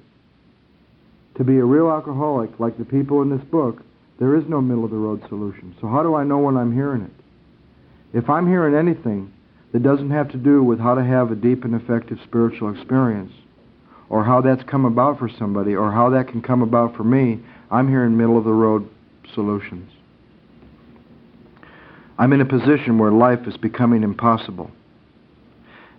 to 1.39 1.43
be 1.43 1.57
a 1.57 1.65
real 1.65 1.91
alcoholic 1.91 2.51
like 2.61 2.77
the 2.77 2.85
people 2.85 3.23
in 3.23 3.31
this 3.31 3.47
book, 3.51 3.83
there 4.19 4.37
is 4.37 4.45
no 4.47 4.61
middle 4.61 4.85
of 4.85 4.91
the 4.91 4.99
road 4.99 5.23
solution. 5.31 5.75
So 5.81 5.89
how 5.89 6.03
do 6.03 6.15
I 6.15 6.23
know 6.23 6.37
when 6.37 6.59
I'm 6.59 6.75
hearing 6.75 7.01
it? 7.01 7.13
If 8.13 8.29
I'm 8.29 8.47
hearing 8.47 8.75
anything 8.75 9.33
that 9.73 9.83
doesn't 9.83 10.11
have 10.11 10.31
to 10.33 10.37
do 10.37 10.63
with 10.63 10.81
how 10.81 10.97
to 10.97 11.03
have 11.03 11.33
a 11.33 11.35
deep 11.35 11.65
and 11.65 11.75
effective 11.75 12.19
spiritual 12.25 12.77
experience, 12.77 13.33
or 14.11 14.23
how 14.23 14.43
that's 14.43 14.65
come 14.65 14.85
about 14.85 15.19
for 15.19 15.31
somebody, 15.39 15.75
or 15.75 15.91
how 15.91 16.11
that 16.11 16.29
can 16.29 16.43
come 16.43 16.61
about 16.61 16.95
for 16.95 17.05
me, 17.05 17.41
I'm 17.71 17.89
here 17.89 18.05
in 18.05 18.17
middle 18.17 18.37
of 18.37 18.45
the 18.45 18.53
road 18.53 18.89
solutions. 19.35 19.91
I'm 22.19 22.33
in 22.33 22.41
a 22.41 22.47
position 22.47 22.99
where 22.99 23.13
life 23.13 23.47
is 23.47 23.57
becoming 23.57 24.03
impossible. 24.03 24.71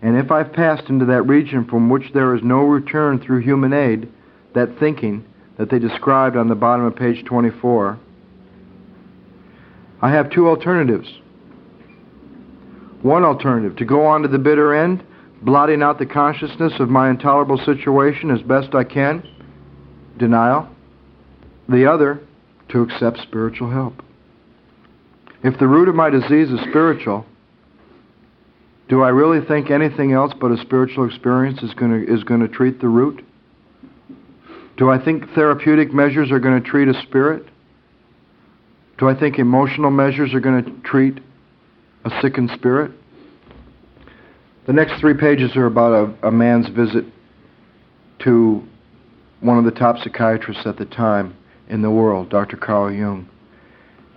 And 0.01 0.17
if 0.17 0.31
I've 0.31 0.53
passed 0.53 0.89
into 0.89 1.05
that 1.05 1.23
region 1.23 1.65
from 1.65 1.89
which 1.89 2.11
there 2.13 2.35
is 2.35 2.43
no 2.43 2.59
return 2.59 3.19
through 3.19 3.41
human 3.41 3.73
aid, 3.73 4.11
that 4.53 4.79
thinking 4.79 5.25
that 5.57 5.69
they 5.69 5.79
described 5.79 6.35
on 6.35 6.47
the 6.47 6.55
bottom 6.55 6.85
of 6.85 6.95
page 6.95 7.23
24, 7.25 7.99
I 10.01 10.11
have 10.11 10.29
two 10.31 10.47
alternatives. 10.47 11.07
One 13.01 13.23
alternative, 13.23 13.77
to 13.77 13.85
go 13.85 14.05
on 14.05 14.23
to 14.23 14.27
the 14.27 14.39
bitter 14.39 14.73
end, 14.73 15.03
blotting 15.41 15.81
out 15.81 15.99
the 15.99 16.05
consciousness 16.05 16.73
of 16.79 16.89
my 16.89 17.09
intolerable 17.09 17.57
situation 17.57 18.29
as 18.29 18.41
best 18.41 18.75
I 18.75 18.83
can, 18.83 19.23
denial. 20.17 20.67
The 21.71 21.85
other, 21.89 22.19
to 22.69 22.81
accept 22.81 23.19
spiritual 23.19 23.71
help. 23.71 24.03
If 25.43 25.57
the 25.57 25.67
root 25.67 25.89
of 25.89 25.95
my 25.95 26.09
disease 26.09 26.49
is 26.49 26.59
spiritual, 26.69 27.25
do 28.89 29.01
I 29.01 29.09
really 29.09 29.43
think 29.45 29.71
anything 29.71 30.11
else 30.11 30.33
but 30.39 30.51
a 30.51 30.57
spiritual 30.57 31.07
experience 31.07 31.63
is 31.63 31.73
going 31.73 32.05
to 32.05 32.13
is 32.13 32.23
going 32.23 32.41
to 32.41 32.47
treat 32.47 32.81
the 32.81 32.87
root? 32.87 33.23
Do 34.77 34.89
I 34.89 35.03
think 35.03 35.31
therapeutic 35.33 35.93
measures 35.93 36.31
are 36.31 36.39
going 36.39 36.61
to 36.61 36.69
treat 36.69 36.87
a 36.87 37.01
spirit? 37.03 37.45
Do 38.97 39.07
I 39.07 39.17
think 39.17 39.39
emotional 39.39 39.91
measures 39.91 40.33
are 40.33 40.39
going 40.39 40.63
to 40.63 40.71
treat 40.81 41.19
a 42.03 42.21
sickened 42.21 42.51
spirit. 42.55 42.91
The 44.67 44.73
next 44.73 44.99
three 44.99 45.13
pages 45.13 45.55
are 45.55 45.65
about 45.65 46.15
a, 46.23 46.27
a 46.27 46.31
man's 46.31 46.69
visit 46.69 47.05
to 48.19 48.63
one 49.39 49.57
of 49.57 49.65
the 49.65 49.71
top 49.71 49.97
psychiatrists 49.97 50.65
at 50.65 50.77
the 50.77 50.85
time 50.85 51.35
in 51.71 51.81
the 51.81 51.89
world, 51.89 52.29
Dr. 52.29 52.57
Carl 52.57 52.91
Jung. 52.91 53.27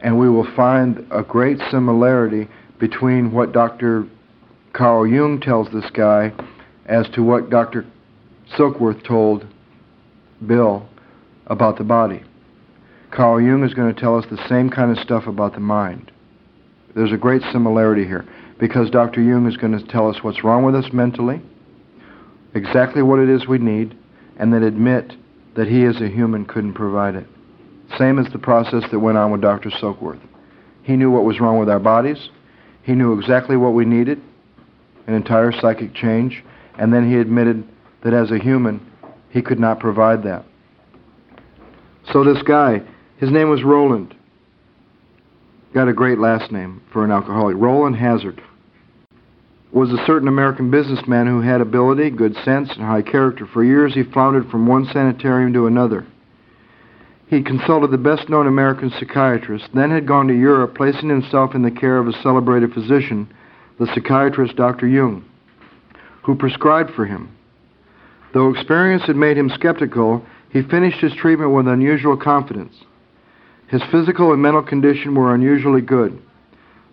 And 0.02 0.18
we 0.18 0.28
will 0.28 0.52
find 0.54 1.06
a 1.10 1.22
great 1.22 1.58
similarity 1.70 2.48
between 2.78 3.32
what 3.32 3.52
Dr. 3.52 4.06
Carl 4.74 5.06
Jung 5.06 5.40
tells 5.40 5.70
this 5.72 5.88
guy 5.94 6.32
as 6.84 7.08
to 7.14 7.22
what 7.22 7.48
Dr. 7.48 7.86
Silkworth 8.58 9.02
told 9.06 9.46
Bill 10.44 10.86
about 11.46 11.78
the 11.78 11.84
body. 11.84 12.22
Carl 13.12 13.40
Jung 13.40 13.62
is 13.62 13.72
going 13.72 13.94
to 13.94 13.98
tell 13.98 14.18
us 14.18 14.26
the 14.28 14.48
same 14.48 14.68
kind 14.68 14.90
of 14.90 15.02
stuff 15.02 15.28
about 15.28 15.54
the 15.54 15.60
mind. 15.60 16.10
There's 16.96 17.12
a 17.12 17.16
great 17.16 17.42
similarity 17.52 18.04
here 18.04 18.26
because 18.58 18.90
Dr. 18.90 19.22
Jung 19.22 19.46
is 19.46 19.56
going 19.56 19.78
to 19.78 19.86
tell 19.86 20.10
us 20.10 20.22
what's 20.22 20.42
wrong 20.42 20.64
with 20.64 20.74
us 20.74 20.92
mentally, 20.92 21.40
exactly 22.52 23.02
what 23.02 23.20
it 23.20 23.28
is 23.28 23.46
we 23.46 23.58
need, 23.58 23.96
and 24.38 24.52
then 24.52 24.64
admit 24.64 25.12
that 25.54 25.68
he 25.68 25.84
as 25.84 26.00
a 26.00 26.08
human 26.08 26.44
couldn't 26.44 26.74
provide 26.74 27.14
it. 27.14 27.26
Same 27.98 28.18
as 28.18 28.30
the 28.32 28.38
process 28.38 28.82
that 28.90 28.98
went 28.98 29.18
on 29.18 29.30
with 29.30 29.40
Dr. 29.40 29.70
Silkworth. 29.70 30.20
He 30.82 30.96
knew 30.96 31.10
what 31.10 31.24
was 31.24 31.40
wrong 31.40 31.58
with 31.58 31.68
our 31.68 31.80
bodies. 31.80 32.28
He 32.82 32.92
knew 32.92 33.18
exactly 33.18 33.56
what 33.56 33.72
we 33.72 33.84
needed, 33.84 34.20
an 35.06 35.14
entire 35.14 35.52
psychic 35.52 35.94
change, 35.94 36.44
and 36.78 36.92
then 36.92 37.08
he 37.08 37.16
admitted 37.16 37.66
that 38.02 38.12
as 38.12 38.30
a 38.30 38.38
human, 38.38 38.84
he 39.30 39.42
could 39.42 39.58
not 39.58 39.80
provide 39.80 40.22
that. 40.24 40.44
So 42.12 42.22
this 42.22 42.42
guy, 42.42 42.82
his 43.16 43.30
name 43.30 43.48
was 43.48 43.62
Rowland. 43.62 44.14
got 45.72 45.88
a 45.88 45.92
great 45.92 46.18
last 46.18 46.52
name 46.52 46.82
for 46.92 47.04
an 47.04 47.10
alcoholic. 47.10 47.56
Rowland 47.56 47.96
Hazard 47.96 48.42
was 49.72 49.90
a 49.90 50.04
certain 50.06 50.28
American 50.28 50.70
businessman 50.70 51.26
who 51.26 51.40
had 51.40 51.60
ability, 51.60 52.10
good 52.10 52.36
sense, 52.44 52.70
and 52.70 52.82
high 52.82 53.02
character. 53.02 53.46
For 53.46 53.64
years 53.64 53.94
he 53.94 54.04
floundered 54.04 54.48
from 54.50 54.66
one 54.66 54.86
sanitarium 54.92 55.52
to 55.54 55.66
another. 55.66 56.06
He 57.26 57.42
consulted 57.42 57.90
the 57.90 57.98
best 57.98 58.28
known 58.28 58.46
American 58.46 58.90
psychiatrist, 58.90 59.68
then 59.72 59.90
had 59.90 60.06
gone 60.06 60.28
to 60.28 60.38
Europe, 60.38 60.74
placing 60.74 61.08
himself 61.08 61.54
in 61.54 61.62
the 61.62 61.70
care 61.70 61.98
of 61.98 62.06
a 62.06 62.22
celebrated 62.22 62.72
physician, 62.72 63.28
the 63.78 63.86
psychiatrist 63.86 64.56
Dr. 64.56 64.86
Jung, 64.86 65.24
who 66.22 66.36
prescribed 66.36 66.90
for 66.94 67.06
him. 67.06 67.34
Though 68.34 68.50
experience 68.50 69.04
had 69.04 69.16
made 69.16 69.38
him 69.38 69.50
skeptical, 69.50 70.24
he 70.50 70.62
finished 70.62 71.00
his 71.00 71.14
treatment 71.14 71.52
with 71.52 71.66
unusual 71.66 72.16
confidence. 72.16 72.74
His 73.68 73.82
physical 73.90 74.32
and 74.32 74.42
mental 74.42 74.62
condition 74.62 75.14
were 75.14 75.34
unusually 75.34 75.80
good. 75.80 76.20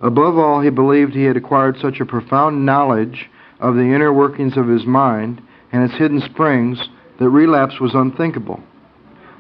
Above 0.02 0.38
all, 0.38 0.62
he 0.62 0.70
believed 0.70 1.14
he 1.14 1.26
had 1.26 1.38
acquired 1.38 1.78
such 1.80 2.00
a 2.00 2.06
profound 2.06 2.66
knowledge 2.66 3.30
of 3.60 3.76
the 3.76 3.82
inner 3.82 4.12
workings 4.12 4.58
of 4.58 4.68
his 4.68 4.86
mind 4.86 5.42
and 5.72 5.84
its 5.84 5.94
hidden 5.96 6.22
springs 6.22 6.90
that 7.20 7.30
relapse 7.30 7.80
was 7.80 7.94
unthinkable. 7.94 8.64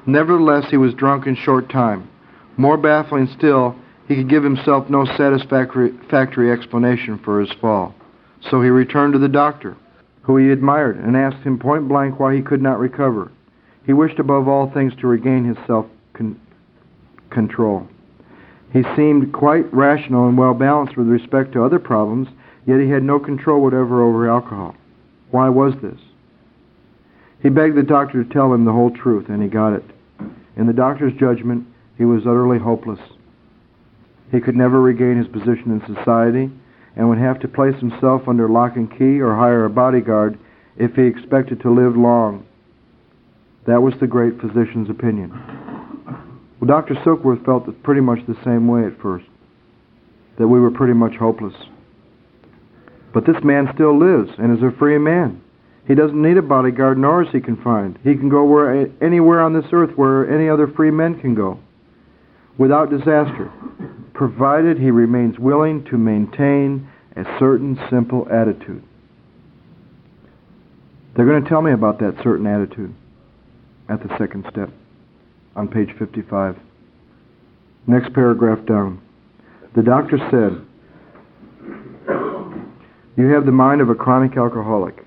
Nevertheless, 0.05 0.65
he 0.69 0.77
was 0.77 0.93
drunk 0.93 1.27
in 1.27 1.35
short 1.35 1.69
time. 1.69 2.09
More 2.57 2.77
baffling 2.77 3.27
still, 3.37 3.75
he 4.07 4.15
could 4.15 4.29
give 4.29 4.43
himself 4.43 4.89
no 4.89 5.05
satisfactory 5.05 6.51
explanation 6.51 7.19
for 7.23 7.39
his 7.39 7.51
fall. 7.61 7.93
So 8.49 8.61
he 8.61 8.69
returned 8.69 9.13
to 9.13 9.19
the 9.19 9.27
doctor, 9.27 9.77
who 10.23 10.37
he 10.37 10.49
admired, 10.49 10.97
and 10.97 11.15
asked 11.15 11.45
him 11.45 11.59
point 11.59 11.87
blank 11.87 12.19
why 12.19 12.35
he 12.35 12.41
could 12.41 12.61
not 12.61 12.79
recover. 12.79 13.31
He 13.85 13.93
wished 13.93 14.19
above 14.19 14.47
all 14.47 14.71
things 14.71 14.93
to 14.99 15.07
regain 15.07 15.45
his 15.45 15.57
self 15.67 15.85
control. 17.29 17.87
He 18.73 18.83
seemed 18.95 19.33
quite 19.33 19.71
rational 19.73 20.27
and 20.27 20.37
well 20.37 20.53
balanced 20.53 20.97
with 20.97 21.07
respect 21.07 21.53
to 21.53 21.63
other 21.63 21.79
problems, 21.79 22.27
yet 22.65 22.79
he 22.79 22.89
had 22.89 23.03
no 23.03 23.19
control 23.19 23.61
whatever 23.61 24.01
over 24.03 24.29
alcohol. 24.29 24.75
Why 25.31 25.49
was 25.49 25.73
this? 25.81 25.99
He 27.41 27.49
begged 27.49 27.75
the 27.75 27.83
doctor 27.83 28.23
to 28.23 28.29
tell 28.29 28.53
him 28.53 28.65
the 28.65 28.71
whole 28.71 28.91
truth, 28.91 29.29
and 29.29 29.41
he 29.41 29.49
got 29.49 29.73
it. 29.73 29.83
In 30.55 30.67
the 30.67 30.73
doctor's 30.73 31.13
judgment, 31.13 31.65
he 31.97 32.05
was 32.05 32.27
utterly 32.27 32.59
hopeless. 32.59 32.99
He 34.31 34.39
could 34.39 34.55
never 34.55 34.81
regain 34.81 35.17
his 35.17 35.27
position 35.27 35.71
in 35.71 35.95
society 35.95 36.51
and 36.95 37.09
would 37.09 37.17
have 37.17 37.39
to 37.39 37.47
place 37.47 37.79
himself 37.79 38.27
under 38.27 38.47
lock 38.47 38.75
and 38.75 38.89
key 38.89 39.19
or 39.19 39.35
hire 39.35 39.65
a 39.65 39.69
bodyguard 39.69 40.37
if 40.77 40.93
he 40.95 41.03
expected 41.03 41.61
to 41.61 41.73
live 41.73 41.95
long. 41.95 42.45
That 43.65 43.81
was 43.81 43.93
the 43.99 44.07
great 44.07 44.39
physician's 44.39 44.89
opinion. 44.89 45.31
Well, 46.59 46.67
Dr. 46.67 46.95
Silkworth 46.95 47.45
felt 47.45 47.65
that 47.65 47.83
pretty 47.83 48.01
much 48.01 48.19
the 48.27 48.37
same 48.43 48.67
way 48.67 48.85
at 48.85 48.99
first, 49.01 49.25
that 50.37 50.47
we 50.47 50.59
were 50.59 50.71
pretty 50.71 50.93
much 50.93 51.15
hopeless. 51.15 51.55
But 53.13 53.25
this 53.25 53.43
man 53.43 53.69
still 53.73 53.97
lives 53.97 54.31
and 54.37 54.55
is 54.55 54.63
a 54.63 54.71
free 54.77 54.97
man. 54.97 55.41
He 55.87 55.95
doesn't 55.95 56.21
need 56.21 56.37
a 56.37 56.41
bodyguard 56.41 56.97
nor 56.97 57.23
is 57.23 57.29
he 57.31 57.39
confined. 57.39 57.99
He 58.03 58.15
can 58.15 58.29
go 58.29 58.43
where, 58.43 58.87
anywhere 59.01 59.41
on 59.41 59.53
this 59.53 59.65
earth 59.71 59.97
where 59.97 60.29
any 60.31 60.47
other 60.47 60.67
free 60.67 60.91
men 60.91 61.19
can 61.19 61.35
go 61.35 61.59
without 62.57 62.89
disaster, 62.89 63.51
provided 64.13 64.77
he 64.77 64.91
remains 64.91 65.39
willing 65.39 65.83
to 65.85 65.97
maintain 65.97 66.87
a 67.15 67.23
certain 67.39 67.79
simple 67.89 68.27
attitude. 68.31 68.83
They're 71.15 71.25
going 71.25 71.43
to 71.43 71.49
tell 71.49 71.61
me 71.61 71.71
about 71.71 71.99
that 71.99 72.15
certain 72.23 72.47
attitude 72.47 72.93
at 73.89 74.01
the 74.01 74.15
second 74.17 74.45
step 74.49 74.69
on 75.55 75.67
page 75.67 75.89
55. 75.97 76.57
Next 77.87 78.13
paragraph 78.13 78.65
down. 78.65 79.01
The 79.75 79.81
doctor 79.81 80.17
said, 80.29 80.65
You 83.17 83.27
have 83.33 83.45
the 83.45 83.51
mind 83.51 83.81
of 83.81 83.89
a 83.89 83.95
chronic 83.95 84.37
alcoholic. 84.37 85.03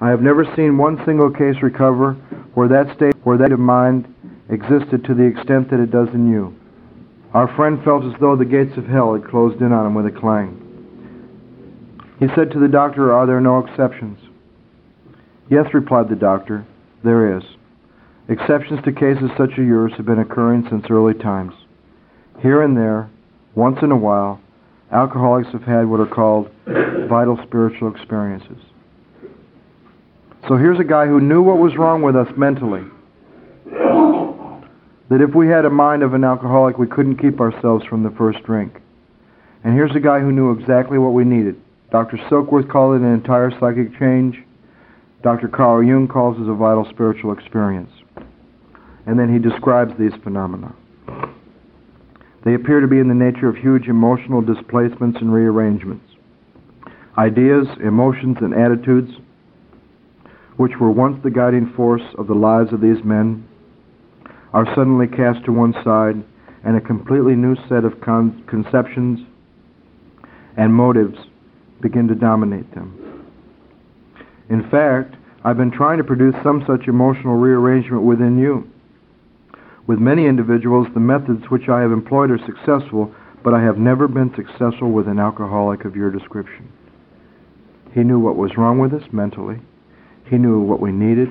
I 0.00 0.08
have 0.08 0.22
never 0.22 0.44
seen 0.56 0.78
one 0.78 1.02
single 1.04 1.30
case 1.30 1.56
recover 1.62 2.14
where 2.54 2.68
that 2.68 2.96
state 2.96 3.14
where 3.22 3.36
that 3.38 3.52
of 3.52 3.60
mind 3.60 4.12
existed 4.48 5.04
to 5.04 5.14
the 5.14 5.24
extent 5.24 5.70
that 5.70 5.80
it 5.80 5.90
does 5.90 6.08
in 6.14 6.30
you. 6.30 6.56
Our 7.34 7.54
friend 7.54 7.82
felt 7.84 8.04
as 8.04 8.18
though 8.18 8.34
the 8.34 8.44
gates 8.44 8.76
of 8.76 8.86
hell 8.86 9.14
had 9.14 9.28
closed 9.28 9.60
in 9.60 9.72
on 9.72 9.86
him 9.86 9.94
with 9.94 10.06
a 10.06 10.10
clang. 10.18 10.56
He 12.18 12.26
said 12.34 12.50
to 12.50 12.58
the 12.58 12.68
doctor, 12.68 13.12
Are 13.12 13.26
there 13.26 13.40
no 13.40 13.58
exceptions? 13.58 14.18
Yes, 15.48 15.72
replied 15.74 16.08
the 16.08 16.16
doctor, 16.16 16.66
there 17.04 17.36
is. 17.36 17.44
Exceptions 18.28 18.82
to 18.84 18.92
cases 18.92 19.30
such 19.36 19.52
as 19.52 19.66
yours 19.66 19.92
have 19.96 20.06
been 20.06 20.18
occurring 20.18 20.66
since 20.68 20.86
early 20.90 21.14
times. 21.14 21.54
Here 22.40 22.62
and 22.62 22.76
there, 22.76 23.10
once 23.54 23.78
in 23.82 23.90
a 23.90 23.96
while, 23.96 24.40
alcoholics 24.92 25.48
have 25.52 25.64
had 25.64 25.88
what 25.88 26.00
are 26.00 26.06
called 26.06 26.50
vital 26.66 27.38
spiritual 27.44 27.94
experiences. 27.94 28.58
So 30.48 30.56
here's 30.56 30.80
a 30.80 30.84
guy 30.84 31.06
who 31.06 31.20
knew 31.20 31.42
what 31.42 31.58
was 31.58 31.76
wrong 31.76 32.02
with 32.02 32.16
us 32.16 32.28
mentally. 32.36 32.82
That 35.08 35.20
if 35.20 35.34
we 35.34 35.48
had 35.48 35.64
a 35.64 35.70
mind 35.70 36.02
of 36.02 36.14
an 36.14 36.24
alcoholic, 36.24 36.78
we 36.78 36.86
couldn't 36.86 37.16
keep 37.18 37.40
ourselves 37.40 37.84
from 37.86 38.02
the 38.02 38.10
first 38.10 38.42
drink. 38.44 38.80
And 39.64 39.74
here's 39.74 39.94
a 39.94 40.00
guy 40.00 40.20
who 40.20 40.32
knew 40.32 40.52
exactly 40.52 40.98
what 40.98 41.12
we 41.12 41.24
needed. 41.24 41.60
Dr. 41.90 42.16
Silkworth 42.30 42.70
called 42.70 42.94
it 42.96 43.04
an 43.04 43.12
entire 43.12 43.50
psychic 43.58 43.98
change. 43.98 44.38
Dr. 45.22 45.48
Carl 45.48 45.82
Jung 45.82 46.08
calls 46.08 46.36
it 46.40 46.48
a 46.48 46.54
vital 46.54 46.86
spiritual 46.90 47.32
experience 47.32 47.90
and 49.06 49.18
then 49.18 49.32
he 49.32 49.38
describes 49.38 49.92
these 49.98 50.12
phenomena. 50.22 50.72
They 52.44 52.54
appear 52.54 52.80
to 52.80 52.86
be 52.86 52.98
in 52.98 53.08
the 53.08 53.14
nature 53.14 53.48
of 53.48 53.56
huge 53.56 53.88
emotional 53.88 54.40
displacements 54.40 55.18
and 55.20 55.32
rearrangements. 55.32 56.04
Ideas, 57.18 57.66
emotions, 57.82 58.38
and 58.40 58.54
attitudes, 58.54 59.12
which 60.60 60.76
were 60.78 60.90
once 60.90 61.18
the 61.22 61.30
guiding 61.30 61.72
force 61.74 62.02
of 62.18 62.26
the 62.26 62.34
lives 62.34 62.70
of 62.70 62.82
these 62.82 63.02
men, 63.02 63.48
are 64.52 64.66
suddenly 64.74 65.06
cast 65.06 65.42
to 65.42 65.50
one 65.50 65.72
side, 65.82 66.22
and 66.62 66.76
a 66.76 66.80
completely 66.82 67.34
new 67.34 67.56
set 67.66 67.82
of 67.82 67.98
con- 68.02 68.44
conceptions 68.46 69.20
and 70.58 70.74
motives 70.74 71.16
begin 71.80 72.06
to 72.06 72.14
dominate 72.14 72.70
them. 72.74 73.26
In 74.50 74.68
fact, 74.68 75.14
I've 75.44 75.56
been 75.56 75.70
trying 75.70 75.96
to 75.96 76.04
produce 76.04 76.34
some 76.42 76.62
such 76.66 76.88
emotional 76.88 77.36
rearrangement 77.36 78.02
within 78.02 78.38
you. 78.38 78.70
With 79.86 79.98
many 79.98 80.26
individuals, 80.26 80.88
the 80.92 81.00
methods 81.00 81.48
which 81.48 81.70
I 81.70 81.80
have 81.80 81.90
employed 81.90 82.30
are 82.30 82.38
successful, 82.44 83.14
but 83.42 83.54
I 83.54 83.62
have 83.62 83.78
never 83.78 84.06
been 84.06 84.30
successful 84.36 84.90
with 84.90 85.08
an 85.08 85.18
alcoholic 85.18 85.86
of 85.86 85.96
your 85.96 86.10
description. 86.10 86.70
He 87.94 88.02
knew 88.02 88.18
what 88.18 88.36
was 88.36 88.58
wrong 88.58 88.78
with 88.78 88.92
us 88.92 89.10
mentally. 89.10 89.60
He 90.30 90.38
knew 90.38 90.60
what 90.60 90.80
we 90.80 90.92
needed. 90.92 91.28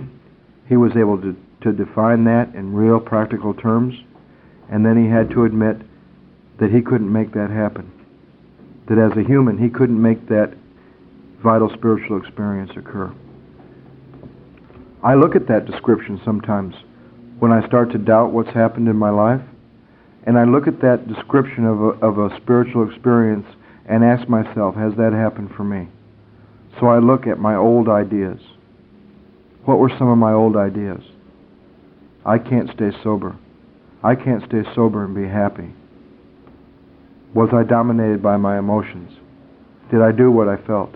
He 0.68 0.76
was 0.76 0.92
able 0.98 1.20
to, 1.22 1.36
to 1.62 1.72
define 1.72 2.26
that 2.26 2.54
in 2.54 2.74
real 2.74 3.00
practical 3.00 3.54
terms. 3.54 3.96
And 4.70 4.86
then 4.86 5.02
he 5.02 5.10
had 5.10 5.30
to 5.32 5.46
admit 5.46 5.78
that 6.60 6.70
he 6.70 6.82
couldn't 6.82 7.12
make 7.12 7.34
that 7.34 7.50
happen. 7.50 7.90
That 8.90 8.98
as 8.98 9.18
a 9.18 9.26
human, 9.26 9.58
he 9.58 9.70
couldn't 9.70 10.00
make 10.00 10.28
that 10.28 10.54
vital 11.42 11.70
spiritual 11.74 12.18
experience 12.18 12.72
occur. 12.76 13.14
I 15.02 15.16
look 15.16 15.34
at 15.36 15.48
that 15.48 15.66
description 15.66 16.20
sometimes 16.26 16.76
when 17.40 17.54
I 17.54 17.66
start 17.66 17.92
to 17.94 17.98
doubt 17.98 18.34
what's 18.34 18.50
happened 18.50 18.90
in 18.90 18.98
my 18.98 19.12
life. 19.12 19.42
And 20.26 20.38
I 20.38 20.44
look 20.44 20.68
at 20.68 20.82
that 20.82 21.08
description 21.08 21.66
of 21.66 21.82
a, 21.82 22.06
of 22.06 22.18
a 22.20 22.36
spiritual 22.42 22.88
experience 22.90 23.48
and 23.86 24.04
ask 24.04 24.28
myself, 24.28 24.76
has 24.76 24.94
that 24.98 25.14
happened 25.14 25.52
for 25.56 25.64
me? 25.64 25.88
So 26.82 26.88
I 26.88 27.00
look 27.00 27.26
at 27.26 27.40
my 27.40 27.56
old 27.56 27.88
ideas. 27.88 28.42
What 29.70 29.78
were 29.78 29.96
some 30.00 30.08
of 30.08 30.18
my 30.18 30.34
old 30.34 30.58
ideas? 30.58 31.04
I 32.26 32.40
can't 32.40 32.72
stay 32.72 32.90
sober. 33.04 33.38
I 34.04 34.16
can't 34.16 34.44
stay 34.48 34.64
sober 34.74 35.06
and 35.06 35.14
be 35.14 35.28
happy. 35.28 35.72
Was 37.36 37.50
I 37.54 37.62
dominated 37.62 38.24
by 38.24 38.38
my 38.38 38.58
emotions? 38.58 39.12
Did 39.92 40.02
I 40.02 40.12
do 40.12 40.32
what 40.32 40.48
I 40.48 40.58
felt? 40.58 40.96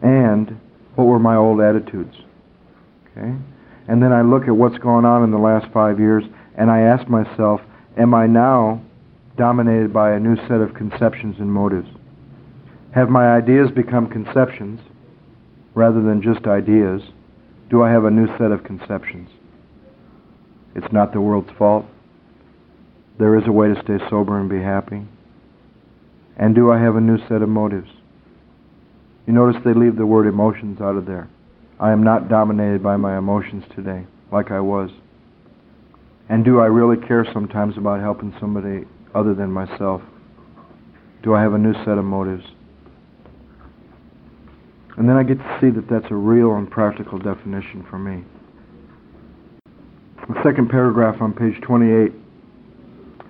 And 0.00 0.58
what 0.94 1.04
were 1.04 1.18
my 1.18 1.36
old 1.36 1.60
attitudes? 1.60 2.16
Okay? 3.12 3.34
And 3.86 4.02
then 4.02 4.14
I 4.14 4.22
look 4.22 4.44
at 4.44 4.56
what's 4.56 4.78
gone 4.78 5.04
on 5.04 5.22
in 5.24 5.30
the 5.30 5.36
last 5.36 5.70
five 5.74 6.00
years 6.00 6.24
and 6.56 6.70
I 6.70 6.80
ask 6.80 7.06
myself, 7.06 7.60
am 7.98 8.14
I 8.14 8.26
now 8.26 8.80
dominated 9.36 9.92
by 9.92 10.12
a 10.12 10.18
new 10.18 10.36
set 10.48 10.62
of 10.62 10.72
conceptions 10.72 11.36
and 11.38 11.52
motives? 11.52 11.90
Have 12.94 13.10
my 13.10 13.36
ideas 13.36 13.70
become 13.70 14.08
conceptions 14.08 14.80
rather 15.74 16.02
than 16.02 16.22
just 16.22 16.46
ideas? 16.46 17.02
Do 17.70 17.82
I 17.82 17.90
have 17.90 18.04
a 18.04 18.10
new 18.10 18.26
set 18.38 18.50
of 18.50 18.64
conceptions? 18.64 19.28
It's 20.74 20.92
not 20.92 21.12
the 21.12 21.20
world's 21.20 21.50
fault. 21.58 21.84
There 23.18 23.36
is 23.36 23.44
a 23.46 23.52
way 23.52 23.68
to 23.68 23.82
stay 23.82 23.98
sober 24.08 24.38
and 24.38 24.48
be 24.48 24.60
happy. 24.60 25.02
And 26.36 26.54
do 26.54 26.70
I 26.70 26.78
have 26.78 26.96
a 26.96 27.00
new 27.00 27.18
set 27.28 27.42
of 27.42 27.48
motives? 27.48 27.90
You 29.26 29.32
notice 29.32 29.60
they 29.64 29.74
leave 29.74 29.96
the 29.96 30.06
word 30.06 30.26
emotions 30.26 30.80
out 30.80 30.96
of 30.96 31.06
there. 31.06 31.28
I 31.80 31.92
am 31.92 32.02
not 32.02 32.28
dominated 32.28 32.82
by 32.82 32.96
my 32.96 33.18
emotions 33.18 33.64
today 33.74 34.06
like 34.32 34.50
I 34.50 34.60
was? 34.60 34.90
And 36.28 36.44
do 36.44 36.60
I 36.60 36.66
really 36.66 36.96
care 37.06 37.26
sometimes 37.32 37.76
about 37.76 38.00
helping 38.00 38.34
somebody 38.38 38.84
other 39.14 39.34
than 39.34 39.50
myself? 39.50 40.02
Do 41.22 41.34
I 41.34 41.42
have 41.42 41.54
a 41.54 41.58
new 41.58 41.72
set 41.84 41.98
of 41.98 42.04
motives? 42.04 42.44
And 44.98 45.08
then 45.08 45.16
I 45.16 45.22
get 45.22 45.38
to 45.38 45.58
see 45.60 45.70
that 45.70 45.88
that's 45.88 46.10
a 46.10 46.14
real 46.16 46.56
and 46.56 46.68
practical 46.68 47.20
definition 47.20 47.86
for 47.88 48.00
me. 48.00 48.24
The 50.28 50.42
second 50.42 50.70
paragraph 50.70 51.22
on 51.22 51.32
page 51.32 51.60
28 51.62 52.12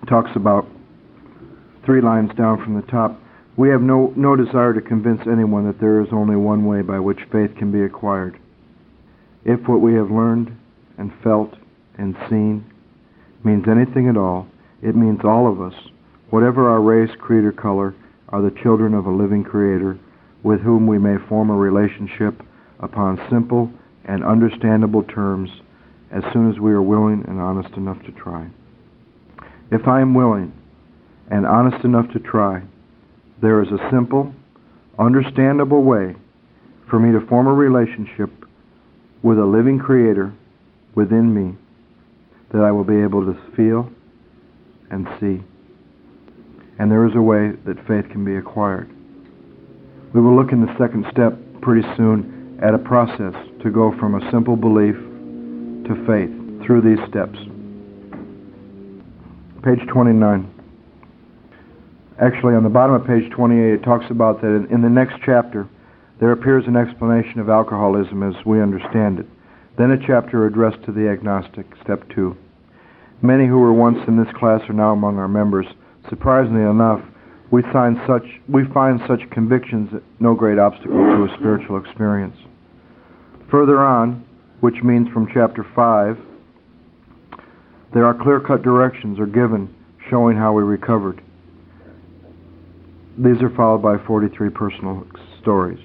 talks 0.08 0.30
about 0.34 0.66
three 1.84 2.00
lines 2.00 2.30
down 2.38 2.64
from 2.64 2.74
the 2.74 2.86
top. 2.90 3.20
We 3.58 3.68
have 3.68 3.82
no, 3.82 4.14
no 4.16 4.34
desire 4.34 4.72
to 4.72 4.80
convince 4.80 5.20
anyone 5.30 5.66
that 5.66 5.78
there 5.78 6.00
is 6.00 6.08
only 6.10 6.36
one 6.36 6.64
way 6.64 6.80
by 6.80 7.00
which 7.00 7.18
faith 7.30 7.54
can 7.58 7.70
be 7.70 7.82
acquired. 7.82 8.40
If 9.44 9.68
what 9.68 9.82
we 9.82 9.92
have 9.92 10.10
learned 10.10 10.56
and 10.96 11.12
felt 11.22 11.54
and 11.98 12.16
seen 12.30 12.64
means 13.44 13.66
anything 13.68 14.08
at 14.08 14.16
all, 14.16 14.48
it 14.80 14.96
means 14.96 15.20
all 15.22 15.46
of 15.46 15.60
us, 15.60 15.74
whatever 16.30 16.70
our 16.70 16.80
race, 16.80 17.14
creed, 17.20 17.44
or 17.44 17.52
color, 17.52 17.94
are 18.30 18.40
the 18.40 18.56
children 18.62 18.94
of 18.94 19.04
a 19.04 19.10
living 19.10 19.44
Creator 19.44 19.98
with 20.42 20.60
whom 20.60 20.86
we 20.86 20.98
may 20.98 21.16
form 21.28 21.50
a 21.50 21.56
relationship 21.56 22.42
upon 22.80 23.20
simple 23.30 23.70
and 24.04 24.24
understandable 24.24 25.02
terms 25.02 25.50
as 26.10 26.22
soon 26.32 26.50
as 26.50 26.58
we 26.58 26.72
are 26.72 26.82
willing 26.82 27.24
and 27.28 27.40
honest 27.40 27.74
enough 27.76 28.02
to 28.04 28.12
try. 28.12 28.48
If 29.70 29.86
I 29.86 30.00
am 30.00 30.14
willing 30.14 30.52
and 31.30 31.46
honest 31.46 31.84
enough 31.84 32.10
to 32.12 32.18
try, 32.18 32.62
there 33.42 33.62
is 33.62 33.68
a 33.68 33.90
simple, 33.90 34.32
understandable 34.98 35.82
way 35.82 36.16
for 36.88 36.98
me 36.98 37.12
to 37.12 37.26
form 37.26 37.46
a 37.46 37.52
relationship 37.52 38.30
with 39.22 39.38
a 39.38 39.44
living 39.44 39.78
Creator 39.78 40.32
within 40.94 41.34
me 41.34 41.56
that 42.52 42.62
I 42.62 42.72
will 42.72 42.84
be 42.84 43.02
able 43.02 43.26
to 43.26 43.38
feel 43.54 43.90
and 44.90 45.06
see. 45.20 45.44
And 46.78 46.90
there 46.90 47.06
is 47.06 47.14
a 47.14 47.20
way 47.20 47.52
that 47.66 47.86
faith 47.86 48.08
can 48.10 48.24
be 48.24 48.36
acquired. 48.36 48.88
We 50.14 50.20
will 50.20 50.34
look 50.34 50.52
in 50.52 50.64
the 50.64 50.72
second 50.78 51.04
step 51.10 51.36
pretty 51.60 51.86
soon 51.96 52.58
at 52.62 52.74
a 52.74 52.78
process 52.78 53.34
to 53.62 53.70
go 53.70 53.94
from 53.98 54.14
a 54.14 54.30
simple 54.30 54.56
belief 54.56 54.94
to 54.94 55.94
faith 56.06 56.32
through 56.64 56.80
these 56.82 56.98
steps. 57.08 57.38
Page 59.62 59.86
29. 59.92 60.54
Actually, 62.20 62.54
on 62.54 62.64
the 62.64 62.68
bottom 62.68 62.94
of 62.94 63.06
page 63.06 63.30
28, 63.30 63.74
it 63.74 63.82
talks 63.82 64.06
about 64.10 64.40
that 64.40 64.48
in, 64.48 64.66
in 64.72 64.82
the 64.82 64.88
next 64.88 65.14
chapter, 65.24 65.68
there 66.20 66.32
appears 66.32 66.64
an 66.66 66.76
explanation 66.76 67.38
of 67.38 67.48
alcoholism 67.48 68.22
as 68.22 68.34
we 68.44 68.60
understand 68.60 69.20
it. 69.20 69.26
Then 69.76 69.92
a 69.92 70.06
chapter 70.06 70.46
addressed 70.46 70.82
to 70.86 70.92
the 70.92 71.08
agnostic, 71.08 71.66
step 71.82 72.02
2. 72.14 72.36
Many 73.22 73.46
who 73.46 73.58
were 73.58 73.72
once 73.72 73.98
in 74.08 74.16
this 74.16 74.32
class 74.36 74.60
are 74.68 74.74
now 74.74 74.92
among 74.92 75.18
our 75.18 75.28
members. 75.28 75.66
Surprisingly 76.08 76.62
enough, 76.62 77.00
we 77.50 77.62
find 77.72 77.96
such, 78.06 78.24
we 78.48 78.64
find 78.74 79.00
such 79.08 79.20
convictions 79.30 79.90
no 80.20 80.34
great 80.34 80.58
obstacle 80.58 80.92
to 80.92 81.24
a 81.24 81.36
spiritual 81.38 81.78
experience. 81.78 82.36
Further 83.50 83.78
on, 83.78 84.24
which 84.60 84.82
means 84.82 85.08
from 85.08 85.28
chapter 85.32 85.66
5, 85.74 86.18
there 87.94 88.04
are 88.04 88.14
clear 88.14 88.40
cut 88.40 88.62
directions 88.62 89.18
are 89.18 89.26
given 89.26 89.74
showing 90.10 90.36
how 90.36 90.52
we 90.52 90.62
recovered. 90.62 91.22
These 93.16 93.42
are 93.42 93.50
followed 93.56 93.82
by 93.82 93.96
43 94.06 94.50
personal 94.50 95.06
stories. 95.40 95.80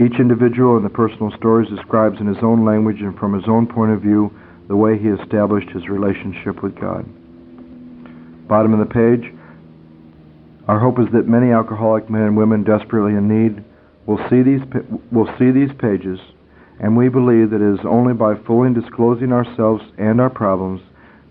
Each 0.00 0.18
individual 0.18 0.76
in 0.76 0.82
the 0.82 0.90
personal 0.90 1.32
stories 1.36 1.70
describes 1.70 2.20
in 2.20 2.26
his 2.26 2.42
own 2.42 2.64
language 2.64 3.00
and 3.00 3.16
from 3.18 3.32
his 3.32 3.44
own 3.48 3.66
point 3.66 3.92
of 3.92 4.02
view 4.02 4.30
the 4.68 4.76
way 4.76 4.98
he 4.98 5.08
established 5.08 5.70
his 5.70 5.88
relationship 5.88 6.62
with 6.62 6.78
God. 6.78 7.06
Bottom 8.48 8.74
of 8.74 8.80
the 8.80 8.94
page, 8.94 9.32
our 10.68 10.78
hope 10.78 10.98
is 10.98 11.06
that 11.14 11.26
many 11.26 11.50
alcoholic 11.50 12.10
men 12.10 12.22
and 12.22 12.36
women 12.36 12.62
desperately 12.62 13.12
in 13.12 13.26
need 13.26 13.64
will 14.06 14.18
see 14.28 14.42
these, 14.42 14.60
will 15.10 15.28
see 15.38 15.50
these 15.50 15.74
pages, 15.78 16.20
and 16.78 16.96
we 16.96 17.08
believe 17.08 17.50
that 17.50 17.62
it 17.62 17.74
is 17.74 17.86
only 17.86 18.12
by 18.12 18.34
fully 18.46 18.72
disclosing 18.72 19.32
ourselves 19.32 19.82
and 19.96 20.20
our 20.20 20.30
problems 20.30 20.82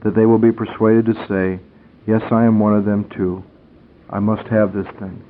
that 0.03 0.15
they 0.15 0.25
will 0.25 0.39
be 0.39 0.51
persuaded 0.51 1.05
to 1.05 1.13
say, 1.27 1.63
Yes, 2.07 2.21
I 2.31 2.45
am 2.45 2.59
one 2.59 2.75
of 2.75 2.85
them 2.85 3.09
too. 3.15 3.43
I 4.09 4.19
must 4.19 4.47
have 4.47 4.73
this 4.73 4.87
thing. 4.99 5.23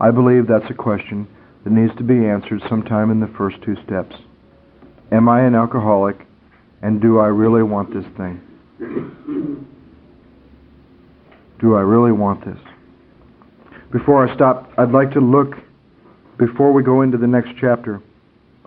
I 0.00 0.10
believe 0.10 0.46
that's 0.46 0.70
a 0.70 0.74
question 0.74 1.26
that 1.64 1.72
needs 1.72 1.96
to 1.96 2.04
be 2.04 2.26
answered 2.26 2.60
sometime 2.68 3.10
in 3.10 3.20
the 3.20 3.32
first 3.38 3.56
two 3.62 3.76
steps. 3.86 4.14
Am 5.10 5.28
I 5.28 5.42
an 5.44 5.54
alcoholic, 5.54 6.26
and 6.82 7.00
do 7.00 7.18
I 7.18 7.26
really 7.26 7.62
want 7.62 7.92
this 7.94 8.04
thing? 8.16 9.70
Do 11.60 11.74
I 11.76 11.80
really 11.80 12.12
want 12.12 12.44
this? 12.44 12.58
Before 13.92 14.26
I 14.26 14.34
stop, 14.34 14.72
I'd 14.76 14.90
like 14.90 15.12
to 15.12 15.20
look, 15.20 15.54
before 16.38 16.72
we 16.72 16.82
go 16.82 17.02
into 17.02 17.16
the 17.16 17.26
next 17.26 17.50
chapter, 17.60 18.02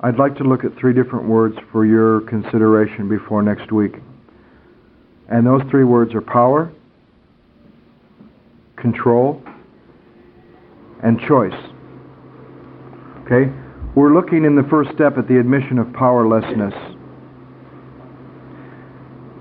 I'd 0.01 0.17
like 0.17 0.35
to 0.38 0.43
look 0.43 0.63
at 0.63 0.77
three 0.77 0.93
different 0.93 1.27
words 1.27 1.57
for 1.71 1.85
your 1.85 2.21
consideration 2.21 3.09
before 3.09 3.41
next 3.41 3.71
week. 3.71 3.95
And 5.29 5.45
those 5.45 5.61
three 5.69 5.83
words 5.83 6.13
are 6.13 6.21
power, 6.21 6.71
control, 8.77 9.43
and 11.03 11.19
choice. 11.27 11.53
Okay? 13.25 13.51
We're 13.95 14.13
looking 14.13 14.45
in 14.45 14.55
the 14.55 14.65
first 14.69 14.91
step 14.93 15.17
at 15.17 15.27
the 15.27 15.39
admission 15.39 15.79
of 15.79 15.91
powerlessness. 15.91 16.73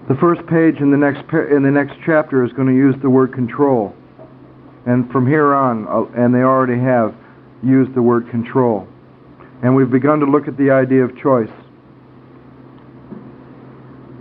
The 0.08 0.14
first 0.20 0.46
page 0.46 0.76
in 0.76 0.92
the 0.92 0.96
next 0.96 1.24
in 1.32 1.64
the 1.64 1.70
next 1.70 1.94
chapter 2.04 2.44
is 2.44 2.52
going 2.52 2.68
to 2.68 2.74
use 2.74 2.94
the 3.02 3.10
word 3.10 3.32
control. 3.32 3.92
And 4.86 5.10
from 5.10 5.26
here 5.26 5.52
on, 5.52 5.88
uh, 5.88 6.04
and 6.16 6.32
they 6.32 6.42
already 6.42 6.78
have 6.80 7.12
used 7.62 7.92
the 7.94 8.02
word 8.02 8.30
control. 8.30 8.86
And 9.64 9.74
we've 9.74 9.90
begun 9.90 10.20
to 10.20 10.26
look 10.26 10.46
at 10.46 10.56
the 10.56 10.70
idea 10.70 11.02
of 11.02 11.16
choice. 11.18 11.50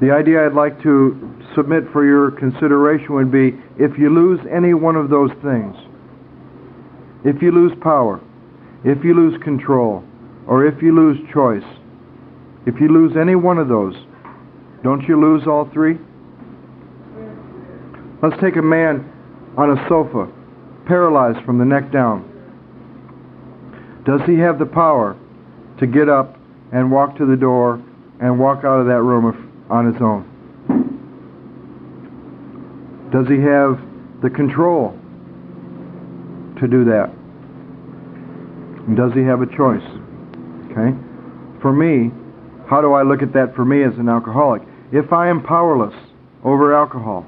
The 0.01 0.11
idea 0.11 0.45
I'd 0.45 0.53
like 0.53 0.81
to 0.81 1.35
submit 1.55 1.83
for 1.93 2.03
your 2.03 2.31
consideration 2.31 3.13
would 3.13 3.31
be 3.31 3.53
if 3.77 3.97
you 3.99 4.09
lose 4.09 4.39
any 4.51 4.73
one 4.73 4.95
of 4.95 5.09
those 5.11 5.31
things, 5.43 5.75
if 7.23 7.43
you 7.43 7.51
lose 7.51 7.73
power, 7.81 8.19
if 8.83 9.03
you 9.03 9.13
lose 9.13 9.41
control, 9.43 10.03
or 10.47 10.65
if 10.65 10.81
you 10.81 10.95
lose 10.95 11.17
choice, 11.31 11.63
if 12.65 12.81
you 12.81 12.87
lose 12.89 13.15
any 13.15 13.35
one 13.35 13.59
of 13.59 13.67
those, 13.67 13.95
don't 14.85 15.01
you 15.07 15.19
lose 15.19 15.47
all 15.47 15.67
three? 15.73 15.97
Let's 18.21 18.39
take 18.39 18.55
a 18.55 18.61
man 18.61 19.11
on 19.57 19.75
a 19.75 19.89
sofa, 19.89 20.31
paralyzed 20.85 21.43
from 21.43 21.57
the 21.57 21.65
neck 21.65 21.91
down. 21.91 22.21
Does 24.05 24.21
he 24.27 24.37
have 24.37 24.59
the 24.59 24.67
power 24.67 25.17
to 25.79 25.87
get 25.87 26.07
up 26.07 26.37
and 26.71 26.91
walk 26.91 27.17
to 27.17 27.25
the 27.25 27.35
door 27.35 27.81
and 28.21 28.39
walk 28.39 28.59
out 28.59 28.79
of 28.79 28.85
that 28.85 29.01
room 29.01 29.65
on 29.71 29.91
his 29.91 29.99
own? 29.99 30.23
Does 33.11 33.27
he 33.27 33.41
have 33.41 33.81
the 34.21 34.29
control 34.29 34.91
to 36.59 36.67
do 36.67 36.85
that? 36.85 37.09
And 38.85 38.95
does 38.95 39.13
he 39.13 39.23
have 39.23 39.41
a 39.41 39.47
choice? 39.47 39.81
Okay? 40.69 40.95
For 41.59 41.73
me, 41.73 42.11
how 42.69 42.81
do 42.81 42.93
I 42.93 43.01
look 43.01 43.23
at 43.23 43.33
that 43.33 43.55
for 43.55 43.65
me 43.65 43.81
as 43.81 43.97
an 43.97 44.09
alcoholic? 44.09 44.61
If 44.91 45.11
I 45.11 45.29
am 45.29 45.43
powerless 45.43 45.95
over 46.43 46.75
alcohol 46.75 47.25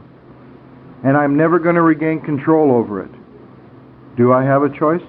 and 1.04 1.18
I'm 1.18 1.36
never 1.36 1.60
going 1.60 1.76
to 1.76 1.82
regain 1.82 2.22
control 2.22 2.72
over 2.72 3.04
it, 3.04 3.12
do 4.16 4.34
I 4.34 4.44
have 4.44 4.64
a 4.64 4.70
choice? 4.70 5.02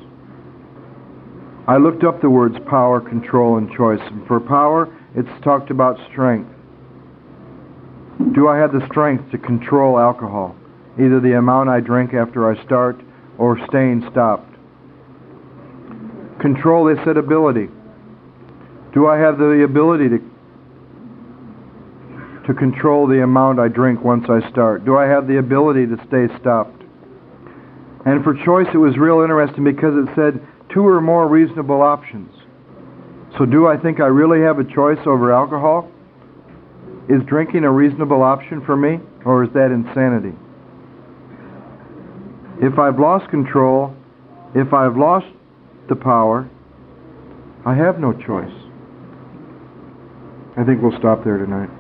I 1.67 1.77
looked 1.77 2.05
up 2.05 2.23
the 2.23 2.31
words 2.31 2.57
power, 2.69 3.01
control, 3.01 3.59
and 3.59 3.71
choice. 3.71 4.01
And 4.01 4.27
for 4.27 4.41
power, 4.41 4.89
it's 5.15 5.29
talked 5.45 5.71
about 5.71 5.99
strength. 6.11 6.51
Do 8.35 8.49
I 8.49 8.57
have 8.57 8.73
the 8.73 8.87
strength 8.91 9.31
to 9.33 9.39
control 9.39 9.99
alcohol? 9.99 10.57
Either 10.99 11.21
the 11.21 11.37
amount 11.37 11.69
I 11.69 11.81
drink 11.81 12.15
after 12.15 12.51
I 12.51 12.63
start 12.65 13.01
or 13.37 13.59
staying 13.69 14.09
stopped. 14.11 14.55
Control, 16.41 16.87
they 16.87 17.03
said 17.05 17.17
ability. 17.17 17.69
Do 18.95 19.07
I 19.07 19.19
have 19.19 19.39
the 19.39 19.63
ability 19.65 20.09
to 20.09 20.19
to 22.49 22.55
control 22.55 23.07
the 23.07 23.23
amount 23.23 23.61
I 23.61 23.69
drink 23.69 24.03
once 24.03 24.25
I 24.29 24.41
start? 24.51 24.87
Do 24.87 24.97
I 24.97 25.05
have 25.05 25.29
the 25.29 25.39
ability 25.39 25.87
to 25.87 25.97
stay 26.09 26.27
stopped? 26.41 26.83
And 28.07 28.25
for 28.25 28.33
choice, 28.33 28.67
it 28.73 28.79
was 28.79 28.97
real 28.97 29.21
interesting 29.21 29.65
because 29.65 29.93
it 29.95 30.09
said 30.17 30.41
two 30.73 30.81
or 30.81 31.03
more 31.03 31.29
reasonable 31.29 31.83
options. 31.83 32.33
So, 33.37 33.45
do 33.45 33.67
I 33.67 33.77
think 33.77 34.01
I 34.01 34.07
really 34.07 34.41
have 34.41 34.59
a 34.59 34.65
choice 34.65 34.99
over 35.05 35.31
alcohol? 35.31 35.91
Is 37.11 37.21
drinking 37.27 37.65
a 37.65 37.71
reasonable 37.71 38.23
option 38.23 38.65
for 38.65 38.77
me, 38.77 38.99
or 39.27 39.45
is 39.45 39.51
that 39.53 39.71
insanity? 39.71 40.33
If 42.63 42.79
I've 42.79 42.99
lost 42.99 43.29
control, 43.31 43.95
if 44.55 44.73
I've 44.73 44.97
lost 44.97 45.27
the 45.91 45.97
power, 45.97 46.49
I 47.67 47.75
have 47.75 48.01
no 48.01 48.15
choice. 48.15 48.57
I 50.57 50.65
think 50.65 50.81
we'll 50.81 50.99
stop 50.99 51.25
there 51.25 51.37
tonight. 51.37 51.78